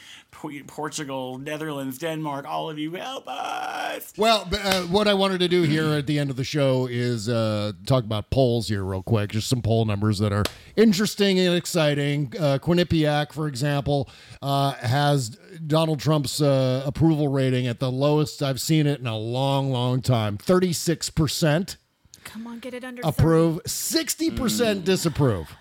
Portugal, 0.67 1.39
Netherlands, 1.39 1.99
Denmark, 1.99 2.47
all 2.47 2.71
of 2.71 2.79
you, 2.79 2.93
help 2.93 3.27
us. 3.29 4.13
Well, 4.17 4.49
uh, 4.53 4.83
what 4.83 5.09
I 5.09 5.15
wanted 5.15 5.41
to 5.41 5.49
do 5.49 5.63
here 5.63 5.93
at 5.95 6.07
the 6.07 6.19
end 6.19 6.31
of 6.31 6.37
the 6.37 6.45
show 6.45 6.87
is 6.87 7.29
uh, 7.29 7.73
talk 7.87 8.05
about 8.05 8.31
polls 8.31 8.69
here, 8.69 8.85
real 8.85 9.03
quick. 9.03 9.31
Just 9.31 9.49
some 9.49 9.63
poll 9.63 9.85
numbers 9.85 10.19
that 10.19 10.33
are 10.33 10.45
interesting 10.77 11.39
and 11.39 11.55
exciting. 11.55 12.33
Uh, 12.39 12.59
Quinnipiac, 12.61 13.33
for 13.33 13.49
example, 13.49 14.09
uh, 14.43 14.73
has 14.75 15.31
Donald 15.67 16.01
Trump's 16.01 16.41
uh, 16.41 16.83
approval 16.87 17.29
rating 17.29 17.67
at 17.67 17.81
the 17.81 17.91
lowest 17.91 18.43
I've 18.43 18.61
seen 18.61 18.87
it 18.87 19.01
in 19.01 19.07
a 19.07 19.19
long, 19.19 19.73
long 19.73 20.01
time 20.03 20.39
36% 20.39 21.77
Come 22.25 22.47
on, 22.47 22.59
get 22.59 22.75
it 22.75 22.85
under 22.85 23.01
approve, 23.05 23.61
60% 23.65 24.85
disapprove. 24.85 25.57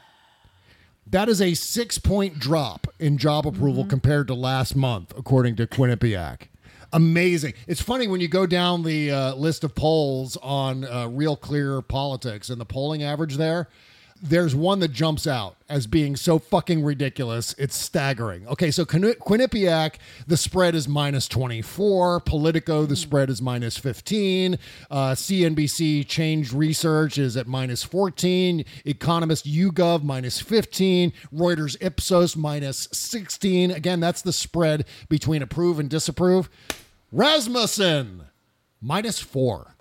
That 1.11 1.29
is 1.29 1.41
a 1.41 1.53
six 1.53 1.97
point 1.97 2.37
drop 2.37 2.87
in 2.99 3.17
job 3.17 3.47
approval 3.47 3.85
compared 3.85 4.27
to 4.27 4.33
last 4.33 4.75
month, 4.75 5.13
according 5.17 5.55
to 5.55 5.65
Quinnipiac. 5.65 6.49
Amazing. 6.91 7.53
It's 7.65 7.81
funny 7.81 8.07
when 8.07 8.19
you 8.19 8.27
go 8.27 8.45
down 8.45 8.83
the 8.83 9.11
uh, 9.11 9.35
list 9.35 9.63
of 9.63 9.73
polls 9.73 10.37
on 10.37 10.83
uh, 10.83 11.07
Real 11.07 11.37
Clear 11.37 11.81
Politics 11.81 12.49
and 12.49 12.59
the 12.59 12.65
polling 12.65 13.03
average 13.03 13.37
there. 13.37 13.69
There's 14.21 14.55
one 14.55 14.79
that 14.79 14.91
jumps 14.91 15.27
out 15.27 15.57
as 15.69 15.85
being 15.85 16.15
so 16.15 16.39
fucking 16.39 16.83
ridiculous. 16.83 17.53
It's 17.57 17.75
staggering. 17.75 18.47
Okay, 18.47 18.71
so 18.71 18.85
Quin- 18.85 19.13
Quinnipiac, 19.15 19.95
the 20.25 20.37
spread 20.37 20.73
is 20.75 20.87
minus 20.87 21.27
24. 21.27 22.21
Politico, 22.21 22.85
the 22.85 22.95
spread 22.95 23.29
is 23.29 23.41
minus 23.41 23.77
15. 23.77 24.57
Uh, 24.89 25.11
CNBC 25.11 26.07
Change 26.07 26.51
Research 26.53 27.17
is 27.17 27.37
at 27.37 27.47
minus 27.47 27.83
14. 27.83 28.65
Economist 28.85 29.45
YouGov 29.45 30.03
minus 30.03 30.39
15. 30.39 31.13
Reuters 31.33 31.77
Ipsos 31.79 32.35
minus 32.35 32.87
16. 32.91 33.71
Again, 33.71 33.99
that's 33.99 34.21
the 34.21 34.33
spread 34.33 34.85
between 35.09 35.41
approve 35.41 35.79
and 35.79 35.89
disapprove. 35.89 36.49
Rasmussen 37.11 38.23
minus 38.81 39.19
four. 39.19 39.75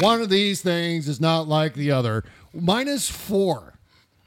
One 0.00 0.20
of 0.22 0.28
these 0.28 0.62
things 0.62 1.08
is 1.08 1.20
not 1.20 1.48
like 1.48 1.74
the 1.74 1.90
other. 1.90 2.24
Minus 2.54 3.08
four. 3.10 3.74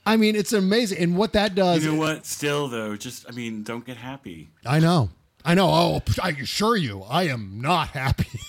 I 0.05 0.15
mean, 0.17 0.35
it's 0.35 0.53
amazing. 0.53 0.99
And 0.99 1.17
what 1.17 1.33
that 1.33 1.53
does. 1.55 1.83
You 1.83 1.91
know 1.93 1.97
what? 1.97 2.25
Still 2.25 2.67
though, 2.67 2.95
just 2.95 3.25
I 3.27 3.31
mean, 3.31 3.63
don't 3.63 3.85
get 3.85 3.97
happy. 3.97 4.49
I 4.65 4.79
know. 4.79 5.09
I 5.43 5.53
know. 5.53 5.69
Oh, 5.69 6.01
I 6.21 6.29
assure 6.31 6.75
you, 6.75 7.03
I 7.03 7.23
am 7.23 7.61
not 7.61 7.89
happy. 7.89 8.39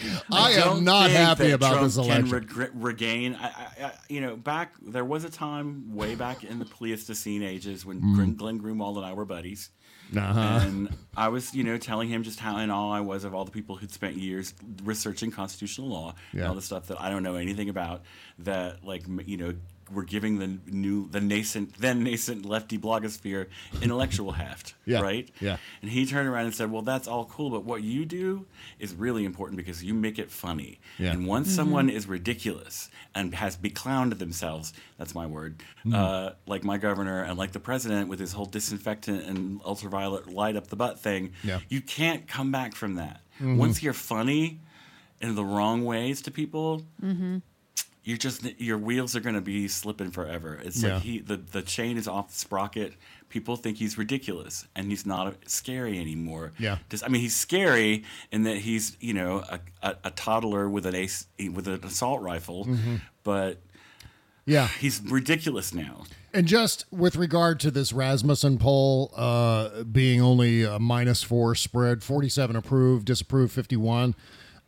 I, 0.32 0.54
don't 0.56 0.78
am 0.78 0.84
not 0.84 1.10
happy 1.10 1.52
about 1.52 1.72
Trump 1.74 1.84
this 1.84 1.96
election. 1.96 2.28
Can 2.28 2.40
regre- 2.40 2.70
regain, 2.74 3.36
I, 3.36 3.46
I, 3.46 3.84
I, 3.84 3.92
you 4.08 4.20
know, 4.20 4.34
back 4.36 4.74
there 4.84 5.04
was 5.04 5.22
a 5.24 5.30
time 5.30 5.94
way 5.94 6.16
back 6.16 6.42
in 6.42 6.58
the 6.58 6.64
Pleistocene 6.64 7.42
ages 7.42 7.86
when 7.86 8.00
Mm. 8.00 8.14
Glenn, 8.16 8.34
Glenn 8.34 8.60
Greenwald 8.60 8.96
and 8.96 9.06
I 9.06 9.12
were 9.12 9.24
buddies, 9.24 9.70
Uh-huh. 10.16 10.60
and 10.62 10.88
I 11.16 11.28
was, 11.28 11.54
you 11.54 11.64
know, 11.64 11.78
telling 11.78 12.08
him 12.08 12.22
just 12.22 12.40
how 12.40 12.58
in 12.58 12.70
awe 12.70 12.92
I 12.92 13.00
was 13.00 13.24
of 13.24 13.34
all 13.34 13.44
the 13.44 13.50
people 13.50 13.76
who'd 13.76 13.92
spent 13.92 14.16
years 14.16 14.54
researching 14.84 15.30
constitutional 15.30 15.88
law 15.88 16.14
and 16.32 16.42
all 16.48 16.54
the 16.54 16.62
stuff 16.62 16.88
that 16.88 17.00
I 17.00 17.10
don't 17.10 17.22
know 17.22 17.36
anything 17.36 17.68
about. 17.68 18.02
That, 18.40 18.84
like, 18.84 19.04
you 19.26 19.36
know, 19.36 19.54
we're 19.92 20.02
giving 20.04 20.38
the 20.38 20.58
new, 20.66 21.08
the 21.08 21.20
nascent, 21.20 21.74
then 21.78 22.02
nascent 22.04 22.44
lefty 22.46 22.78
blogosphere 22.78 23.46
intellectual 23.80 24.32
heft, 24.32 24.74
Yeah, 24.86 25.00
right? 25.00 25.28
yeah. 25.40 25.56
And 25.82 25.90
he 25.90 26.06
turned 26.06 26.28
around 26.28 26.46
and 26.46 26.54
said, 26.54 26.70
"Well, 26.70 26.82
that's 26.82 27.06
all 27.06 27.26
cool, 27.26 27.50
but 27.50 27.64
what 27.64 27.82
you 27.82 28.04
do 28.04 28.46
is 28.78 28.94
really 28.94 29.24
important 29.24 29.56
because 29.56 29.82
you 29.84 29.94
make 29.94 30.18
it 30.18 30.30
funny. 30.30 30.80
Yeah. 30.98 31.12
And 31.12 31.26
once 31.26 31.48
Mhm. 31.48 31.56
someone 31.56 31.90
is 31.90 32.06
ridiculous 32.06 32.90
and 33.14 33.34
has 33.34 33.56
beclowned 33.56 34.18
themselves, 34.18 34.72
that's 34.98 35.14
my 35.14 35.26
word, 35.26 35.62
Mhm. 35.84 35.94
uh, 35.94 36.32
like 36.46 36.64
my 36.64 36.78
governor 36.78 37.22
and 37.22 37.38
like 37.38 37.52
the 37.52 37.60
president 37.60 38.08
with 38.08 38.18
his 38.20 38.32
whole 38.32 38.46
disinfectant 38.46 39.24
and 39.24 39.60
ultraviolet 39.64 40.28
light 40.28 40.56
up 40.56 40.68
the 40.68 40.76
butt 40.76 41.00
thing, 41.00 41.32
Yeah. 41.44 41.60
you 41.68 41.80
can't 41.80 42.26
come 42.26 42.50
back 42.50 42.74
from 42.74 42.94
that. 42.94 43.20
Mhm. 43.40 43.56
Once 43.56 43.82
you're 43.82 43.92
funny 43.92 44.60
in 45.20 45.34
the 45.34 45.44
wrong 45.44 45.84
ways 45.84 46.20
to 46.22 46.30
people, 46.30 46.84
Mm-hmm. 48.02 48.10
you 48.10 48.18
just 48.18 48.60
your 48.60 48.78
wheels 48.78 49.14
are 49.16 49.20
going 49.20 49.34
to 49.36 49.40
be 49.40 49.68
slipping 49.68 50.10
forever. 50.10 50.60
It's 50.62 50.82
Yeah. 50.82 50.94
like 50.94 51.02
he 51.02 51.18
the 51.20 51.36
the 51.36 51.62
chain 51.62 51.96
is 51.96 52.06
off 52.08 52.28
the 52.32 52.38
sprocket. 52.38 52.94
People 53.28 53.56
think 53.56 53.78
he's 53.78 53.96
ridiculous, 53.96 54.66
and 54.76 54.90
he's 54.90 55.06
not 55.06 55.36
scary 55.46 55.98
anymore. 55.98 56.52
Yeah. 56.58 56.76
Just, 56.90 57.02
I 57.02 57.08
mean, 57.08 57.22
he's 57.22 57.34
scary 57.34 58.04
in 58.30 58.42
that 58.42 58.58
he's 58.58 58.96
you 59.00 59.14
know 59.14 59.38
a, 59.48 59.60
a, 59.82 59.96
a 60.04 60.10
toddler 60.10 60.68
with 60.68 60.84
an 60.86 60.94
ace 60.94 61.26
with 61.52 61.66
an 61.68 61.80
assault 61.84 62.20
rifle, 62.20 62.66
Mhm. 62.66 63.00
but 63.22 63.62
Yeah. 64.44 64.68
he's 64.80 65.00
ridiculous 65.00 65.72
now. 65.72 66.04
And 66.34 66.46
just 66.46 66.84
with 66.90 67.16
regard 67.16 67.60
to 67.60 67.70
this 67.70 67.92
Rasmussen 67.92 68.58
poll 68.58 69.12
uh, 69.16 69.84
being 69.84 70.20
only 70.20 70.62
a 70.64 70.78
minus 70.78 71.22
four 71.22 71.54
spread, 71.54 72.02
47 72.02 72.56
approved, 72.56 73.04
disapproved 73.06 73.52
51, 73.52 74.14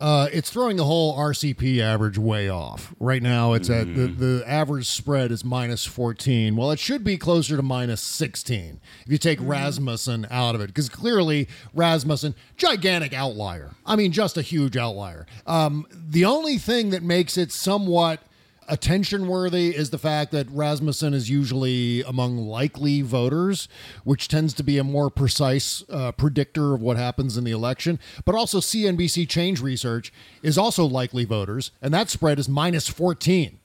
uh, 0.01 0.27
it's 0.33 0.49
throwing 0.49 0.75
the 0.75 0.83
whole 0.83 1.17
RCP 1.17 1.79
average 1.79 2.17
way 2.17 2.49
off. 2.49 2.93
Right 2.99 3.23
now, 3.23 3.53
it's 3.53 3.69
at 3.69 3.87
the, 3.95 4.07
the 4.07 4.43
average 4.45 4.87
spread 4.87 5.31
is 5.31 5.45
minus 5.45 5.85
14. 5.85 6.55
Well, 6.55 6.71
it 6.71 6.79
should 6.79 7.03
be 7.03 7.17
closer 7.17 7.55
to 7.55 7.63
minus 7.63 8.01
16 8.01 8.81
if 9.05 9.11
you 9.11 9.17
take 9.17 9.39
Rasmussen 9.41 10.27
out 10.29 10.53
of 10.53 10.61
it, 10.61 10.67
because 10.67 10.89
clearly 10.89 11.47
Rasmussen, 11.73 12.35
gigantic 12.57 13.13
outlier. 13.13 13.71
I 13.85 13.95
mean, 13.95 14.11
just 14.11 14.35
a 14.37 14.41
huge 14.41 14.75
outlier. 14.75 15.25
Um, 15.47 15.87
the 15.91 16.25
only 16.25 16.57
thing 16.57 16.89
that 16.89 17.01
makes 17.01 17.37
it 17.37 17.53
somewhat 17.53 18.19
attention 18.67 19.27
worthy 19.27 19.75
is 19.75 19.89
the 19.89 19.97
fact 19.97 20.31
that 20.31 20.49
Rasmussen 20.49 21.13
is 21.13 21.29
usually 21.29 22.01
among 22.03 22.37
likely 22.37 23.01
voters, 23.01 23.67
which 24.03 24.27
tends 24.27 24.53
to 24.55 24.63
be 24.63 24.77
a 24.77 24.83
more 24.83 25.09
precise 25.09 25.83
uh, 25.89 26.11
predictor 26.11 26.73
of 26.73 26.81
what 26.81 26.97
happens 26.97 27.37
in 27.37 27.43
the 27.43 27.51
election. 27.51 27.99
But 28.23 28.35
also, 28.35 28.59
CNBC 28.59 29.27
Change 29.29 29.61
Research 29.61 30.11
is 30.41 30.57
also 30.57 30.85
likely 30.85 31.25
voters, 31.25 31.71
and 31.81 31.93
that 31.93 32.09
spread 32.09 32.39
is 32.39 32.49
minus 32.49 32.87
14. 32.87 33.59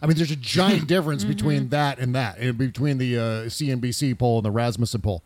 I 0.00 0.06
mean, 0.06 0.16
there's 0.16 0.30
a 0.30 0.36
giant 0.36 0.86
difference 0.88 1.24
between 1.24 1.68
that 1.70 1.98
and 1.98 2.14
that, 2.14 2.38
and 2.38 2.56
between 2.58 2.98
the 2.98 3.18
uh, 3.18 3.22
CNBC 3.46 4.18
poll 4.18 4.38
and 4.38 4.44
the 4.44 4.50
Rasmussen 4.50 5.00
poll. 5.00 5.22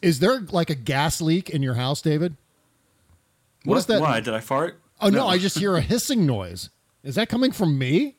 Is 0.00 0.18
there 0.18 0.40
like 0.40 0.70
a 0.70 0.74
gas 0.74 1.20
leak 1.20 1.48
in 1.48 1.62
your 1.62 1.74
house, 1.74 2.02
David? 2.02 2.36
What 3.64 3.78
is 3.78 3.86
that? 3.86 4.00
Why 4.00 4.20
did 4.20 4.34
I 4.34 4.40
fart? 4.40 4.80
Oh 5.00 5.08
no, 5.08 5.26
I 5.26 5.38
just 5.38 5.58
hear 5.58 5.76
a 5.76 5.80
hissing 5.80 6.26
noise. 6.26 6.70
Is 7.02 7.14
that 7.16 7.28
coming 7.28 7.52
from 7.52 7.78
me? 7.78 8.16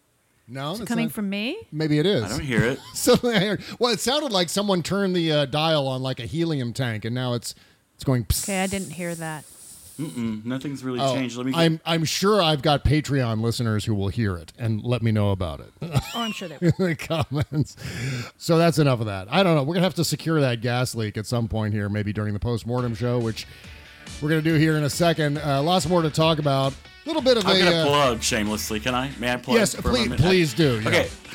No, 0.48 0.74
Is 0.74 0.82
it 0.82 0.88
coming 0.88 1.06
not- 1.06 1.14
from 1.14 1.30
me? 1.30 1.58
Maybe 1.72 2.00
it 2.00 2.06
is. 2.06 2.24
I 2.24 2.28
don't 2.30 2.40
hear 2.42 2.64
it. 2.64 2.80
Something 2.94 3.32
I 3.32 3.40
heard. 3.40 3.64
Well, 3.80 3.94
it 3.94 4.00
sounded 4.02 4.32
like 4.32 4.50
someone 4.50 4.84
turned 4.84 5.16
the 5.16 5.32
uh, 5.32 5.46
dial 5.46 5.88
on 5.88 6.02
like 6.02 6.20
a 6.20 6.26
helium 6.26 6.74
tank, 6.74 7.06
and 7.06 7.16
now 7.16 7.34
it's 7.34 7.56
it's 7.96 8.04
going. 8.04 8.26
Psst. 8.26 8.44
Okay, 8.46 8.62
I 8.62 8.68
didn't 8.68 8.92
hear 8.92 9.16
that. 9.16 9.46
Mm-mm, 10.00 10.44
nothing's 10.44 10.84
really 10.84 11.00
Oh, 11.00 11.14
changed. 11.14 11.38
Let 11.38 11.46
me. 11.46 11.52
Get, 11.52 11.60
I'm 11.60 11.80
I'm 11.86 12.04
sure 12.04 12.42
I've 12.42 12.62
got 12.64 12.84
Patreon 12.84 13.42
listeners 13.42 13.86
who 13.86 13.94
will 13.94 14.08
hear 14.10 14.36
it 14.38 14.52
and 14.58 14.82
let 14.84 15.04
me 15.04 15.12
know 15.12 15.30
about 15.30 15.60
it 15.60 15.72
Oh, 15.84 16.02
I'm 16.16 16.32
sure 16.32 16.48
they 16.48 16.56
in 16.60 16.74
the 16.80 16.96
comments. 16.96 17.78
So 18.38 18.58
that's 18.58 18.80
enough 18.80 19.00
of 19.02 19.06
that. 19.06 19.28
I 19.32 19.44
don't 19.44 19.56
know. 19.56 19.62
We're 19.62 19.76
gonna 19.76 19.86
have 19.86 19.94
to 19.96 20.04
secure 20.04 20.42
that 20.42 20.62
gas 20.62 20.96
leak 20.96 21.16
at 21.16 21.28
some 21.28 21.48
point 21.48 21.76
here, 21.76 21.90
maybe 21.90 22.12
during 22.12 22.34
the 22.34 22.40
post 22.40 22.66
mortem 22.66 22.96
show, 22.96 23.20
which 23.20 23.46
we're 24.20 24.30
gonna 24.30 24.42
do 24.42 24.56
here 24.56 24.76
in 24.78 24.84
a 24.84 24.90
second. 24.90 25.38
Uh, 25.38 25.62
lots 25.62 25.88
more 25.88 26.02
to 26.02 26.10
talk 26.10 26.40
about. 26.40 26.74
Little 27.06 27.22
bit 27.22 27.38
of 27.38 27.46
I'm 27.46 27.56
a 27.56 27.60
gonna 27.60 27.76
uh, 27.78 27.86
plug 27.86 28.24
shamelessly. 28.24 28.80
Can 28.80 28.96
I? 28.96 29.12
May 29.20 29.34
I 29.34 29.38
plug? 29.38 29.58
Yes, 29.58 29.76
please- 29.76 30.14
please 30.16 30.54
do, 30.54 30.80
yeah. 30.82 30.88
Okay. 30.88 31.04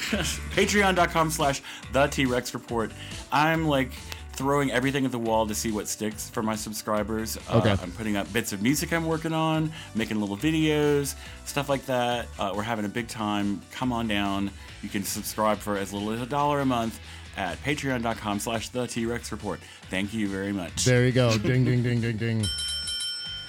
Patreon.com 0.55 1.31
slash 1.31 1.61
the 1.93 2.07
T 2.07 2.25
Rex 2.27 2.55
Report. 2.55 2.91
I'm 3.31 3.67
like 3.67 3.91
throwing 4.33 4.71
everything 4.71 5.05
at 5.05 5.11
the 5.11 5.19
wall 5.19 5.47
to 5.49 5.55
see 5.55 5.73
what 5.73 5.89
sticks 5.89 6.31
for 6.31 6.43
my 6.43 6.55
subscribers. 6.55 7.37
Okay. 7.51 7.71
Uh, 7.71 7.77
I'm 7.83 7.91
putting 7.93 8.17
up 8.17 8.33
bits 8.33 8.53
of 8.53 8.63
music 8.63 8.93
I'm 8.93 9.05
working 9.07 9.33
on, 9.33 9.73
making 9.97 10.21
little 10.21 10.37
videos, 10.37 11.17
stuff 11.45 11.69
like 11.69 11.85
that. 11.87 12.29
Uh, 12.39 12.53
we're 12.55 12.63
having 12.63 12.85
a 12.85 12.89
big 12.89 13.09
time. 13.09 13.61
Come 13.73 13.93
on 13.93 14.07
down. 14.09 14.51
You 14.83 14.89
can 14.89 15.03
subscribe 15.03 15.59
for 15.59 15.77
as 15.77 15.93
little 15.93 16.11
as 16.13 16.23
a 16.23 16.27
dollar 16.27 16.61
a 16.61 16.65
month 16.65 17.01
at 17.37 17.63
patreon.com 17.65 18.39
slash 18.39 18.69
the 18.71 18.87
T 18.87 19.05
Rex 19.07 19.33
Report. 19.33 19.61
Thank 19.91 20.15
you 20.15 20.29
very 20.29 20.53
much. 20.53 20.85
There 20.85 21.05
you 21.05 21.13
go. 21.13 21.37
ding 21.37 21.65
ding 21.65 21.83
ding 21.83 22.01
ding 22.01 22.17
ding. 22.17 22.47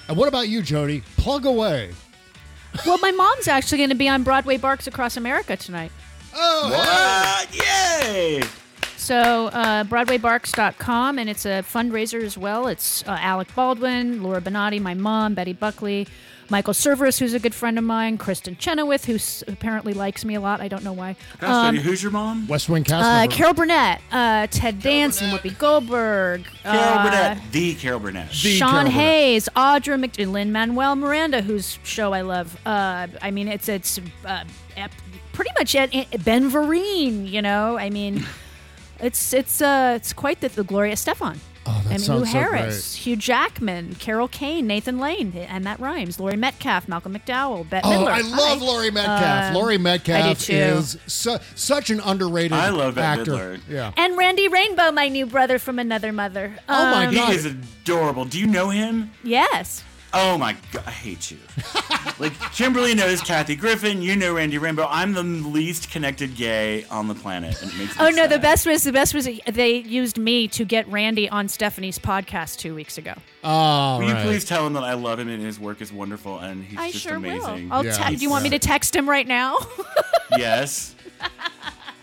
And 0.08 0.16
what 0.18 0.26
about 0.28 0.48
you, 0.48 0.60
Jody? 0.60 1.02
Plug 1.16 1.46
away. 1.46 1.92
Well, 2.86 2.98
my 2.98 3.10
mom's 3.10 3.48
actually 3.48 3.78
going 3.78 3.90
to 3.90 3.96
be 3.96 4.08
on 4.08 4.22
Broadway 4.22 4.56
Barks 4.56 4.86
Across 4.86 5.16
America 5.16 5.56
tonight. 5.56 5.92
Oh, 6.34 6.70
What? 6.70 7.54
Yay! 7.54 8.42
So, 8.96 9.46
uh, 9.48 9.82
BroadwayBarks.com, 9.84 11.18
and 11.18 11.28
it's 11.28 11.44
a 11.44 11.62
fundraiser 11.64 12.22
as 12.22 12.38
well. 12.38 12.68
It's 12.68 13.02
uh, 13.08 13.16
Alec 13.20 13.52
Baldwin, 13.54 14.22
Laura 14.22 14.40
Benanti, 14.40 14.80
my 14.80 14.94
mom, 14.94 15.34
Betty 15.34 15.52
Buckley, 15.54 16.06
Michael 16.50 16.74
Cerveris, 16.74 17.18
who's 17.20 17.32
a 17.32 17.38
good 17.38 17.54
friend 17.54 17.78
of 17.78 17.84
mine, 17.84 18.18
Kristin 18.18 18.58
Chenoweth, 18.58 19.04
who 19.04 19.18
apparently 19.50 19.94
likes 19.94 20.24
me 20.24 20.34
a 20.34 20.40
lot. 20.40 20.60
I 20.60 20.66
don't 20.66 20.82
know 20.82 20.92
why. 20.92 21.14
Um, 21.40 21.76
who's 21.76 22.02
your 22.02 22.10
mom? 22.10 22.48
West 22.48 22.68
Wing 22.68 22.82
cast 22.82 23.06
uh, 23.06 23.20
member. 23.20 23.34
Carol 23.34 23.54
Burnett, 23.54 24.00
uh, 24.10 24.48
Ted 24.48 24.80
Danson, 24.80 25.30
Whoopi 25.30 25.56
Goldberg, 25.56 26.44
Carol 26.64 26.78
uh, 26.80 27.04
Burnett. 27.04 27.52
The 27.52 27.74
Carol 27.76 28.00
Burnett. 28.00 28.32
Sean 28.32 28.86
Hayes, 28.86 29.48
Audra 29.54 29.98
Mc, 29.98 30.18
Lin-Manuel 30.18 30.96
Miranda, 30.96 31.40
whose 31.40 31.78
show 31.84 32.12
I 32.12 32.22
love. 32.22 32.58
Uh, 32.66 33.06
I 33.22 33.30
mean, 33.30 33.46
it's 33.46 33.68
it's 33.68 34.00
uh, 34.24 34.44
ep- 34.76 34.90
pretty 35.32 35.50
much 35.56 35.76
at, 35.76 35.94
at 35.94 36.24
Ben 36.24 36.50
Vereen. 36.50 37.30
You 37.30 37.42
know, 37.42 37.78
I 37.78 37.90
mean, 37.90 38.26
it's 39.00 39.32
it's 39.32 39.62
uh, 39.62 39.92
it's 39.94 40.12
quite 40.12 40.40
the, 40.40 40.48
the 40.48 40.64
Gloria 40.64 40.96
Stefan. 40.96 41.40
Oh, 41.66 41.82
that 41.88 41.98
Emmylou 41.98 42.00
sounds 42.00 42.32
so 42.32 42.38
Harris, 42.38 42.94
Hugh 42.94 43.16
Jackman, 43.16 43.94
Carol 43.96 44.28
Kane, 44.28 44.66
Nathan 44.66 44.98
Lane, 44.98 45.32
and 45.36 45.64
that 45.66 45.78
rhymes. 45.78 46.18
Laurie 46.18 46.36
Metcalf, 46.36 46.88
Malcolm 46.88 47.14
McDowell, 47.14 47.68
Bette 47.68 47.86
Oh, 47.86 47.90
Midler. 47.90 48.08
I 48.08 48.20
love 48.22 48.58
Hi. 48.60 48.64
Laurie 48.64 48.90
Metcalf. 48.90 49.44
Um, 49.50 49.54
Laurie 49.54 49.78
Metcalf 49.78 50.48
is 50.48 50.96
su- 51.06 51.36
such 51.54 51.90
an 51.90 52.00
underrated 52.00 52.54
I 52.54 52.70
love 52.70 52.94
Bette 52.94 53.20
actor. 53.20 53.32
Midler. 53.32 53.60
Yeah. 53.68 53.92
And 53.98 54.16
Randy 54.16 54.48
Rainbow, 54.48 54.90
my 54.90 55.08
new 55.08 55.26
brother 55.26 55.58
from 55.58 55.78
another 55.78 56.12
mother. 56.12 56.54
Oh 56.68 56.90
my 56.92 57.12
god, 57.12 57.28
He 57.30 57.34
is 57.36 57.44
adorable. 57.44 58.24
Do 58.24 58.38
you 58.40 58.46
know 58.46 58.70
him? 58.70 59.10
Yes. 59.22 59.84
Oh 60.12 60.36
my 60.36 60.56
god, 60.72 60.82
I 60.86 60.90
hate 60.90 61.30
you. 61.30 61.38
like 62.18 62.32
Kimberly 62.52 62.94
knows 62.94 63.20
Kathy 63.20 63.54
Griffin, 63.54 64.02
you 64.02 64.16
know 64.16 64.34
Randy 64.34 64.58
Rainbow. 64.58 64.86
I'm 64.90 65.12
the 65.12 65.22
least 65.22 65.90
connected 65.90 66.34
gay 66.34 66.84
on 66.90 67.06
the 67.06 67.14
planet, 67.14 67.62
and 67.62 67.70
it 67.70 67.78
makes 67.78 67.96
me 67.98 68.04
Oh 68.04 68.10
no, 68.10 68.26
the 68.26 68.38
best 68.40 68.66
was 68.66 68.82
the 68.82 68.90
best 68.92 69.14
was 69.14 69.28
they 69.46 69.76
used 69.76 70.18
me 70.18 70.48
to 70.48 70.64
get 70.64 70.88
Randy 70.88 71.28
on 71.28 71.46
Stephanie's 71.48 71.98
podcast 71.98 72.58
two 72.58 72.74
weeks 72.74 72.98
ago. 72.98 73.14
Oh, 73.44 73.98
Will 74.00 74.08
you 74.08 74.14
please 74.16 74.44
tell 74.44 74.66
him 74.66 74.72
that 74.72 74.82
I 74.84 74.94
love 74.94 75.18
him 75.20 75.28
and 75.28 75.40
his 75.42 75.60
work 75.60 75.80
is 75.80 75.92
wonderful 75.92 76.38
and 76.40 76.64
he's 76.64 76.78
I 76.78 76.90
just 76.90 77.04
sure 77.04 77.14
amazing. 77.14 77.68
will. 77.68 77.74
I'll 77.76 77.84
Yeah. 77.84 77.92
te- 78.08 78.16
do 78.16 78.22
you 78.22 78.30
want 78.30 78.42
me 78.42 78.50
to 78.50 78.58
text 78.58 78.94
him 78.96 79.08
right 79.08 79.26
now? 79.26 79.56
yes. 80.36 80.94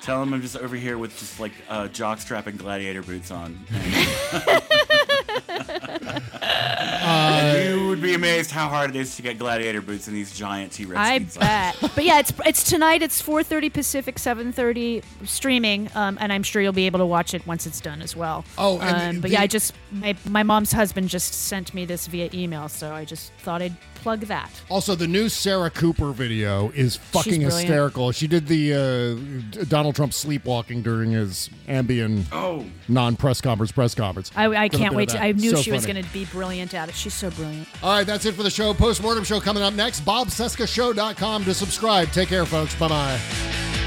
Tell 0.01 0.23
him 0.23 0.33
I'm 0.33 0.41
just 0.41 0.55
over 0.55 0.77
here 0.77 0.97
with 0.97 1.11
just 1.19 1.39
like 1.41 1.51
uh, 1.67 1.89
jockstrap 1.89 2.47
and 2.47 2.57
gladiator 2.57 3.03
boots 3.03 3.29
on. 3.31 3.59
you 7.97 8.01
would 8.01 8.07
be 8.07 8.13
amazed 8.13 8.51
how 8.51 8.67
hard 8.67 8.91
it 8.91 8.95
is 8.95 9.15
to 9.15 9.21
get 9.21 9.37
gladiator 9.39 9.81
boots 9.81 10.07
in 10.07 10.13
these 10.13 10.31
giant 10.31 10.71
T-Rex. 10.71 10.99
I 10.99 11.19
boots 11.19 11.37
bet. 11.37 11.77
but 11.95 12.03
yeah, 12.03 12.19
it's 12.19 12.31
it's 12.45 12.63
tonight. 12.63 13.01
It's 13.01 13.21
4:30 13.21 13.73
Pacific, 13.73 14.15
7:30 14.15 15.03
streaming, 15.25 15.89
um, 15.95 16.17
and 16.21 16.31
I'm 16.31 16.43
sure 16.43 16.61
you'll 16.61 16.73
be 16.73 16.85
able 16.85 16.99
to 16.99 17.05
watch 17.05 17.33
it 17.33 17.45
once 17.47 17.65
it's 17.65 17.81
done 17.81 18.01
as 18.01 18.15
well. 18.15 18.45
Oh, 18.57 18.79
and 18.79 18.95
um, 18.95 19.15
the- 19.15 19.21
but 19.21 19.31
yeah, 19.31 19.41
I 19.41 19.47
just 19.47 19.73
my, 19.91 20.15
my 20.29 20.43
mom's 20.43 20.71
husband 20.71 21.09
just 21.09 21.33
sent 21.33 21.73
me 21.73 21.85
this 21.85 22.07
via 22.07 22.29
email, 22.33 22.69
so 22.69 22.93
I 22.93 23.05
just 23.05 23.31
thought 23.39 23.61
I'd 23.61 23.75
plug 24.07 24.21
that. 24.21 24.49
Also, 24.69 24.95
the 24.95 25.05
new 25.05 25.27
Sarah 25.27 25.69
Cooper 25.69 26.13
video 26.13 26.69
is 26.69 26.95
fucking 26.95 27.41
brilliant. 27.41 27.53
hysterical. 27.53 28.13
She 28.13 28.25
did 28.25 28.47
the 28.47 28.73
uh, 29.59 29.65
Donald 29.65 29.95
Trump 29.95 30.13
sleepwalking 30.13 30.81
during 30.81 31.11
his 31.11 31.49
Ambien 31.67 32.23
Oh. 32.31 32.63
non-press 32.87 33.41
conference 33.41 33.73
press 33.73 33.93
conference. 33.93 34.31
I, 34.33 34.47
I 34.47 34.69
can't 34.69 34.95
wait 34.95 35.09
to. 35.09 35.21
I 35.21 35.33
knew 35.33 35.51
So 35.57 35.61
she 35.61 35.73
was 35.73 35.85
going 35.85 36.01
to 36.01 36.09
be 36.13 36.23
brilliant 36.23 36.73
at 36.73 36.87
it. 36.87 36.95
She's 36.95 37.13
so 37.13 37.29
brilliant. 37.31 37.67
All 37.83 37.89
right, 37.97 38.07
that's 38.07 38.25
it 38.25 38.33
for 38.33 38.43
the 38.43 38.49
show. 38.49 38.73
Postmortem 38.73 39.25
show 39.25 39.41
coming 39.41 39.61
up 39.61 39.73
next. 39.73 40.05
BobCescashow.com 40.05 41.43
to 41.43 41.53
subscribe. 41.53 42.09
Take 42.11 42.29
care, 42.29 42.45
folks. 42.45 42.75
Bye 42.75 42.87
bye. 42.87 43.86